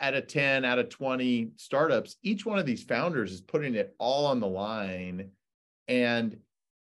out 0.00 0.14
of 0.14 0.28
10, 0.28 0.64
out 0.64 0.78
of 0.78 0.88
20 0.88 1.50
startups, 1.56 2.16
each 2.22 2.46
one 2.46 2.60
of 2.60 2.66
these 2.66 2.84
founders 2.84 3.32
is 3.32 3.40
putting 3.40 3.74
it 3.74 3.94
all 3.98 4.26
on 4.26 4.38
the 4.38 4.46
line. 4.46 5.30
And, 5.88 6.36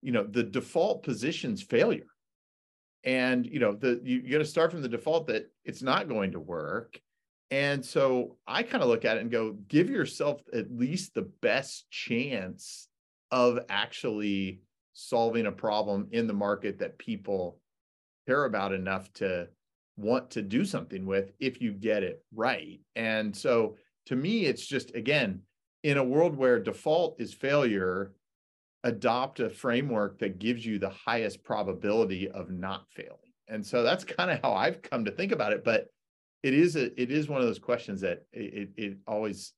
you 0.01 0.11
know, 0.11 0.23
the 0.23 0.43
default 0.43 1.03
position's 1.03 1.61
failure. 1.61 2.07
And, 3.03 3.45
you 3.45 3.59
know, 3.59 3.75
the 3.75 4.01
you, 4.03 4.21
you 4.21 4.31
got 4.31 4.39
to 4.39 4.45
start 4.45 4.71
from 4.71 4.81
the 4.81 4.89
default 4.89 5.27
that 5.27 5.51
it's 5.63 5.83
not 5.83 6.09
going 6.09 6.31
to 6.31 6.39
work. 6.39 6.99
And 7.51 7.85
so 7.85 8.37
I 8.47 8.63
kind 8.63 8.81
of 8.81 8.89
look 8.89 9.05
at 9.05 9.17
it 9.17 9.21
and 9.21 9.31
go, 9.31 9.55
give 9.67 9.89
yourself 9.89 10.41
at 10.51 10.71
least 10.71 11.13
the 11.13 11.29
best 11.41 11.85
chance 11.91 12.87
of 13.29 13.59
actually 13.69 14.61
solving 14.93 15.45
a 15.45 15.51
problem 15.51 16.07
in 16.11 16.25
the 16.25 16.33
market 16.33 16.79
that 16.79 16.97
people 16.97 17.59
care 18.27 18.45
about 18.45 18.73
enough 18.73 19.11
to 19.13 19.47
want 19.97 20.31
to 20.31 20.41
do 20.41 20.65
something 20.65 21.05
with 21.05 21.31
if 21.39 21.61
you 21.61 21.71
get 21.71 22.03
it 22.03 22.23
right. 22.33 22.79
And 22.95 23.35
so 23.35 23.75
to 24.07 24.15
me, 24.15 24.45
it's 24.45 24.65
just, 24.65 24.95
again, 24.95 25.41
in 25.83 25.97
a 25.97 26.03
world 26.03 26.35
where 26.35 26.59
default 26.59 27.19
is 27.19 27.33
failure, 27.33 28.13
adopt 28.83 29.39
a 29.39 29.49
framework 29.49 30.19
that 30.19 30.39
gives 30.39 30.65
you 30.65 30.79
the 30.79 30.89
highest 30.89 31.43
probability 31.43 32.29
of 32.29 32.49
not 32.49 32.85
failing. 32.91 33.17
And 33.47 33.65
so 33.65 33.83
that's 33.83 34.03
kind 34.03 34.31
of 34.31 34.39
how 34.41 34.53
I've 34.53 34.81
come 34.81 35.05
to 35.05 35.11
think 35.11 35.31
about 35.31 35.53
it. 35.53 35.63
But 35.63 35.87
it 36.41 36.53
is 36.53 36.75
a, 36.75 36.99
it 37.01 37.11
is 37.11 37.29
one 37.29 37.41
of 37.41 37.47
those 37.47 37.59
questions 37.59 38.01
that 38.01 38.25
it, 38.33 38.69
it 38.75 38.97
always 39.07 39.53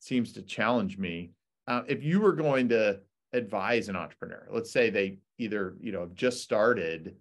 seems 0.00 0.32
to 0.32 0.42
challenge 0.42 0.98
me. 0.98 1.30
Uh, 1.66 1.82
if 1.88 2.02
you 2.02 2.20
were 2.20 2.32
going 2.32 2.68
to 2.68 3.00
advise 3.32 3.88
an 3.88 3.96
entrepreneur, 3.96 4.46
let's 4.50 4.72
say 4.72 4.90
they 4.90 5.18
either 5.38 5.76
you 5.80 5.92
know 5.92 6.08
just 6.14 6.42
started 6.42 7.14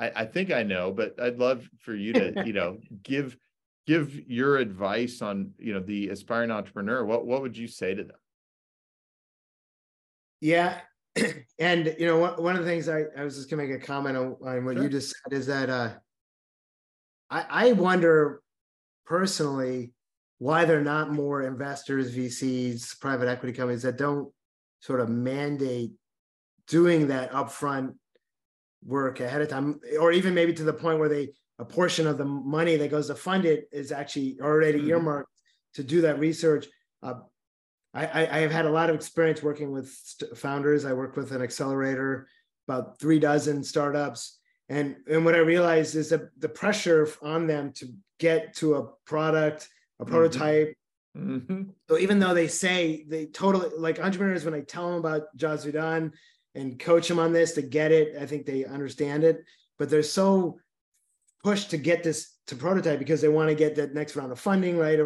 I, 0.00 0.10
I 0.16 0.24
think 0.24 0.50
I 0.50 0.62
know, 0.62 0.90
but 0.90 1.20
I'd 1.20 1.38
love 1.38 1.68
for 1.80 1.94
you 1.94 2.12
to, 2.14 2.42
you 2.46 2.52
know, 2.52 2.78
give 3.02 3.36
give 3.86 4.28
your 4.28 4.56
advice 4.56 5.20
on, 5.20 5.52
you 5.58 5.74
know, 5.74 5.80
the 5.80 6.08
aspiring 6.08 6.50
entrepreneur. 6.50 7.04
What 7.04 7.26
what 7.26 7.42
would 7.42 7.56
you 7.56 7.68
say 7.68 7.94
to 7.94 8.04
them? 8.04 8.16
Yeah. 10.40 10.80
And 11.58 11.94
you 11.98 12.06
know, 12.06 12.16
one, 12.38 12.56
of 12.56 12.64
the 12.64 12.70
things 12.70 12.88
I, 12.88 13.02
I 13.14 13.22
was 13.22 13.36
just 13.36 13.50
gonna 13.50 13.62
make 13.62 13.70
a 13.70 13.84
comment 13.84 14.16
on, 14.16 14.36
on 14.42 14.64
what 14.64 14.76
sure. 14.76 14.84
you 14.84 14.88
just 14.88 15.14
said 15.14 15.36
is 15.36 15.46
that 15.48 15.68
uh 15.68 15.90
I, 17.28 17.44
I 17.50 17.72
wonder 17.72 18.40
personally 19.04 19.92
why 20.38 20.64
there 20.64 20.78
are 20.78 20.82
not 20.82 21.12
more 21.12 21.42
investors, 21.42 22.16
VCs, 22.16 22.98
private 22.98 23.28
equity 23.28 23.52
companies 23.52 23.82
that 23.82 23.98
don't 23.98 24.32
sort 24.80 25.00
of 25.00 25.10
mandate 25.10 25.90
doing 26.66 27.08
that 27.08 27.30
upfront 27.32 27.92
work 28.84 29.20
ahead 29.20 29.42
of 29.42 29.48
time, 29.48 29.80
or 29.98 30.12
even 30.12 30.34
maybe 30.34 30.52
to 30.54 30.64
the 30.64 30.72
point 30.72 30.98
where 30.98 31.08
they 31.08 31.30
a 31.60 31.64
portion 31.64 32.06
of 32.06 32.16
the 32.16 32.24
money 32.24 32.76
that 32.76 32.90
goes 32.90 33.08
to 33.08 33.14
fund 33.14 33.44
it 33.44 33.68
is 33.70 33.92
actually 33.92 34.38
already 34.40 34.78
mm-hmm. 34.78 34.90
earmarked 34.90 35.28
to 35.74 35.84
do 35.84 36.00
that 36.00 36.18
research. 36.18 36.66
Uh, 37.02 37.14
I, 37.92 38.26
I, 38.26 38.38
have 38.38 38.50
had 38.50 38.64
a 38.64 38.70
lot 38.70 38.88
of 38.88 38.96
experience 38.96 39.42
working 39.42 39.70
with 39.70 39.90
st- 39.90 40.38
founders. 40.38 40.84
I 40.84 40.94
work 40.94 41.16
with 41.16 41.32
an 41.32 41.42
accelerator, 41.42 42.28
about 42.66 42.98
three 42.98 43.18
dozen 43.18 43.62
startups, 43.62 44.38
and 44.68 44.96
and 45.10 45.24
what 45.24 45.34
I 45.34 45.38
realized 45.38 45.96
is 45.96 46.08
that 46.10 46.30
the 46.38 46.48
pressure 46.48 47.08
on 47.20 47.46
them 47.46 47.72
to 47.74 47.88
get 48.18 48.54
to 48.56 48.76
a 48.76 48.86
product, 49.04 49.68
a 49.98 50.04
mm-hmm. 50.04 50.12
prototype. 50.12 50.74
Mm-hmm. 51.18 51.62
So 51.88 51.98
even 51.98 52.20
though 52.20 52.32
they 52.32 52.46
say 52.46 53.04
they 53.08 53.26
totally 53.26 53.70
like 53.76 53.98
entrepreneurs, 54.00 54.44
when 54.44 54.54
I 54.54 54.60
tell 54.60 54.88
them 54.88 55.00
about 55.00 55.34
Jobs 55.36 55.62
to 55.62 55.68
be 55.68 55.72
done, 55.72 56.12
and 56.54 56.78
coach 56.78 57.08
them 57.08 57.18
on 57.18 57.32
this 57.32 57.52
to 57.52 57.62
get 57.62 57.92
it. 57.92 58.16
I 58.20 58.26
think 58.26 58.46
they 58.46 58.64
understand 58.64 59.24
it, 59.24 59.44
but 59.78 59.88
they're 59.88 60.02
so 60.02 60.58
pushed 61.42 61.70
to 61.70 61.78
get 61.78 62.02
this 62.02 62.36
to 62.48 62.56
prototype 62.56 62.98
because 62.98 63.20
they 63.20 63.28
want 63.28 63.48
to 63.48 63.54
get 63.54 63.76
that 63.76 63.94
next 63.94 64.16
round 64.16 64.32
of 64.32 64.38
funding, 64.38 64.76
right? 64.76 64.98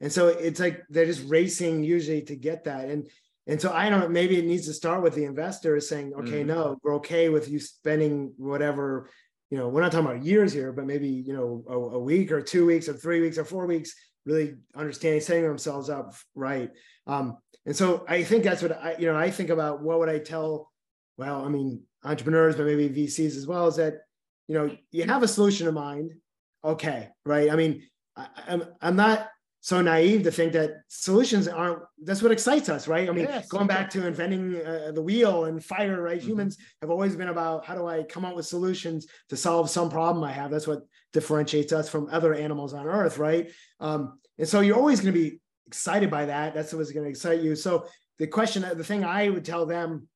And 0.00 0.12
so 0.12 0.28
it's 0.28 0.60
like 0.60 0.82
they're 0.88 1.06
just 1.06 1.28
racing 1.28 1.84
usually 1.84 2.22
to 2.22 2.36
get 2.36 2.64
that. 2.64 2.88
And 2.88 3.08
and 3.46 3.60
so 3.60 3.72
I 3.72 3.90
don't 3.90 4.00
know, 4.00 4.08
maybe 4.08 4.38
it 4.38 4.44
needs 4.44 4.66
to 4.66 4.72
start 4.72 5.02
with 5.02 5.14
the 5.14 5.24
investor 5.24 5.78
saying, 5.80 6.14
okay, 6.14 6.44
mm 6.44 6.46
no, 6.46 6.78
we're 6.82 6.96
okay 6.96 7.28
with 7.28 7.48
you 7.48 7.58
spending 7.58 8.32
whatever, 8.36 9.10
you 9.50 9.58
know, 9.58 9.68
we're 9.68 9.82
not 9.82 9.90
talking 9.90 10.06
about 10.06 10.24
years 10.24 10.52
here, 10.52 10.72
but 10.72 10.86
maybe, 10.86 11.08
you 11.08 11.34
know, 11.34 11.64
a, 11.68 11.72
a 11.72 11.98
week 11.98 12.30
or 12.30 12.40
two 12.40 12.66
weeks 12.66 12.88
or 12.88 12.94
three 12.94 13.20
weeks 13.20 13.38
or 13.38 13.44
four 13.44 13.66
weeks, 13.66 13.94
really 14.24 14.54
understanding, 14.76 15.20
setting 15.20 15.42
themselves 15.42 15.90
up 15.90 16.14
right. 16.36 16.70
Um, 17.08 17.36
and 17.66 17.74
so 17.74 18.04
I 18.08 18.22
think 18.22 18.44
that's 18.44 18.62
what 18.62 18.72
I, 18.72 18.96
you 18.98 19.06
know, 19.06 19.16
I 19.16 19.30
think 19.30 19.50
about 19.50 19.82
what 19.82 19.98
would 19.98 20.08
I 20.08 20.20
tell 20.20 20.71
well, 21.16 21.44
I 21.44 21.48
mean, 21.48 21.82
entrepreneurs, 22.04 22.56
but 22.56 22.66
maybe 22.66 22.88
VCs 22.88 23.36
as 23.36 23.46
well, 23.46 23.68
is 23.68 23.76
that 23.76 23.94
you 24.48 24.54
know, 24.54 24.76
you 24.90 25.04
have 25.04 25.22
a 25.22 25.28
solution 25.28 25.68
in 25.68 25.74
mind. 25.74 26.12
Okay, 26.64 27.08
right. 27.24 27.50
I 27.50 27.56
mean, 27.56 27.82
I, 28.16 28.26
I'm 28.48 28.64
I'm 28.80 28.96
not 28.96 29.28
so 29.60 29.80
naive 29.80 30.24
to 30.24 30.30
think 30.32 30.52
that 30.52 30.72
solutions 30.88 31.46
aren't 31.46 31.78
that's 32.02 32.20
what 32.20 32.32
excites 32.32 32.68
us 32.68 32.88
right? 32.88 33.08
I 33.08 33.12
mean 33.12 33.26
yes, 33.26 33.46
going 33.46 33.68
back 33.68 33.88
to 33.90 34.04
inventing 34.04 34.56
uh, 34.56 34.90
the 34.92 35.00
wheel 35.00 35.44
and 35.44 35.64
fire 35.64 36.02
right? 36.02 36.18
Mm-hmm. 36.18 36.30
humans 36.30 36.58
have 36.80 36.90
always 36.90 37.14
been 37.14 37.28
about 37.28 37.64
how 37.64 37.76
do 37.76 37.86
i 37.86 38.02
come 38.02 38.24
up 38.24 38.34
with 38.34 38.44
solutions 38.44 39.06
to 39.28 39.36
solve 39.36 39.70
some 39.70 39.88
problem 39.88 40.24
i 40.24 40.32
have? 40.32 40.50
That's 40.50 40.66
what 40.66 40.82
differentiates 41.12 41.72
us 41.72 41.88
from 41.88 42.08
other 42.10 42.34
animals 42.34 42.74
on 42.74 42.88
earth 42.88 43.18
right? 43.18 43.52
Um, 43.78 44.18
and 44.36 44.48
so 44.48 44.60
you're 44.60 44.76
always 44.76 45.00
going 45.00 45.14
to 45.14 45.20
be 45.20 45.40
excited 45.68 46.10
by 46.10 46.26
that. 46.26 46.54
That's 46.54 46.74
what's 46.74 46.90
going 46.90 47.04
to 47.04 47.10
excite 47.10 47.40
you. 47.40 47.54
So 47.54 47.86
the 48.18 48.26
question 48.26 48.62
the 48.62 48.84
thing 48.84 49.04
i 49.04 49.28
would 49.28 49.44
tell 49.44 49.64
them 49.64 50.08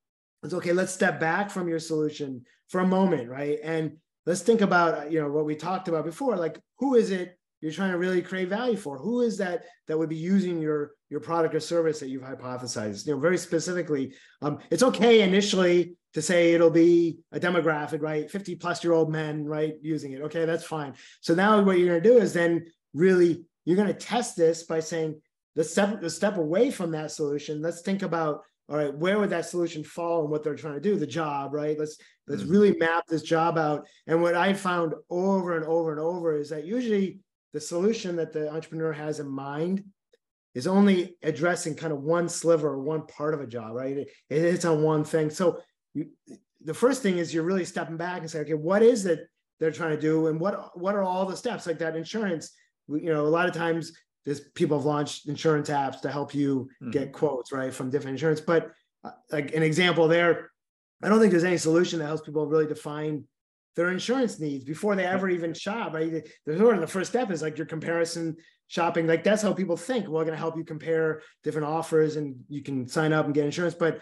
is 0.43 0.55
okay 0.55 0.73
let's 0.73 0.93
step 0.93 1.19
back 1.19 1.51
from 1.51 1.69
your 1.69 1.79
solution 1.79 2.43
for 2.69 2.81
a 2.81 2.87
moment 2.87 3.29
right? 3.29 3.59
And 3.63 3.97
let's 4.25 4.43
think 4.43 4.61
about 4.61 5.11
you 5.11 5.21
know 5.21 5.31
what 5.31 5.45
we 5.45 5.55
talked 5.55 5.89
about 5.89 6.05
before 6.05 6.37
like 6.37 6.61
who 6.79 6.95
is 6.95 7.11
it 7.11 7.39
you're 7.61 7.73
trying 7.73 7.93
to 7.93 7.99
really 7.99 8.21
create 8.21 8.49
value 8.49 8.77
for? 8.77 8.99
Who 8.99 9.23
is 9.23 9.39
that 9.39 9.65
that 9.89 9.99
would 9.99 10.09
be 10.09 10.17
using 10.17 10.61
your 10.61 10.93
your 11.09 11.21
product 11.21 11.55
or 11.55 11.61
service 11.61 12.01
that 12.01 12.09
you've 12.09 12.23
hypothesized? 12.23 13.07
You 13.07 13.15
know 13.15 13.21
very 13.21 13.39
specifically 13.39 14.15
um, 14.43 14.59
it's 14.71 14.83
okay 14.83 15.23
initially 15.23 15.97
to 16.15 16.23
say 16.23 16.53
it'll 16.53 16.71
be 16.71 17.19
a 17.33 17.41
demographic 17.41 18.03
right? 18.03 18.31
50 18.31 18.57
plus 18.57 18.85
year 18.85 18.93
old 18.93 19.11
men 19.11 19.45
right 19.45 19.75
using 19.83 20.13
it. 20.13 20.23
Okay 20.23 20.45
that's 20.45 20.65
fine. 20.65 20.95
So 21.21 21.35
now 21.35 21.61
what 21.63 21.79
you're 21.79 21.89
going 21.89 22.03
to 22.03 22.09
do 22.09 22.19
is 22.19 22.33
then 22.33 22.67
really 22.95 23.45
you're 23.65 23.77
going 23.77 23.89
to 23.89 23.95
test 23.95 24.37
this 24.37 24.65
by 24.65 24.81
saying 24.81 25.21
the 25.55 25.65
step 25.65 26.01
the 26.01 26.11
step 26.11 26.37
away 26.37 26.71
from 26.71 26.91
that 26.93 27.11
solution 27.11 27.63
let's 27.63 27.81
think 27.81 28.03
about 28.03 28.43
all 28.69 28.77
right 28.77 28.95
where 28.95 29.19
would 29.19 29.31
that 29.31 29.47
solution 29.47 29.85
fall 29.85 30.23
and 30.23 30.31
what 30.31 30.43
they're 30.43 30.55
trying 30.55 30.75
to 30.75 30.81
do 30.81 30.97
the 30.97 31.07
job 31.07 31.53
right 31.55 31.79
let's 31.79 31.97
let's 32.27 32.43
mm-hmm. 32.43 32.53
really 32.53 32.77
map 32.77 33.05
this 33.07 33.23
job 33.23 33.59
out 33.59 33.87
and 34.07 34.21
what 34.21 34.35
i 34.35 34.53
found 34.53 34.95
over 35.11 35.57
and 35.57 35.65
over 35.65 35.93
and 35.93 36.01
over 36.01 36.37
is 36.37 36.51
that 36.51 36.65
usually 36.65 37.21
the 37.53 37.61
solution 37.61 38.17
that 38.17 38.33
the 38.33 38.53
entrepreneur 38.53 38.93
has 38.93 39.19
in 39.19 39.29
mind 39.29 39.83
is 40.57 40.67
only 40.67 41.15
addressing 41.23 41.75
kind 41.75 41.93
of 41.93 42.03
one 42.03 42.31
sliver 42.31 42.69
or 42.69 42.81
one 42.81 43.07
part 43.07 43.35
of 43.35 43.43
a 43.43 43.47
job, 43.47 43.75
right? 43.75 43.99
It, 43.99 44.09
it's 44.31 44.65
on 44.65 44.83
one 44.83 45.05
thing. 45.05 45.29
So 45.29 45.61
you, 45.93 46.09
the 46.65 46.73
first 46.73 47.03
thing 47.03 47.19
is 47.19 47.33
you're 47.33 47.45
really 47.45 47.67
stepping 47.67 47.99
back 47.99 48.23
and 48.23 48.31
say, 48.31 48.41
okay, 48.41 48.55
what 48.55 48.83
is 48.83 49.05
it 49.05 49.29
they're 49.61 49.71
trying 49.71 49.95
to 49.95 50.01
do, 50.01 50.29
and 50.29 50.41
what 50.41 50.79
what 50.79 50.95
are 50.95 51.03
all 51.03 51.27
the 51.27 51.37
steps 51.37 51.67
like 51.67 51.79
that? 51.79 51.95
Insurance, 51.95 52.53
you 52.89 53.13
know, 53.13 53.27
a 53.27 53.29
lot 53.29 53.49
of 53.49 53.55
times 53.55 53.93
there's 54.27 54.41
people 54.41 54.77
have 54.77 54.85
launched 54.85 55.29
insurance 55.29 55.71
apps 55.71 56.01
to 56.01 56.11
help 56.11 56.35
you 56.35 56.69
mm-hmm. 56.83 56.91
get 56.91 57.13
quotes 57.13 57.53
right 57.53 57.73
from 57.73 57.91
different 57.91 58.17
insurance. 58.17 58.41
But 58.41 58.73
uh, 59.05 59.13
like 59.31 59.55
an 59.55 59.63
example 59.63 60.09
there, 60.09 60.51
I 61.03 61.09
don't 61.09 61.21
think 61.21 61.31
there's 61.31 61.45
any 61.45 61.57
solution 61.57 62.01
that 62.01 62.07
helps 62.07 62.23
people 62.23 62.47
really 62.47 62.67
define 62.67 63.25
their 63.77 63.91
insurance 63.91 64.41
needs 64.41 64.65
before 64.65 64.97
they 64.97 65.07
ever 65.07 65.29
even 65.29 65.55
shop. 65.55 65.95
Right? 65.95 66.25
The 66.45 66.59
sort 66.59 66.75
of 66.75 66.81
the 66.81 66.87
first 66.89 67.11
step 67.11 67.31
is 67.31 67.41
like 67.41 67.57
your 67.57 67.67
comparison 67.67 68.37
shopping. 68.67 69.07
Like 69.07 69.23
that's 69.23 69.43
how 69.43 69.53
people 69.53 69.77
think. 69.77 70.09
We're 70.09 70.25
going 70.25 70.35
to 70.35 70.39
help 70.39 70.57
you 70.57 70.65
compare 70.65 71.23
different 71.45 71.69
offers, 71.69 72.17
and 72.17 72.35
you 72.49 72.63
can 72.63 72.89
sign 72.89 73.13
up 73.13 73.27
and 73.27 73.35
get 73.35 73.45
insurance. 73.45 73.75
But 73.75 74.01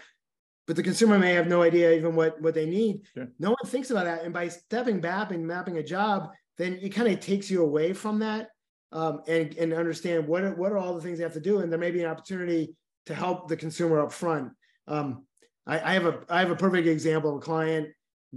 but 0.67 0.77
the 0.77 0.83
consumer 0.83 1.19
may 1.19 1.35
have 1.35 1.49
no 1.49 1.61
idea 1.61 1.93
even 1.93 2.17
what 2.17 2.41
what 2.41 2.55
they 2.55 2.65
need. 2.65 3.03
Sure. 3.13 3.29
No 3.39 3.51
one 3.51 3.67
thinks 3.71 3.91
about 3.91 4.05
that. 4.05 4.25
And 4.25 4.33
by 4.33 4.49
stepping 4.49 5.03
back 5.03 5.33
and 5.33 5.47
mapping 5.47 5.77
a 5.77 5.83
job, 5.83 6.31
then 6.57 6.79
it 6.81 6.91
kind 6.91 7.13
of 7.13 7.21
takes 7.21 7.51
you 7.51 7.63
away 7.63 7.93
from 7.93 8.21
that 8.21 8.49
um, 8.95 9.21
and 9.29 9.55
and 9.57 9.75
understand 9.75 10.27
what 10.27 10.43
are, 10.43 10.55
what 10.55 10.73
are 10.73 10.79
all 10.79 10.95
the 10.95 11.03
things 11.03 11.19
they 11.19 11.25
have 11.25 11.35
to 11.35 11.41
do. 11.41 11.59
And 11.59 11.71
there 11.71 11.79
may 11.79 11.91
be 11.91 12.03
an 12.03 12.11
opportunity 12.11 12.75
to 13.07 13.15
help 13.15 13.49
the 13.49 13.57
consumer 13.57 14.01
up 14.01 14.13
front. 14.13 14.53
Um, 14.89 15.27
I, 15.67 15.79
I 15.79 15.93
have 15.93 16.07
a 16.07 16.21
I 16.31 16.41
have 16.41 16.51
a 16.51 16.57
perfect 16.57 16.87
example 16.87 17.31
of 17.31 17.37
a 17.37 17.41
client 17.41 17.89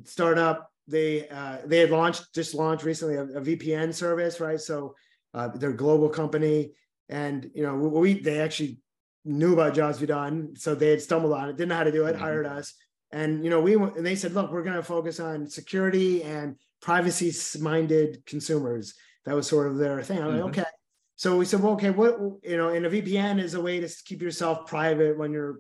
startup 0.03 0.69
they 0.87 1.27
uh, 1.29 1.57
they 1.65 1.79
had 1.79 1.91
launched 1.91 2.33
just 2.33 2.53
launched 2.53 2.83
recently 2.83 3.15
a, 3.15 3.23
a 3.23 3.41
VPN 3.41 3.93
service, 3.93 4.39
right? 4.39 4.59
So 4.59 4.95
uh, 5.33 5.49
they're 5.49 5.71
a 5.71 5.75
global 5.77 6.09
company, 6.09 6.73
and 7.09 7.49
you 7.53 7.63
know 7.63 7.75
we 7.75 8.19
they 8.19 8.39
actually 8.39 8.79
knew 9.25 9.53
about 9.53 9.75
Jobs 9.75 9.99
Be 9.99 10.05
Done, 10.05 10.55
so 10.55 10.73
they 10.73 10.89
had 10.89 11.01
stumbled 11.01 11.33
on 11.33 11.49
it, 11.49 11.57
didn't 11.57 11.69
know 11.69 11.75
how 11.75 11.83
to 11.83 11.91
do 11.91 12.05
it, 12.05 12.13
mm-hmm. 12.13 12.23
hired 12.23 12.45
us, 12.45 12.73
and 13.11 13.43
you 13.43 13.49
know 13.49 13.61
we 13.61 13.75
and 13.75 14.05
they 14.05 14.15
said, 14.15 14.33
look, 14.33 14.51
we're 14.51 14.63
going 14.63 14.77
to 14.77 14.83
focus 14.83 15.19
on 15.19 15.47
security 15.47 16.23
and 16.23 16.55
privacy 16.81 17.33
minded 17.59 18.25
consumers. 18.25 18.93
That 19.27 19.35
was 19.35 19.45
sort 19.45 19.67
of 19.67 19.77
their 19.77 20.01
thing. 20.01 20.19
I'm 20.19 20.29
mm-hmm. 20.29 20.39
like, 20.39 20.57
okay. 20.57 20.69
So 21.17 21.37
we 21.37 21.43
said, 21.43 21.61
well, 21.61 21.73
okay, 21.73 21.89
what 21.89 22.17
you 22.43 22.55
know, 22.55 22.69
and 22.69 22.85
a 22.85 22.89
VPN 22.89 23.39
is 23.39 23.55
a 23.55 23.61
way 23.61 23.79
to 23.81 23.89
keep 24.05 24.21
yourself 24.21 24.67
private 24.67 25.17
when 25.17 25.33
you're 25.33 25.59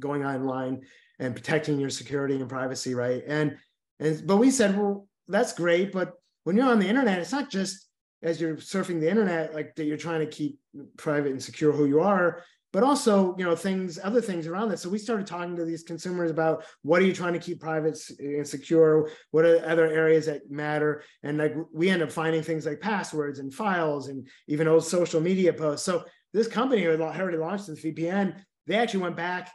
going 0.00 0.24
online 0.24 0.80
and 1.18 1.34
protecting 1.34 1.78
your 1.78 1.90
security 1.90 2.36
and 2.36 2.48
privacy, 2.48 2.94
right? 2.94 3.22
And 3.26 3.58
and 4.00 4.26
but 4.26 4.38
we 4.38 4.50
said, 4.50 4.76
well, 4.78 5.06
that's 5.28 5.52
great, 5.52 5.92
but 5.92 6.14
when 6.44 6.56
you're 6.56 6.70
on 6.70 6.78
the 6.78 6.88
internet, 6.88 7.18
it's 7.18 7.32
not 7.32 7.50
just 7.50 7.86
as 8.22 8.40
you're 8.40 8.56
surfing 8.56 8.98
the 8.98 9.10
internet 9.10 9.54
like 9.54 9.74
that 9.74 9.84
you're 9.84 9.98
trying 9.98 10.20
to 10.20 10.26
keep 10.26 10.58
private 10.96 11.32
and 11.32 11.42
secure 11.42 11.72
who 11.72 11.84
you 11.84 12.00
are 12.00 12.42
but 12.72 12.82
also 12.82 13.36
you 13.38 13.44
know 13.44 13.54
things 13.54 13.98
other 14.02 14.20
things 14.20 14.46
around 14.46 14.70
that. 14.70 14.78
So 14.78 14.88
we 14.88 14.98
started 14.98 15.26
talking 15.26 15.56
to 15.56 15.64
these 15.64 15.82
consumers 15.82 16.30
about 16.30 16.64
what 16.82 17.02
are 17.02 17.04
you 17.04 17.14
trying 17.14 17.34
to 17.34 17.38
keep 17.38 17.60
private 17.60 17.98
and 18.18 18.46
secure? 18.46 19.10
What 19.30 19.44
are 19.44 19.64
other 19.66 19.86
areas 19.86 20.26
that 20.26 20.50
matter? 20.50 21.02
And 21.22 21.38
like 21.38 21.54
we 21.72 21.90
end 21.90 22.02
up 22.02 22.10
finding 22.10 22.42
things 22.42 22.66
like 22.66 22.80
passwords 22.80 23.38
and 23.38 23.52
files 23.52 24.08
and 24.08 24.26
even 24.48 24.68
old 24.68 24.84
social 24.84 25.20
media 25.20 25.52
posts. 25.52 25.84
So 25.84 26.04
this 26.32 26.48
company 26.48 26.82
had 26.82 27.00
already 27.00 27.36
launched 27.36 27.66
this 27.66 27.84
vpn 27.84 28.34
they 28.66 28.76
actually 28.76 29.02
went 29.02 29.16
back 29.16 29.50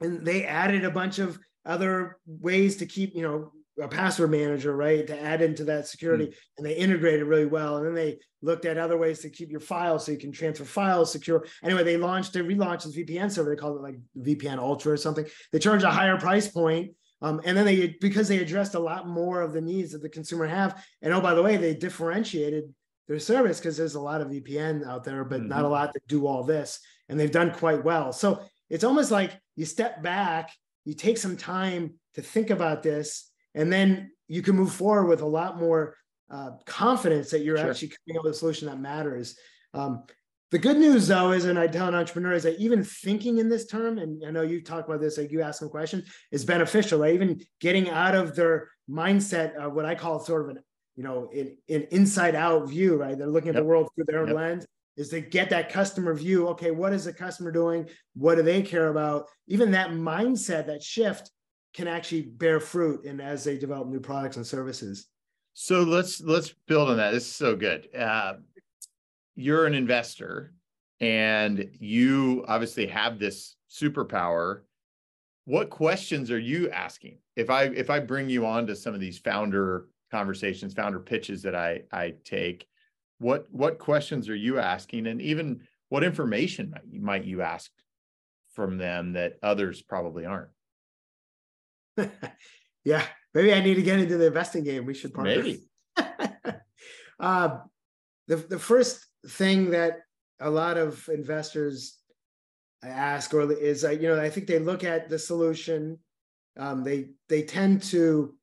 and 0.00 0.24
they 0.24 0.44
added 0.44 0.84
a 0.84 0.90
bunch 0.90 1.18
of 1.18 1.38
other 1.66 2.18
ways 2.26 2.76
to 2.76 2.86
keep 2.86 3.14
you 3.14 3.22
know 3.22 3.52
a 3.80 3.88
password 3.88 4.30
manager, 4.30 4.74
right, 4.76 5.06
to 5.06 5.22
add 5.22 5.42
into 5.42 5.64
that 5.64 5.86
security, 5.86 6.26
mm. 6.26 6.34
and 6.56 6.66
they 6.66 6.74
integrated 6.74 7.26
really 7.26 7.46
well. 7.46 7.76
And 7.76 7.86
then 7.86 7.94
they 7.94 8.18
looked 8.42 8.64
at 8.64 8.78
other 8.78 8.96
ways 8.96 9.20
to 9.20 9.30
keep 9.30 9.50
your 9.50 9.60
files 9.60 10.04
so 10.06 10.12
you 10.12 10.18
can 10.18 10.32
transfer 10.32 10.64
files 10.64 11.12
secure. 11.12 11.46
Anyway, 11.62 11.84
they 11.84 11.96
launched, 11.96 12.32
they 12.32 12.40
relaunched 12.40 12.84
this 12.84 12.96
VPN 12.96 13.30
server. 13.30 13.50
They 13.50 13.60
called 13.60 13.76
it 13.76 13.82
like 13.82 13.98
VPN 14.18 14.58
Ultra 14.58 14.92
or 14.92 14.96
something. 14.96 15.26
They 15.52 15.58
charged 15.58 15.84
a 15.84 15.90
higher 15.90 16.18
price 16.18 16.48
point, 16.48 16.92
um, 17.22 17.40
and 17.44 17.56
then 17.56 17.66
they 17.66 17.96
because 18.00 18.28
they 18.28 18.38
addressed 18.38 18.74
a 18.74 18.80
lot 18.80 19.08
more 19.08 19.42
of 19.42 19.52
the 19.52 19.60
needs 19.60 19.92
that 19.92 20.02
the 20.02 20.08
consumer 20.08 20.46
have. 20.46 20.84
And 21.02 21.12
oh, 21.12 21.20
by 21.20 21.34
the 21.34 21.42
way, 21.42 21.56
they 21.56 21.74
differentiated 21.74 22.72
their 23.06 23.18
service 23.18 23.58
because 23.58 23.76
there's 23.76 23.94
a 23.94 24.00
lot 24.00 24.20
of 24.20 24.28
VPN 24.28 24.86
out 24.86 25.04
there, 25.04 25.24
but 25.24 25.40
mm-hmm. 25.40 25.48
not 25.48 25.60
a 25.60 25.62
mm-hmm. 25.62 25.72
lot 25.72 25.92
that 25.94 26.06
do 26.06 26.26
all 26.26 26.44
this, 26.44 26.80
and 27.08 27.18
they've 27.18 27.30
done 27.30 27.52
quite 27.52 27.84
well. 27.84 28.12
So 28.12 28.42
it's 28.70 28.84
almost 28.84 29.10
like 29.10 29.38
you 29.56 29.64
step 29.64 30.02
back, 30.02 30.50
you 30.84 30.94
take 30.94 31.18
some 31.18 31.36
time 31.36 31.94
to 32.14 32.22
think 32.22 32.50
about 32.50 32.82
this 32.82 33.27
and 33.58 33.72
then 33.72 34.12
you 34.28 34.40
can 34.40 34.54
move 34.54 34.72
forward 34.72 35.06
with 35.06 35.20
a 35.20 35.26
lot 35.26 35.58
more 35.58 35.96
uh, 36.30 36.50
confidence 36.64 37.30
that 37.30 37.42
you're 37.42 37.58
sure. 37.58 37.68
actually 37.68 37.92
coming 38.06 38.18
up 38.18 38.24
with 38.24 38.34
a 38.34 38.38
solution 38.38 38.68
that 38.68 38.78
matters. 38.78 39.36
Um, 39.74 40.04
the 40.50 40.58
good 40.58 40.78
news, 40.78 41.08
though, 41.08 41.32
is, 41.32 41.44
and 41.44 41.58
I 41.58 41.66
tell 41.66 41.88
an 41.88 41.94
entrepreneur, 41.94 42.32
is 42.32 42.44
that 42.44 42.58
even 42.58 42.84
thinking 42.84 43.38
in 43.38 43.48
this 43.48 43.66
term, 43.66 43.98
and 43.98 44.24
I 44.24 44.30
know 44.30 44.42
you 44.42 44.62
talk 44.62 44.86
about 44.86 45.00
this, 45.00 45.18
like 45.18 45.32
you 45.32 45.42
ask 45.42 45.60
them 45.60 45.68
questions, 45.68 46.08
is 46.30 46.44
beneficial, 46.44 47.00
right? 47.00 47.14
Even 47.14 47.40
getting 47.60 47.90
out 47.90 48.14
of 48.14 48.36
their 48.36 48.70
mindset, 48.88 49.56
of 49.56 49.74
what 49.74 49.84
I 49.84 49.94
call 49.94 50.20
sort 50.20 50.42
of 50.44 50.56
an, 50.56 50.62
you 50.96 51.02
know, 51.02 51.28
an, 51.34 51.56
an 51.68 51.88
inside 51.90 52.34
out 52.34 52.68
view, 52.68 52.96
right? 52.96 53.18
They're 53.18 53.26
looking 53.26 53.50
at 53.50 53.56
yep. 53.56 53.64
the 53.64 53.68
world 53.68 53.90
through 53.94 54.06
their 54.06 54.20
own 54.20 54.28
yep. 54.28 54.36
lens, 54.36 54.66
is 54.96 55.10
to 55.10 55.20
get 55.20 55.50
that 55.50 55.70
customer 55.70 56.14
view. 56.14 56.48
Okay, 56.48 56.70
what 56.70 56.92
is 56.92 57.04
the 57.04 57.12
customer 57.12 57.52
doing? 57.52 57.88
What 58.14 58.36
do 58.36 58.42
they 58.42 58.62
care 58.62 58.88
about? 58.88 59.26
Even 59.48 59.72
that 59.72 59.90
mindset, 59.90 60.66
that 60.68 60.82
shift 60.82 61.30
can 61.74 61.88
actually 61.88 62.22
bear 62.22 62.60
fruit 62.60 63.04
and 63.04 63.20
as 63.20 63.44
they 63.44 63.58
develop 63.58 63.88
new 63.88 64.00
products 64.00 64.36
and 64.36 64.46
services. 64.46 65.06
So 65.54 65.82
let's 65.82 66.20
let's 66.20 66.54
build 66.66 66.88
on 66.88 66.96
that. 66.98 67.12
This 67.12 67.24
is 67.26 67.32
so 67.32 67.56
good. 67.56 67.88
Uh, 67.94 68.34
you're 69.34 69.66
an 69.66 69.74
investor, 69.74 70.52
and 71.00 71.68
you 71.80 72.44
obviously 72.48 72.86
have 72.86 73.18
this 73.18 73.56
superpower. 73.70 74.60
What 75.44 75.70
questions 75.70 76.30
are 76.30 76.38
you 76.38 76.70
asking? 76.70 77.18
If 77.36 77.50
I 77.50 77.64
if 77.64 77.90
I 77.90 77.98
bring 78.00 78.28
you 78.28 78.46
on 78.46 78.66
to 78.66 78.76
some 78.76 78.94
of 78.94 79.00
these 79.00 79.18
founder 79.18 79.88
conversations, 80.10 80.74
founder 80.74 81.00
pitches 81.00 81.42
that 81.42 81.54
I 81.54 81.82
I 81.92 82.14
take, 82.24 82.66
what 83.18 83.46
what 83.50 83.78
questions 83.78 84.28
are 84.28 84.36
you 84.36 84.58
asking, 84.58 85.06
and 85.06 85.20
even 85.20 85.62
what 85.88 86.04
information 86.04 86.70
might 86.70 86.86
you, 86.88 87.00
might 87.00 87.24
you 87.24 87.42
ask 87.42 87.70
from 88.52 88.78
them 88.78 89.12
that 89.14 89.38
others 89.42 89.82
probably 89.82 90.24
aren't? 90.24 90.50
yeah, 92.84 93.02
maybe 93.34 93.52
I 93.52 93.60
need 93.60 93.74
to 93.74 93.82
get 93.82 93.98
into 93.98 94.16
the 94.16 94.26
investing 94.26 94.64
game. 94.64 94.86
We 94.86 94.94
should 94.94 95.14
partner. 95.14 95.36
Maybe. 95.36 95.68
uh, 97.20 97.58
the 98.26 98.36
the 98.36 98.58
first 98.58 99.06
thing 99.26 99.70
that 99.70 100.00
a 100.40 100.50
lot 100.50 100.76
of 100.78 101.08
investors 101.08 101.98
ask 102.82 103.34
or 103.34 103.50
is 103.52 103.84
uh, 103.84 103.90
you 103.90 104.08
know 104.08 104.20
I 104.20 104.30
think 104.30 104.46
they 104.46 104.58
look 104.58 104.84
at 104.84 105.08
the 105.08 105.18
solution. 105.18 105.98
Um, 106.58 106.82
they 106.82 107.10
they 107.28 107.42
tend 107.42 107.82
to 107.84 108.34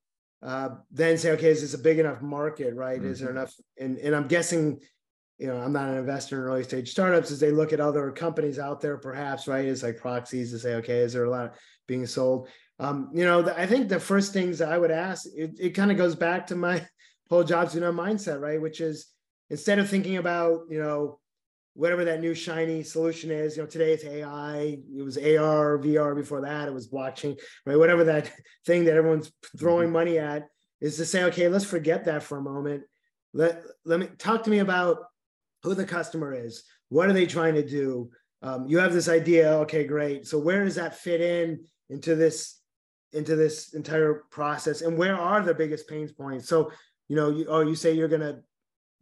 uh, 0.42 0.70
then 0.92 1.18
say, 1.18 1.32
okay, 1.32 1.50
is 1.50 1.62
this 1.62 1.74
a 1.74 1.80
big 1.80 2.00
enough 2.00 2.22
market? 2.22 2.76
Right? 2.76 3.00
Mm-hmm. 3.00 3.12
Is 3.12 3.20
there 3.20 3.30
mm-hmm. 3.30 3.38
enough? 3.38 3.54
And 3.80 3.98
and 3.98 4.16
I'm 4.16 4.28
guessing 4.28 4.80
you 5.38 5.48
know, 5.48 5.58
I'm 5.58 5.74
not 5.74 5.90
an 5.90 5.98
investor 5.98 6.38
in 6.38 6.52
early 6.52 6.64
stage 6.64 6.90
startups 6.90 7.32
as 7.32 7.40
they 7.40 7.52
look 7.52 7.74
at 7.74 7.82
other 7.82 8.12
companies 8.12 8.58
out 8.58 8.80
there, 8.80 8.98
perhaps, 8.98 9.48
right? 9.48 9.66
It's 9.66 9.84
like 9.84 9.98
proxies 9.98 10.52
to 10.52 10.60
say, 10.60 10.76
okay, 10.76 11.00
is 11.00 11.14
there 11.14 11.26
a 11.26 11.30
lot 11.30 11.56
being 11.88 12.06
sold? 12.06 12.48
Um, 12.80 13.10
you 13.14 13.24
know, 13.24 13.54
I 13.56 13.66
think 13.66 13.88
the 13.88 14.00
first 14.00 14.34
things 14.34 14.62
I 14.62 14.78
would 14.78 14.92
ask, 14.92 15.26
it, 15.36 15.52
it 15.60 15.70
kind 15.72 15.92
of 15.92 15.98
goes 15.98 16.16
back 16.16 16.48
to 16.48 16.56
my 16.56 16.86
whole 17.30 17.44
jobs 17.44 17.74
to 17.74 17.80
done 17.80 17.96
mindset, 17.96 18.40
right? 18.40 18.62
Which 18.62 18.82
is 18.82 19.08
instead 19.50 19.80
of 19.80 19.90
thinking 19.90 20.18
about, 20.18 20.62
you 20.70 20.80
know, 20.80 21.20
whatever 21.74 22.06
that 22.06 22.22
new 22.22 22.34
shiny 22.34 22.84
solution 22.84 23.32
is, 23.32 23.56
you 23.56 23.64
know, 23.64 23.68
today 23.68 23.92
it's 23.92 24.06
AI, 24.06 24.78
it 24.96 25.04
was 25.04 25.18
AR, 25.18 25.78
VR 25.78 26.16
before 26.16 26.42
that, 26.42 26.68
it 26.68 26.74
was 26.74 26.88
blockchain, 26.88 27.38
right? 27.66 27.78
Whatever 27.78 28.06
that 28.06 28.32
thing 28.66 28.86
that 28.86 28.96
everyone's 28.96 29.32
throwing 29.58 29.88
mm-hmm. 29.88 29.94
money 29.94 30.18
at 30.18 30.48
is 30.82 30.98
to 30.98 31.06
say, 31.06 31.24
okay, 31.26 31.48
let's 31.48 31.66
forget 31.66 32.06
that 32.06 32.24
for 32.24 32.38
a 32.38 32.42
moment. 32.42 32.84
Let, 33.34 33.62
let 33.84 34.00
me 34.00 34.08
talk 34.18 34.44
to 34.44 34.50
me 34.50 34.60
about 34.60 35.00
who 35.64 35.74
the 35.74 35.86
customer 35.86 36.34
is. 36.34 36.64
What 36.90 37.10
are 37.10 37.14
they 37.14 37.26
trying 37.26 37.56
to 37.56 37.68
do? 37.68 38.10
Um, 38.42 38.68
you 38.68 38.78
have 38.78 38.94
this 38.94 39.10
idea, 39.10 39.52
okay, 39.60 39.86
great. 39.86 40.28
So 40.28 40.38
where 40.38 40.64
does 40.64 40.76
that 40.76 40.98
fit 40.98 41.20
in 41.20 41.66
into 41.90 42.16
this 42.16 42.58
into 43.16 43.36
this 43.36 43.74
entire 43.74 44.26
process? 44.30 44.82
And 44.82 44.98
where 44.98 45.16
are 45.16 45.42
the 45.42 45.54
biggest 45.54 45.88
pain 45.88 46.08
points? 46.10 46.48
So 46.48 46.72
you 47.08 47.16
know 47.16 47.30
you, 47.30 47.46
oh 47.48 47.62
you 47.62 47.76
say 47.76 47.94
you're 47.94 48.08
going 48.08 48.22
to 48.22 48.40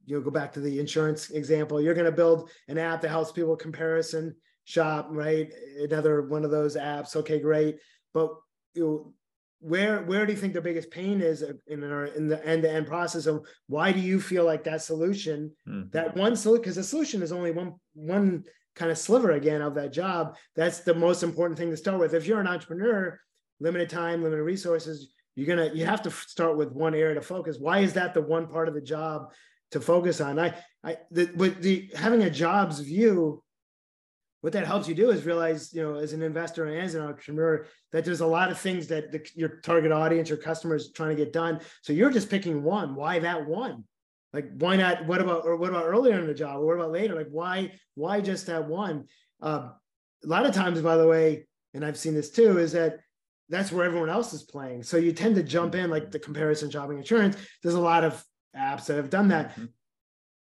you 0.05 0.17
know 0.17 0.21
go 0.21 0.31
back 0.31 0.53
to 0.53 0.59
the 0.59 0.79
insurance 0.79 1.31
example. 1.31 1.81
You're 1.81 1.93
going 1.93 2.05
to 2.05 2.11
build 2.11 2.49
an 2.67 2.77
app 2.77 3.01
that 3.01 3.09
helps 3.09 3.31
people 3.31 3.55
comparison 3.55 4.35
shop 4.65 5.07
right? 5.11 5.51
Another 5.79 6.23
one 6.23 6.45
of 6.45 6.51
those 6.51 6.75
apps. 6.75 7.15
Okay 7.15 7.39
great. 7.39 7.79
But 8.13 8.29
you 8.73 8.83
know, 8.83 9.13
where 9.59 10.03
where 10.03 10.25
do 10.25 10.33
you 10.33 10.37
think 10.37 10.53
the 10.53 10.61
biggest 10.61 10.91
pain 10.91 11.21
is 11.21 11.43
in 11.67 11.83
our 11.83 12.05
in 12.05 12.27
the 12.27 12.45
end-to-end 12.45 12.87
process? 12.87 13.25
Of 13.25 13.45
why 13.67 13.91
do 13.91 13.99
you 13.99 14.19
feel 14.19 14.45
like 14.45 14.63
that 14.65 14.81
solution 14.81 15.51
mm-hmm. 15.67 15.89
that 15.91 16.15
one 16.15 16.35
solution 16.35 16.61
because 16.61 16.75
the 16.75 16.83
solution 16.83 17.21
is 17.21 17.31
only 17.31 17.51
one 17.51 17.75
one 17.93 18.43
kind 18.75 18.91
of 18.91 18.97
sliver 18.97 19.31
again 19.31 19.61
of 19.61 19.75
that 19.75 19.93
job. 19.93 20.35
That's 20.55 20.79
the 20.79 20.95
most 20.95 21.23
important 21.23 21.57
thing 21.57 21.69
to 21.69 21.77
start 21.77 21.99
with. 21.99 22.13
If 22.13 22.25
you're 22.25 22.41
an 22.41 22.47
entrepreneur 22.47 23.19
limited 23.59 23.89
time, 23.89 24.23
limited 24.23 24.43
resources, 24.43 25.13
you're 25.35 25.47
gonna 25.47 25.73
you 25.73 25.85
have 25.85 26.01
to 26.03 26.11
start 26.11 26.57
with 26.57 26.71
one 26.71 26.93
area 26.93 27.15
to 27.15 27.21
focus. 27.21 27.57
Why 27.59 27.79
is 27.79 27.93
that 27.93 28.13
the 28.13 28.21
one 28.21 28.47
part 28.47 28.67
of 28.67 28.73
the 28.73 28.81
job 28.81 29.33
to 29.71 29.81
focus 29.81 30.21
on? 30.21 30.39
I 30.39 30.55
I 30.83 30.97
the, 31.11 31.31
with 31.35 31.61
the 31.61 31.89
having 31.95 32.23
a 32.23 32.29
jobs 32.29 32.79
view, 32.79 33.43
what 34.41 34.53
that 34.53 34.67
helps 34.67 34.87
you 34.87 34.93
do 34.93 35.09
is 35.09 35.25
realize, 35.25 35.73
you 35.73 35.81
know, 35.81 35.95
as 35.95 36.13
an 36.13 36.21
investor 36.21 36.65
and 36.65 36.79
as 36.79 36.95
an 36.95 37.01
entrepreneur, 37.01 37.65
that 37.91 38.05
there's 38.05 38.21
a 38.21 38.27
lot 38.27 38.51
of 38.51 38.59
things 38.59 38.87
that 38.87 39.11
the, 39.11 39.27
your 39.35 39.61
target 39.61 39.91
audience, 39.91 40.29
your 40.29 40.37
customers 40.37 40.91
trying 40.91 41.09
to 41.09 41.15
get 41.15 41.33
done. 41.33 41.59
So 41.81 41.93
you're 41.93 42.11
just 42.11 42.29
picking 42.29 42.61
one. 42.61 42.93
Why 42.93 43.19
that 43.19 43.47
one? 43.47 43.85
Like 44.33 44.49
why 44.57 44.75
not? 44.75 45.05
What 45.05 45.21
about 45.21 45.45
or 45.45 45.55
what 45.55 45.69
about 45.69 45.85
earlier 45.85 46.19
in 46.19 46.27
the 46.27 46.33
job? 46.33 46.57
Or 46.57 46.65
what 46.65 46.75
about 46.75 46.91
later? 46.91 47.15
Like 47.15 47.29
why 47.31 47.71
why 47.95 48.21
just 48.21 48.47
that 48.47 48.67
one? 48.67 49.05
Uh, 49.41 49.69
a 50.23 50.27
lot 50.27 50.45
of 50.45 50.53
times, 50.53 50.81
by 50.81 50.95
the 50.97 51.07
way, 51.07 51.47
and 51.73 51.83
I've 51.83 51.97
seen 51.97 52.13
this 52.13 52.29
too, 52.29 52.57
is 52.59 52.71
that 52.73 52.99
that's 53.49 53.71
where 53.71 53.85
everyone 53.85 54.09
else 54.09 54.33
is 54.33 54.43
playing. 54.43 54.83
So 54.83 54.97
you 54.97 55.11
tend 55.11 55.35
to 55.35 55.43
jump 55.43 55.75
in 55.75 55.89
like 55.89 56.11
the 56.11 56.19
comparison 56.19 56.69
shopping 56.69 56.97
insurance. 56.97 57.37
There's 57.61 57.75
a 57.75 57.81
lot 57.81 58.03
of 58.03 58.23
apps 58.55 58.85
that 58.85 58.97
have 58.97 59.09
done 59.09 59.29
that. 59.29 59.51
Mm-hmm. 59.51 59.65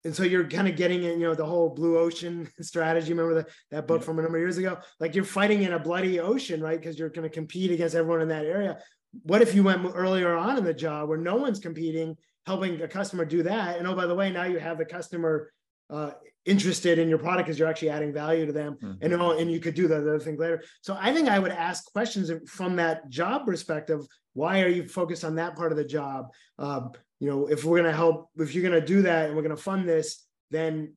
And 0.05 0.15
so 0.15 0.21
you're 0.21 0.47
kind 0.47 0.67
of 0.67 0.75
getting 0.75 1.03
in, 1.03 1.19
you 1.19 1.25
know, 1.25 1.33
the 1.33 1.45
whole 1.45 1.69
blue 1.69 1.97
ocean 1.97 2.47
strategy. 2.61 3.11
Remember 3.11 3.35
that, 3.35 3.49
that 3.71 3.87
book 3.87 4.01
yeah. 4.01 4.05
from 4.05 4.19
a 4.19 4.21
number 4.21 4.37
of 4.37 4.41
years 4.41 4.57
ago? 4.57 4.77
Like 4.99 5.15
you're 5.15 5.23
fighting 5.23 5.63
in 5.63 5.73
a 5.73 5.79
bloody 5.79 6.19
ocean, 6.19 6.61
right? 6.61 6.79
Because 6.79 6.99
you're 6.99 7.09
going 7.09 7.27
to 7.27 7.33
compete 7.33 7.71
against 7.71 7.95
everyone 7.95 8.21
in 8.21 8.27
that 8.27 8.45
area. 8.45 8.77
What 9.23 9.41
if 9.41 9.55
you 9.55 9.63
went 9.63 9.83
earlier 9.95 10.35
on 10.35 10.57
in 10.57 10.63
the 10.63 10.73
job 10.73 11.09
where 11.09 11.17
no 11.17 11.37
one's 11.37 11.59
competing, 11.59 12.15
helping 12.45 12.79
a 12.81 12.87
customer 12.87 13.25
do 13.25 13.43
that? 13.43 13.79
And 13.79 13.87
oh, 13.87 13.95
by 13.95 14.05
the 14.05 14.15
way, 14.15 14.29
now 14.29 14.43
you 14.43 14.59
have 14.59 14.77
the 14.77 14.85
customer 14.85 15.51
uh, 15.89 16.11
interested 16.45 16.99
in 16.99 17.09
your 17.09 17.17
product 17.17 17.47
because 17.47 17.57
you're 17.57 17.67
actually 17.67 17.89
adding 17.89 18.13
value 18.13 18.45
to 18.45 18.51
them 18.51 18.77
mm-hmm. 18.81 19.03
and 19.03 19.13
and 19.13 19.51
you 19.51 19.59
could 19.59 19.73
do 19.73 19.87
the 19.87 19.97
other 19.97 20.19
thing 20.19 20.37
later. 20.37 20.63
So 20.81 20.97
i 20.99 21.11
think 21.11 21.27
i 21.27 21.39
would 21.39 21.51
ask 21.51 21.91
questions 21.91 22.31
from 22.49 22.75
that 22.75 23.09
job 23.09 23.45
perspective 23.45 24.01
why 24.33 24.61
are 24.61 24.67
you 24.67 24.87
focused 24.87 25.23
on 25.23 25.35
that 25.35 25.55
part 25.55 25.71
of 25.71 25.77
the 25.77 25.85
job? 25.85 26.27
Um, 26.59 26.91
you 27.19 27.29
know 27.29 27.47
if 27.47 27.63
we're 27.63 27.79
going 27.79 27.91
to 27.91 27.97
help 27.97 28.29
if 28.37 28.53
you're 28.53 28.67
going 28.69 28.79
to 28.79 28.85
do 28.85 29.01
that 29.03 29.27
and 29.27 29.35
we're 29.35 29.43
going 29.43 29.55
to 29.55 29.61
fund 29.61 29.87
this 29.87 30.25
then 30.51 30.93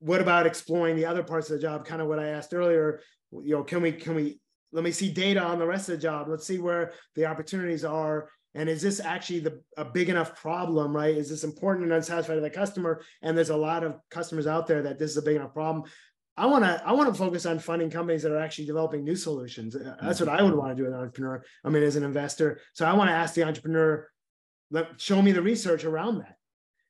what 0.00 0.20
about 0.20 0.46
exploring 0.46 0.96
the 0.96 1.04
other 1.04 1.22
parts 1.22 1.50
of 1.50 1.56
the 1.56 1.62
job? 1.62 1.84
Kind 1.84 2.02
of 2.02 2.08
what 2.08 2.18
i 2.18 2.28
asked 2.28 2.54
earlier 2.54 3.00
you 3.32 3.54
know 3.54 3.62
can 3.62 3.82
we 3.82 3.92
can 3.92 4.14
we 4.14 4.40
let 4.72 4.84
me 4.84 4.92
see 4.92 5.10
data 5.10 5.42
on 5.42 5.58
the 5.58 5.66
rest 5.66 5.88
of 5.88 5.96
the 5.96 6.02
job. 6.02 6.28
Let's 6.28 6.46
see 6.46 6.58
where 6.58 6.92
the 7.16 7.26
opportunities 7.26 7.84
are 7.84 8.28
and 8.54 8.68
is 8.68 8.82
this 8.82 9.00
actually 9.00 9.40
the 9.40 9.62
a 9.76 9.84
big 9.84 10.08
enough 10.08 10.34
problem 10.34 10.94
right 10.94 11.16
is 11.16 11.28
this 11.28 11.44
important 11.44 11.84
and 11.84 11.92
unsatisfied 11.92 12.36
to 12.36 12.40
the 12.40 12.50
customer 12.50 13.02
and 13.22 13.36
there's 13.36 13.50
a 13.50 13.56
lot 13.56 13.84
of 13.84 13.96
customers 14.10 14.46
out 14.46 14.66
there 14.66 14.82
that 14.82 14.98
this 14.98 15.10
is 15.10 15.16
a 15.16 15.22
big 15.22 15.36
enough 15.36 15.52
problem 15.52 15.84
i 16.36 16.46
want 16.46 16.64
to 16.64 16.82
i 16.84 16.92
want 16.92 17.08
to 17.08 17.14
focus 17.14 17.46
on 17.46 17.58
funding 17.58 17.90
companies 17.90 18.22
that 18.22 18.32
are 18.32 18.40
actually 18.40 18.66
developing 18.66 19.04
new 19.04 19.16
solutions 19.16 19.76
uh, 19.76 19.96
that's 20.02 20.20
what 20.20 20.28
i 20.28 20.42
would 20.42 20.54
want 20.54 20.76
to 20.76 20.82
do 20.82 20.86
as 20.86 20.92
an 20.92 20.98
entrepreneur 20.98 21.42
i 21.64 21.68
mean 21.68 21.82
as 21.82 21.96
an 21.96 22.04
investor 22.04 22.60
so 22.72 22.86
i 22.86 22.92
want 22.92 23.08
to 23.08 23.14
ask 23.14 23.34
the 23.34 23.44
entrepreneur 23.44 24.08
let 24.70 25.00
show 25.00 25.20
me 25.20 25.32
the 25.32 25.42
research 25.42 25.84
around 25.84 26.18
that 26.18 26.36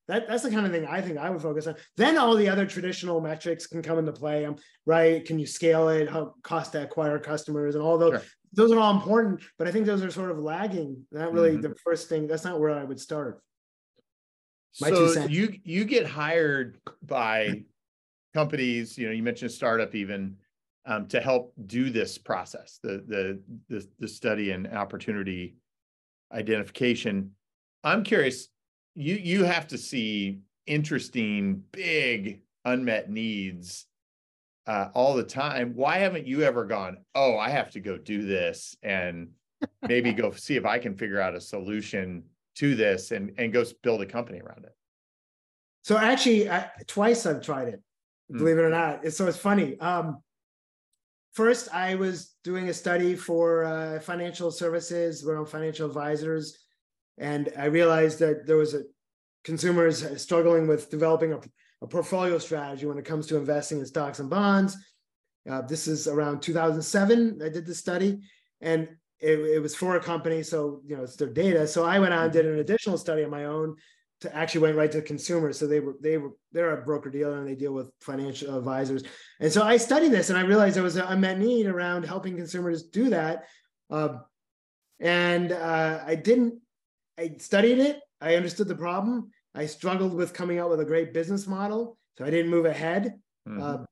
that, 0.09 0.27
that's 0.27 0.43
the 0.43 0.51
kind 0.51 0.67
of 0.67 0.73
thing 0.73 0.87
I 0.87 1.01
think 1.01 1.19
I 1.19 1.31
would 1.31 1.41
focus 1.41 1.69
on. 1.69 1.77
Then 1.97 2.19
all 2.19 2.35
the 2.35 2.49
other 2.49 2.67
traditional 2.67 3.21
metrics 3.21 3.69
can 3.69 3.81
come 3.81 3.97
into 3.97 4.11
play. 4.11 4.45
Um, 4.45 4.57
right? 4.85 5.25
Can 5.25 5.39
you 5.39 5.47
scale 5.47 5.89
it? 5.89 6.11
How 6.11 6.35
cost 6.43 6.73
to 6.73 6.83
acquire 6.83 7.21
customers 7.21 7.77
and 7.77 7.85
all 7.85 7.97
those. 7.97 8.15
Sure 8.15 8.23
those 8.53 8.73
are 8.73 8.79
all 8.79 8.95
important, 8.95 9.43
but 9.59 9.69
I 9.69 9.73
think 9.73 9.87
those 9.87 10.03
are 10.03 10.11
sort 10.11 10.31
of 10.31 10.39
lagging. 10.39 11.05
Not 11.13 11.33
really 11.33 11.53
mm-hmm. 11.53 11.61
the 11.63 11.75
first 11.85 12.09
thing. 12.09 12.27
That's 12.27 12.45
not 12.45 12.59
where 12.59 12.71
I 12.71 12.85
would 12.85 13.01
start. 13.01 13.43
My 14.81 14.91
so 14.91 15.27
you 15.27 15.55
you 15.65 15.85
get 15.85 16.07
hired 16.07 16.79
by 17.03 17.65
companies. 18.35 18.97
You 18.97 19.07
know, 19.07 19.13
you 19.13 19.23
mentioned 19.23 19.51
a 19.51 19.55
startup 19.55 19.95
even 19.95 20.37
um, 20.87 21.07
to 21.09 21.21
help 21.21 21.53
do 21.67 21.91
this 21.91 22.19
process, 22.19 22.79
the 22.83 23.05
the 23.07 23.41
the, 23.69 23.89
the 23.99 24.09
study 24.09 24.53
and 24.53 24.67
opportunity 24.69 25.57
identification. 26.33 27.33
I'm 27.83 28.05
curious. 28.05 28.49
You 28.95 29.15
you 29.17 29.45
have 29.45 29.69
to 29.69 29.79
see 29.79 30.41
interesting, 30.67 31.63
big 31.73 32.43
unmet 32.65 33.11
needs 33.11 33.87
uh, 34.71 34.89
all 34.95 35.15
the 35.15 35.25
time. 35.25 35.73
Why 35.75 35.99
haven't 35.99 36.29
you 36.29 36.43
ever 36.43 36.65
gone, 36.65 36.99
oh, 37.17 37.37
I 37.37 37.51
have 37.51 37.73
to 37.73 37.81
go 37.81 37.99
do 37.99 38.25
this 38.25 38.77
and 38.85 39.31
maybe 39.89 40.13
go 40.23 40.31
see 40.31 40.55
if 40.55 40.65
I 40.65 40.79
can 40.79 40.95
figure 40.97 41.21
out 41.21 41.35
a 41.35 41.41
solution 41.41 42.23
to 42.57 42.77
this 42.77 43.11
and, 43.11 43.33
and 43.37 43.53
go 43.53 43.65
build 43.83 44.01
a 44.01 44.07
company 44.07 44.41
around 44.41 44.65
it? 44.65 44.75
So 45.83 45.97
actually, 45.97 46.49
I, 46.49 46.71
twice 46.87 47.27
I've 47.27 47.43
tried 47.43 47.67
it, 47.67 47.83
hmm. 48.31 48.39
believe 48.39 48.57
mm. 48.57 48.61
it 48.61 48.63
or 48.63 48.71
not. 48.71 49.13
so 49.13 49.27
it's 49.27 49.37
funny. 49.37 49.77
Um, 49.81 50.23
first, 51.33 51.75
I 51.75 51.97
was 51.97 52.37
doing 52.45 52.69
a 52.69 52.75
study 52.75 53.17
for 53.17 53.65
uh, 53.65 53.99
financial 53.99 54.53
services, 54.53 55.25
around 55.25 55.47
financial 55.47 55.89
advisors, 55.89 56.57
and 57.19 57.53
I 57.59 57.65
realized 57.65 58.21
that 58.21 58.47
there 58.47 58.57
was 58.57 58.75
a 58.75 58.83
consumers 59.43 60.23
struggling 60.23 60.69
with 60.69 60.91
developing 60.91 61.33
a 61.33 61.41
a 61.83 61.87
portfolio 61.87 62.39
strategy 62.39 62.87
when 62.87 62.99
it 62.99 63.05
comes 63.05 63.27
to 63.27 63.37
investing 63.37 63.79
in 63.79 63.87
stocks 63.87 64.19
and 64.19 64.31
bonds. 64.31 64.77
Uh, 65.49 65.63
this 65.63 65.89
is 65.89 66.07
around 66.07 66.43
2007. 66.43 67.41
I 67.43 67.49
did 67.49 67.67
the 67.67 67.75
study, 67.75 68.21
and 68.61 68.89
it, 69.19 69.39
it, 69.39 69.63
was 69.63 69.75
for 69.75 69.97
a 69.97 70.01
company, 70.01 70.43
so 70.43 70.83
you 70.87 70.97
know 70.97 71.03
it's 71.03 71.17
their 71.17 71.29
data. 71.29 71.67
So 71.67 71.85
I 71.85 71.99
went 71.99 72.13
on 72.13 72.25
and 72.25 72.33
did 72.33 72.47
an 72.47 72.59
additional 72.59 72.99
study 72.99 73.25
on 73.25 73.31
my 73.31 73.47
own 73.47 73.77
to 74.21 74.37
actually 74.37 74.61
went 74.61 74.77
right 74.77 74.93
to 74.93 75.01
consumers. 75.01 75.59
So 75.59 75.67
they 75.67 75.81
were 75.81 75.97
they 76.01 76.19
were 76.19 76.33
they're 76.53 76.79
a 76.79 76.85
broker 76.85 77.11
dealer 77.11 77.39
and 77.39 77.49
they 77.49 77.55
deal 77.55 77.73
with 77.73 77.91
financial 78.01 78.57
advisors. 78.57 79.03
And 79.41 79.51
so 79.51 79.63
I 79.63 79.79
studied 79.79 80.13
this 80.13 80.29
and 80.29 80.39
I 80.39 80.43
realized 80.43 80.77
there 80.77 80.83
was 80.83 80.97
an 80.97 81.07
unmet 81.07 81.39
need 81.39 81.67
around 81.67 82.05
helping 82.05 82.37
consumers 82.37 82.85
do 82.85 83.09
that. 83.11 83.45
Uh, 83.89 84.19
and 85.01 85.53
uh, 85.53 86.03
I 86.07 86.15
didn't. 86.15 86.61
I 87.19 87.37
studied 87.39 87.79
it. 87.79 88.01
I 88.21 88.37
understood 88.37 88.69
the 88.69 88.75
problem 88.75 89.31
I 89.55 89.67
struggled 89.67 90.15
with 90.15 90.33
coming 90.33 90.59
out 90.59 90.71
with 90.71 90.81
a 90.81 90.85
great 90.85 91.13
business 91.13 91.47
model, 91.47 91.99
so 92.17 92.25
I 92.25 92.31
didn't 92.31 92.51
move 92.51 92.67
ahead. 92.67 93.15
Mm-hmm. 93.49 93.63
Uh, 93.63 93.85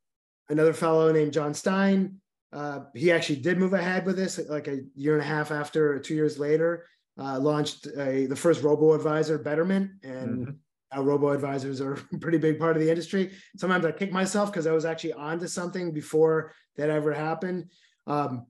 another 0.48 0.72
fellow 0.72 1.12
named 1.12 1.32
Jon 1.32 1.54
Stein, 1.54 2.20
uh, 2.52 2.80
he 2.94 3.10
actually 3.10 3.40
did 3.40 3.58
move 3.58 3.74
ahead 3.74 4.06
with 4.06 4.16
this 4.16 4.38
like 4.48 4.68
a 4.68 4.80
year 4.94 5.14
and 5.14 5.22
a 5.22 5.26
half 5.26 5.50
after, 5.50 5.98
two 5.98 6.14
years 6.14 6.38
later, 6.38 6.86
uh, 7.18 7.38
launched 7.38 7.86
a, 7.96 8.26
the 8.26 8.36
first 8.36 8.62
robo 8.62 8.94
advisor, 8.94 9.38
Betterment, 9.38 9.90
and 10.02 10.38
mm-hmm. 10.38 10.50
Now, 10.94 11.02
robo 11.02 11.28
advisors 11.30 11.80
are 11.80 11.94
a 12.12 12.18
pretty 12.18 12.38
big 12.38 12.58
part 12.58 12.76
of 12.76 12.82
the 12.82 12.88
industry. 12.88 13.32
Sometimes 13.56 13.84
I 13.84 13.92
kick 13.92 14.12
myself 14.12 14.50
because 14.50 14.66
I 14.66 14.72
was 14.72 14.84
actually 14.84 15.12
onto 15.14 15.46
something 15.46 15.92
before 15.92 16.52
that 16.76 16.90
ever 16.90 17.12
happened. 17.12 17.70
Um, 18.06 18.46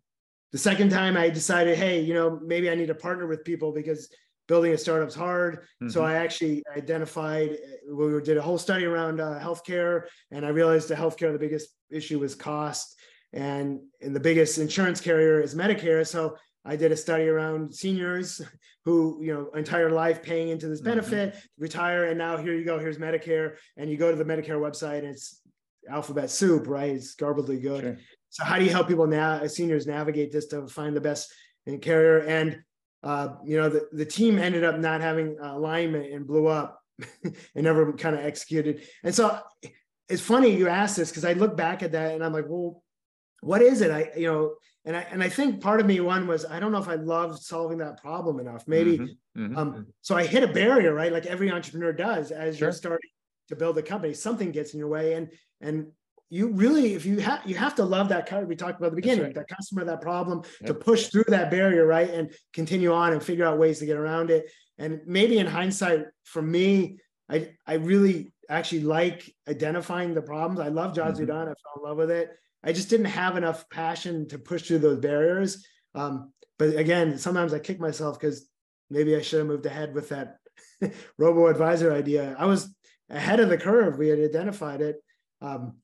the 0.53 0.59
second 0.59 0.91
time 0.91 1.17
I 1.17 1.29
decided, 1.29 1.77
hey, 1.77 2.01
you 2.01 2.15
know, 2.15 2.41
maybe 2.43 2.71
I 2.71 2.75
need 2.75 2.87
to 2.87 2.95
partner 2.95 3.27
with 3.27 3.45
people 3.45 3.73
because 3.73 4.09
building 4.49 4.73
a 4.73 4.79
startup's 4.79 5.15
hard. 5.15 5.59
Mm-hmm. 5.59 5.91
So 5.91 6.03
I 6.03 6.15
actually 6.15 6.65
identified, 6.77 7.57
we 7.89 8.21
did 8.23 8.37
a 8.37 8.43
whole 8.43 8.59
study 8.59 8.87
around 8.87 9.21
uh, 9.21 9.39
healthcare, 9.41 10.05
and 10.33 10.45
I 10.45 10.49
realized 10.49 10.89
the 10.89 10.95
healthcare, 10.95 11.33
the 11.33 11.39
biggest 11.39 11.69
issue 11.91 12.19
was 12.19 12.35
cost, 12.35 12.97
and 13.33 13.81
and 14.01 14.17
the 14.17 14.21
biggest 14.21 14.59
insurance 14.59 15.01
carrier 15.01 15.41
is 15.41 15.55
Medicare. 15.55 16.07
So 16.07 16.37
I 16.65 16.77
did 16.77 16.93
a 16.93 16.97
study 16.97 17.29
around 17.29 17.75
seniors 17.75 18.43
who, 18.85 19.21
you 19.23 19.35
know, 19.35 19.51
entire 19.55 19.91
life 19.91 20.23
paying 20.23 20.49
into 20.49 20.67
this 20.67 20.81
mm-hmm. 20.81 20.91
benefit, 20.91 21.35
mm-hmm. 21.35 21.63
retire, 21.63 22.05
and 22.05 22.19
now 22.19 22.37
here 22.39 22.55
you 22.55 22.65
go, 22.65 22.79
here's 22.79 22.99
Medicare, 22.99 23.57
and 23.77 23.91
you 23.91 23.97
go 23.97 24.11
to 24.11 24.17
the 24.17 24.25
Medicare 24.25 24.59
website, 24.59 25.01
and 25.01 25.09
it's 25.09 25.41
alphabet 25.91 26.31
soup, 26.31 26.67
right? 26.67 26.95
It's 26.97 27.15
garbledly 27.15 27.61
good. 27.63 27.83
Sure. 27.83 27.99
So 28.31 28.45
how 28.45 28.59
do 28.59 28.65
you 28.65 28.71
help 28.71 28.89
people 28.89 29.07
now, 29.07 29.47
seniors 29.47 29.87
navigate 29.87 30.33
this 30.33 30.47
to 30.49 30.67
find 30.67 30.95
the 30.95 31.01
best 31.01 31.33
carrier? 31.81 32.19
And 32.19 32.63
uh, 33.03 33.29
you 33.45 33.57
know, 33.57 33.69
the, 33.69 33.89
the 33.93 34.05
team 34.05 34.39
ended 34.39 34.65
up 34.65 34.79
not 34.79 35.01
having 35.01 35.39
alignment 35.41 36.13
and 36.13 36.27
blew 36.27 36.47
up 36.47 36.81
and 37.25 37.35
never 37.55 37.93
kind 37.93 38.17
of 38.17 38.25
executed. 38.25 38.83
And 39.05 39.15
so 39.15 39.39
it's 40.09 40.23
funny 40.23 40.57
you 40.57 40.69
asked 40.69 40.97
this 40.97 41.11
because 41.11 41.25
I 41.25 41.35
look 41.35 41.57
back 41.57 41.83
at 41.83 41.93
that 41.93 42.15
and 42.15 42.25
I'm 42.25 42.33
like, 42.33 42.47
well, 42.49 42.83
what 43.41 43.63
is 43.63 43.83
it? 43.83 43.91
I, 43.91 44.11
you 44.17 44.27
know, 44.27 44.55
and 44.85 44.97
I 44.97 45.01
and 45.11 45.23
I 45.23 45.29
think 45.29 45.61
part 45.61 45.81
of 45.81 45.87
me 45.87 46.01
one 46.01 46.27
was 46.27 46.47
I 46.47 46.59
don't 46.59 46.73
know 46.73 46.79
if 46.79 46.89
I 46.89 46.95
loved 46.95 47.41
solving 47.41 47.79
that 47.79 48.01
problem 48.01 48.41
enough. 48.41 48.67
Maybe 48.67 48.99
mm-hmm, 48.99 49.41
mm-hmm. 49.41 49.57
um, 49.57 49.87
so 50.01 50.17
I 50.17 50.25
hit 50.27 50.43
a 50.43 50.49
barrier, 50.49 50.95
right? 50.95 51.13
Like 51.13 51.27
every 51.27 51.51
entrepreneur 51.51 51.93
does 51.93 52.31
as 52.31 52.57
sure. 52.57 52.69
you're 52.69 52.73
starting 52.73 53.11
to 53.49 53.57
build 53.57 53.79
a 53.79 53.83
company, 53.83 54.15
something 54.15 54.51
gets 54.51 54.73
in 54.73 54.79
your 54.79 54.89
way. 54.89 55.13
And 55.15 55.29
and 55.61 55.93
you 56.31 56.49
really, 56.49 56.95
if 56.95 57.07
you 57.07 57.19
have 57.21 57.41
you 57.47 57.55
have 57.55 57.75
to 57.77 57.85
love 57.85 58.11
that 58.11 58.47
we 58.47 58.55
talked 58.55 58.79
about 58.79 58.89
at 58.89 58.93
the 58.93 58.97
beginning, 58.97 59.25
right. 59.25 59.35
that 59.35 59.49
customer, 59.49 59.85
that 59.85 60.03
problem, 60.03 60.43
yep. 60.61 60.69
to 60.69 60.75
push 60.75 61.09
through 61.09 61.25
that 61.29 61.51
barrier, 61.51 61.87
right? 61.87 62.11
And 62.11 62.33
continue 62.53 62.93
on 62.93 63.13
and 63.13 63.23
figure 63.23 63.47
out 63.47 63.59
ways 63.59 63.79
to 63.79 63.87
get 63.87 63.97
around 63.97 64.31
it. 64.31 64.51
And 64.77 65.01
maybe 65.07 65.39
in 65.39 65.47
hindsight, 65.47 66.07
for 66.25 66.43
me, 66.43 66.99
I 67.31 67.51
I 67.67 67.75
really 67.75 68.33
actually 68.49 68.83
like 68.83 69.33
identifying 69.49 70.15
the 70.15 70.23
problems. 70.23 70.61
I 70.61 70.69
love 70.69 70.95
Jobs 70.95 71.19
mm-hmm. 71.19 71.31
I 71.31 71.45
fell 71.45 71.55
in 71.77 71.83
love 71.83 71.97
with 71.97 72.11
it. 72.11 72.31
I 72.63 72.73
just 72.73 72.91
didn't 72.91 73.07
have 73.07 73.37
enough 73.37 73.69
passion 73.71 74.29
to 74.29 74.39
push 74.39 74.63
through 74.63 74.81
those 74.81 74.99
barriers. 74.99 75.65
Um, 75.95 76.33
but 76.59 76.77
again, 76.77 77.19
sometimes 77.19 77.55
I 77.55 77.59
kick 77.59 77.79
myself 77.81 78.19
because 78.19 78.49
maybe 78.91 79.15
I 79.17 79.23
should 79.23 79.39
have 79.39 79.49
moved 79.49 79.67
ahead 79.67 79.95
with 79.95 80.09
that 80.11 80.37
robo 81.19 81.47
advisor 81.47 81.93
idea. 81.93 82.35
I 82.39 82.47
was 82.47 82.75
ahead 83.09 83.41
of 83.41 83.49
the 83.49 83.59
curve. 83.59 83.99
We 83.99 84.09
had 84.09 84.19
identified 84.19 84.81
it. 84.81 84.97
Um, 85.41 85.77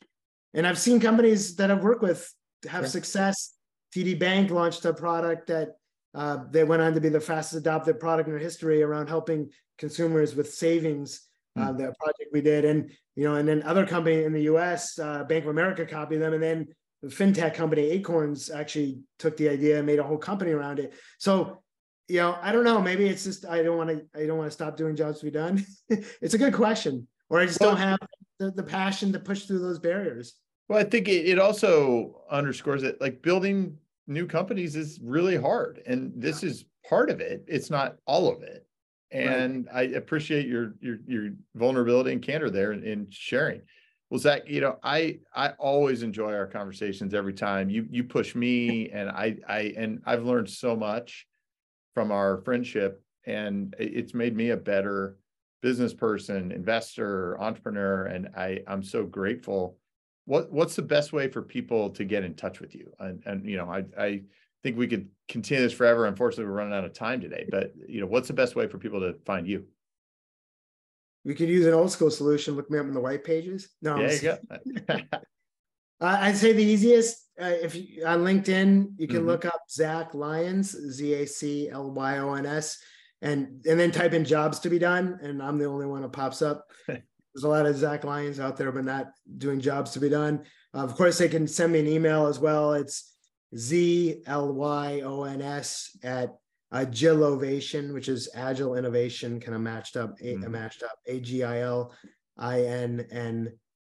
and 0.55 0.67
I've 0.67 0.79
seen 0.79 1.01
companies 1.01 1.57
that 1.57 1.71
I've 1.71 1.83
worked 1.83 2.03
with 2.03 2.33
have 2.69 2.83
sure. 2.83 2.89
success. 2.89 3.55
TD 3.95 4.19
Bank 4.19 4.51
launched 4.51 4.85
a 4.85 4.95
product 4.95 5.49
that 5.49 5.77
uh, 6.15 6.39
they 6.51 6.65
went 6.65 6.83
on 6.83 6.95
to 6.95 7.01
be 7.01 7.09
the 7.09 7.21
fastest 7.21 7.57
adopted 7.57 7.99
product 7.99 8.29
in 8.29 8.35
their 8.35 8.43
history 8.43 8.83
around 8.83 9.09
helping 9.09 9.51
consumers 9.79 10.35
with 10.35 10.53
savings 10.53 11.29
uh, 11.59 11.73
hmm. 11.73 11.77
the 11.77 11.95
project 12.01 12.31
we 12.33 12.41
did, 12.41 12.65
and 12.65 12.91
you 13.17 13.25
know, 13.25 13.35
and 13.35 13.47
then 13.47 13.63
other 13.63 13.87
company 13.87 14.25
in 14.25 14.33
the 14.33 14.43
U.S., 14.43 14.99
uh, 14.99 15.25
Bank 15.25 15.45
of 15.45 15.51
America 15.51 15.87
copied 15.87 16.19
them, 16.19 16.33
and 16.33 16.43
then 16.43 16.69
the 17.03 17.09
fintech 17.09 17.55
company 17.55 17.83
Acorns 17.91 18.51
actually 18.51 19.01
took 19.19 19.37
the 19.37 19.49
idea 19.49 19.77
and 19.79 19.87
made 19.87 19.99
a 19.99 20.03
whole 20.03 20.19
company 20.19 20.53
around 20.53 20.79
it. 20.79 20.95
So, 21.19 21.63
you 22.09 22.19
know, 22.19 22.37
I 22.41 22.51
don't 22.51 22.65
know. 22.65 22.81
Maybe 22.81 23.07
it's 23.07 23.25
just 23.25 23.47
I 23.47 23.63
don't 23.63 23.77
want 23.77 23.91
to. 23.91 24.21
I 24.21 24.27
don't 24.27 24.39
want 24.39 24.49
to 24.49 24.55
stop 24.55 24.77
doing 24.77 24.97
jobs 24.97 25.19
to 25.21 25.25
be 25.25 25.31
done. 25.31 25.65
it's 25.89 26.35
a 26.35 26.39
good 26.39 26.55
question, 26.55 27.07
or 27.29 27.41
I 27.41 27.47
just 27.47 27.61
well, 27.61 27.71
don't 27.71 27.79
have 27.79 27.99
the, 28.39 28.51
the 28.51 28.63
passion 28.63 29.13
to 29.13 29.21
push 29.21 29.45
through 29.45 29.61
those 29.61 29.79
barriers. 29.79 30.35
Well, 30.69 30.79
I 30.79 30.85
think 30.85 31.09
it, 31.09 31.27
it 31.27 31.39
also 31.39 32.23
underscores 32.31 32.83
that 32.83 33.01
like 33.01 33.23
building 33.23 33.77
new 34.07 34.27
companies 34.27 34.77
is 34.77 34.99
really 35.03 35.37
hard, 35.37 35.83
and 35.87 36.13
this 36.17 36.43
yeah. 36.43 36.51
is 36.51 36.65
part 36.89 37.11
of 37.11 37.21
it. 37.21 37.45
It's 37.47 37.71
not 37.71 37.97
all 38.07 38.31
of 38.31 38.43
it 38.43 38.67
and 39.15 39.67
right. 39.73 39.77
I 39.77 39.83
appreciate 39.97 40.47
your 40.47 40.75
your 40.81 40.99
your 41.07 41.31
vulnerability 41.55 42.13
and 42.13 42.21
candor 42.21 42.51
there 42.51 42.73
in, 42.73 42.83
in, 42.83 43.07
sharing. 43.11 43.63
Well, 44.11 44.19
Zac, 44.19 44.49
you 44.49 44.61
know, 44.61 44.79
I 44.83 45.21
I 45.35 45.51
always 45.51 46.03
enjoy 46.03 46.35
our 46.35 46.47
conversations 46.47 47.15
every 47.15 47.33
time 47.33 47.71
you 47.71 47.87
you 47.91 48.05
push 48.05 48.35
me, 48.35 48.91
and 48.91 49.09
I 49.09 49.37
I 49.49 49.75
and 49.77 50.03
I've 50.05 50.25
learned 50.25 50.51
so 50.51 50.75
much 50.77 51.27
from 51.95 52.11
our 52.11 52.39
friendship, 52.39 53.03
and 53.25 53.75
it's 53.79 54.15
made 54.15 54.37
me 54.37 54.51
a 54.51 54.57
better 54.57 55.17
business 55.63 55.95
person, 55.95 56.51
investor, 56.51 57.41
entrepreneur, 57.41 58.07
and 58.07 58.29
I 58.37 58.63
I'm 58.67 58.83
so 58.83 59.05
grateful. 59.05 59.79
What 60.27 60.51
what's 60.53 60.77
the 60.77 60.83
best 60.83 61.13
way 61.13 61.29
for 61.29 61.43
people 61.43 61.91
to 61.91 62.05
get 62.05 62.25
in 62.25 62.35
touch 62.35 62.61
with 62.61 62.75
you? 62.75 62.93
And 62.99 63.23
and 63.27 63.49
you 63.49 63.57
know, 63.57 63.71
I 63.71 63.85
I 63.99 64.23
think 64.63 64.77
we 64.79 64.87
could 64.87 65.09
continue 65.29 65.63
this 65.63 65.73
forever. 65.73 66.07
Unfortunately, 66.07 66.47
we're 66.47 66.59
running 66.59 66.75
out 66.75 66.85
of 66.85 66.95
time 66.95 67.21
today. 67.21 67.47
But 67.51 67.73
you 67.87 68.01
know, 68.01 68.07
what's 68.07 68.29
the 68.29 68.35
best 68.35 68.57
way 68.57 68.67
for 68.67 68.79
people 68.79 69.01
to 69.01 69.15
find 69.27 69.47
you? 69.47 69.67
We 71.25 71.35
could 71.35 71.49
use 71.49 71.67
an 71.67 71.75
old 71.75 71.91
school 71.91 72.11
solution. 72.11 72.55
Look 72.55 72.71
me 72.71 72.79
up 72.79 72.87
in 72.87 72.95
the 72.95 73.01
white 73.01 73.25
pages. 73.25 73.69
No, 73.81 73.99
yeah, 73.99 74.13
you 74.13 74.81
go. 74.89 74.99
I'd 76.01 76.37
say 76.37 76.53
the 76.53 76.63
easiest 76.63 77.25
uh, 77.41 77.47
if 77.63 77.75
you, 77.75 78.07
on 78.07 78.21
LinkedIn, 78.21 78.93
you 78.97 79.09
can 79.09 79.19
mm-hmm. 79.19 79.27
look 79.27 79.45
up 79.45 79.61
Zac 79.71 80.15
Lyons, 80.15 80.71
Z 80.71 81.15
A 81.15 81.27
C 81.27 81.69
L 81.71 81.91
Y 81.93 82.19
O 82.19 82.35
N 82.35 82.47
S, 82.47 82.79
and 83.23 83.65
and 83.67 83.79
then 83.79 83.91
type 83.91 84.13
in 84.13 84.25
jobs 84.25 84.61
to 84.61 84.71
be 84.71 84.79
done, 84.79 85.19
and 85.23 85.43
I'm 85.43 85.59
the 85.59 85.65
only 85.65 85.87
one 85.87 86.03
that 86.03 86.13
pops 86.13 86.43
up. 86.43 86.67
There's 87.35 87.45
a 87.45 87.49
lot 87.49 87.67
of 87.67 87.77
Zac 87.77 88.05
Lyons 88.05 88.39
out 88.39 88.57
there, 88.57 88.71
but 88.71 88.85
not 88.85 89.11
doing 89.39 89.61
jobs 89.61 89.91
to 89.93 90.01
be 90.01 90.09
done. 90.09 90.45
Uh, 90.73 90.79
of 90.79 90.95
course, 90.95 91.19
they 91.19 91.29
can 91.29 91.49
send 91.49 91.73
me 91.73 91.81
an 91.81 91.87
email 91.87 92.27
as 92.27 92.39
well. 92.39 92.75
It's 92.75 93.13
Z 93.57 94.23
L 94.27 94.53
Y 94.53 95.01
O 95.05 95.25
N 95.25 95.43
S 95.43 95.97
at 96.03 96.37
Agilovation, 96.73 97.93
which 97.93 98.09
is 98.09 98.29
Agile 98.35 98.77
Innovation, 98.77 99.41
kind 99.41 99.55
of 99.55 99.61
matched 99.61 99.97
up, 99.97 100.19
mm. 100.19 100.49
matched 100.49 100.83
up 100.83 100.99
A 101.07 101.21
G 101.21 101.43
I 101.43 101.61
L 101.61 101.93
I 102.39 102.63
N 102.63 103.07
N. 103.11 103.53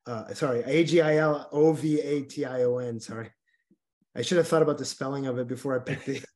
Uh, 0.07 0.33
sorry, 0.35 0.63
A 0.65 0.85
G 0.85 1.01
I 1.01 1.17
L 1.17 1.49
O 1.53 1.73
V 1.73 2.01
A 2.01 2.23
T 2.23 2.45
I 2.45 2.63
O 2.63 2.79
N. 2.79 3.01
Sorry, 3.01 3.31
I 4.15 4.23
should 4.23 4.39
have 4.39 4.49
thought 4.49 4.63
about 4.63 4.79
the 4.79 4.85
spelling 4.85 5.27
of 5.27 5.39
it 5.39 5.49
before 5.49 5.77
I 5.77 5.81
picked 5.81 6.07
the. 6.07 6.23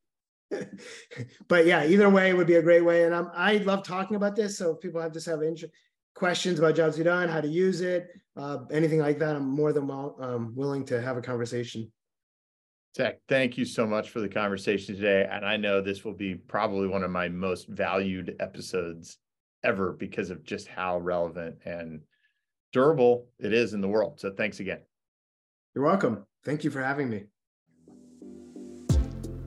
but 1.49 1.67
yeah, 1.67 1.85
either 1.85 2.09
way 2.09 2.33
would 2.33 2.47
be 2.47 2.57
a 2.57 2.63
great 2.63 2.85
way. 2.85 3.05
And 3.05 3.15
I'm, 3.15 3.31
I 3.35 3.59
love 3.59 3.85
talking 3.85 4.17
about 4.17 4.37
this. 4.37 4.59
So 4.59 4.73
if 4.73 4.81
people 4.81 5.01
have 5.01 5.13
just 5.13 5.27
have 5.27 5.43
interest, 5.43 5.73
questions 6.21 6.59
about 6.59 6.77
jobs 6.77 6.99
you 6.99 7.03
done, 7.03 7.31
how 7.31 7.41
to 7.41 7.49
use 7.49 7.81
it, 7.81 8.11
uh, 8.37 8.59
anything 8.71 9.01
like 9.01 9.19
that, 9.19 9.35
I'm 9.35 9.49
more 9.49 9.73
than 9.73 9.89
well, 9.89 10.17
um, 10.21 10.53
willing 10.55 10.85
to 10.85 11.01
have 11.01 11.17
a 11.17 11.23
conversation. 11.23 11.91
Zac, 12.95 13.21
thank 13.27 13.57
you 13.57 13.65
so 13.65 13.87
much 13.87 14.11
for 14.11 14.21
the 14.21 14.29
conversation 14.29 14.95
today. 14.95 15.27
And 15.31 15.47
I 15.47 15.57
know 15.57 15.81
this 15.81 16.05
will 16.05 16.13
be 16.13 16.35
probably 16.35 16.89
one 16.89 17.03
of 17.03 17.11
my 17.11 17.31
most 17.31 17.69
valued 17.69 18.37
episodes 18.39 19.17
ever 19.65 19.93
because 19.93 20.29
of 20.29 20.45
just 20.45 20.69
how 20.69 20.99
relevant 20.99 21.57
and 21.65 22.03
durable 22.75 23.29
it 23.39 23.55
is 23.55 23.73
in 23.73 23.81
the 23.81 23.89
world. 23.89 24.21
So 24.21 24.31
thanks 24.31 24.61
again. 24.61 24.81
You're 25.75 25.87
welcome. 25.87 26.27
Thank 26.45 26.65
you 26.65 26.71
for 26.71 26.83
having 26.83 27.09
me. 27.09 27.25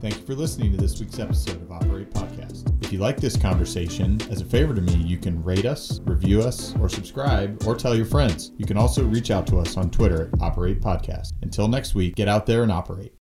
Thank 0.04 0.20
you 0.20 0.26
for 0.26 0.36
listening 0.36 0.72
to 0.72 0.78
this 0.78 1.00
week's 1.00 1.18
episode 1.18 1.62
of 1.62 1.72
Operate 1.72 2.12
Podcast. 2.12 2.70
If 2.84 2.92
you 2.92 3.00
like 3.00 3.16
this 3.16 3.38
conversation, 3.38 4.20
as 4.30 4.42
a 4.42 4.46
favor 4.46 4.76
to 4.76 4.82
me, 4.82 4.96
you 4.96 5.18
can 5.18 5.42
rate 5.42 5.66
us, 5.66 6.02
review 6.02 6.42
us, 6.42 6.76
or 6.82 6.90
subscribe, 6.90 7.64
or 7.66 7.74
tell 7.74 7.96
your 7.96 8.04
friends. 8.04 8.52
You 8.58 8.66
can 8.66 8.76
also 8.76 9.06
reach 9.06 9.32
out 9.32 9.48
to 9.48 9.60
us 9.60 9.78
on 9.78 9.90
Twitter 9.90 10.30
at 10.34 10.42
Operate 10.42 10.82
Podcast. 10.82 11.32
Until 11.42 11.70
next 11.70 11.96
week, 11.96 12.16
get 12.16 12.28
out 12.28 12.46
there 12.46 12.64
and 12.64 12.72
operate. 12.72 13.14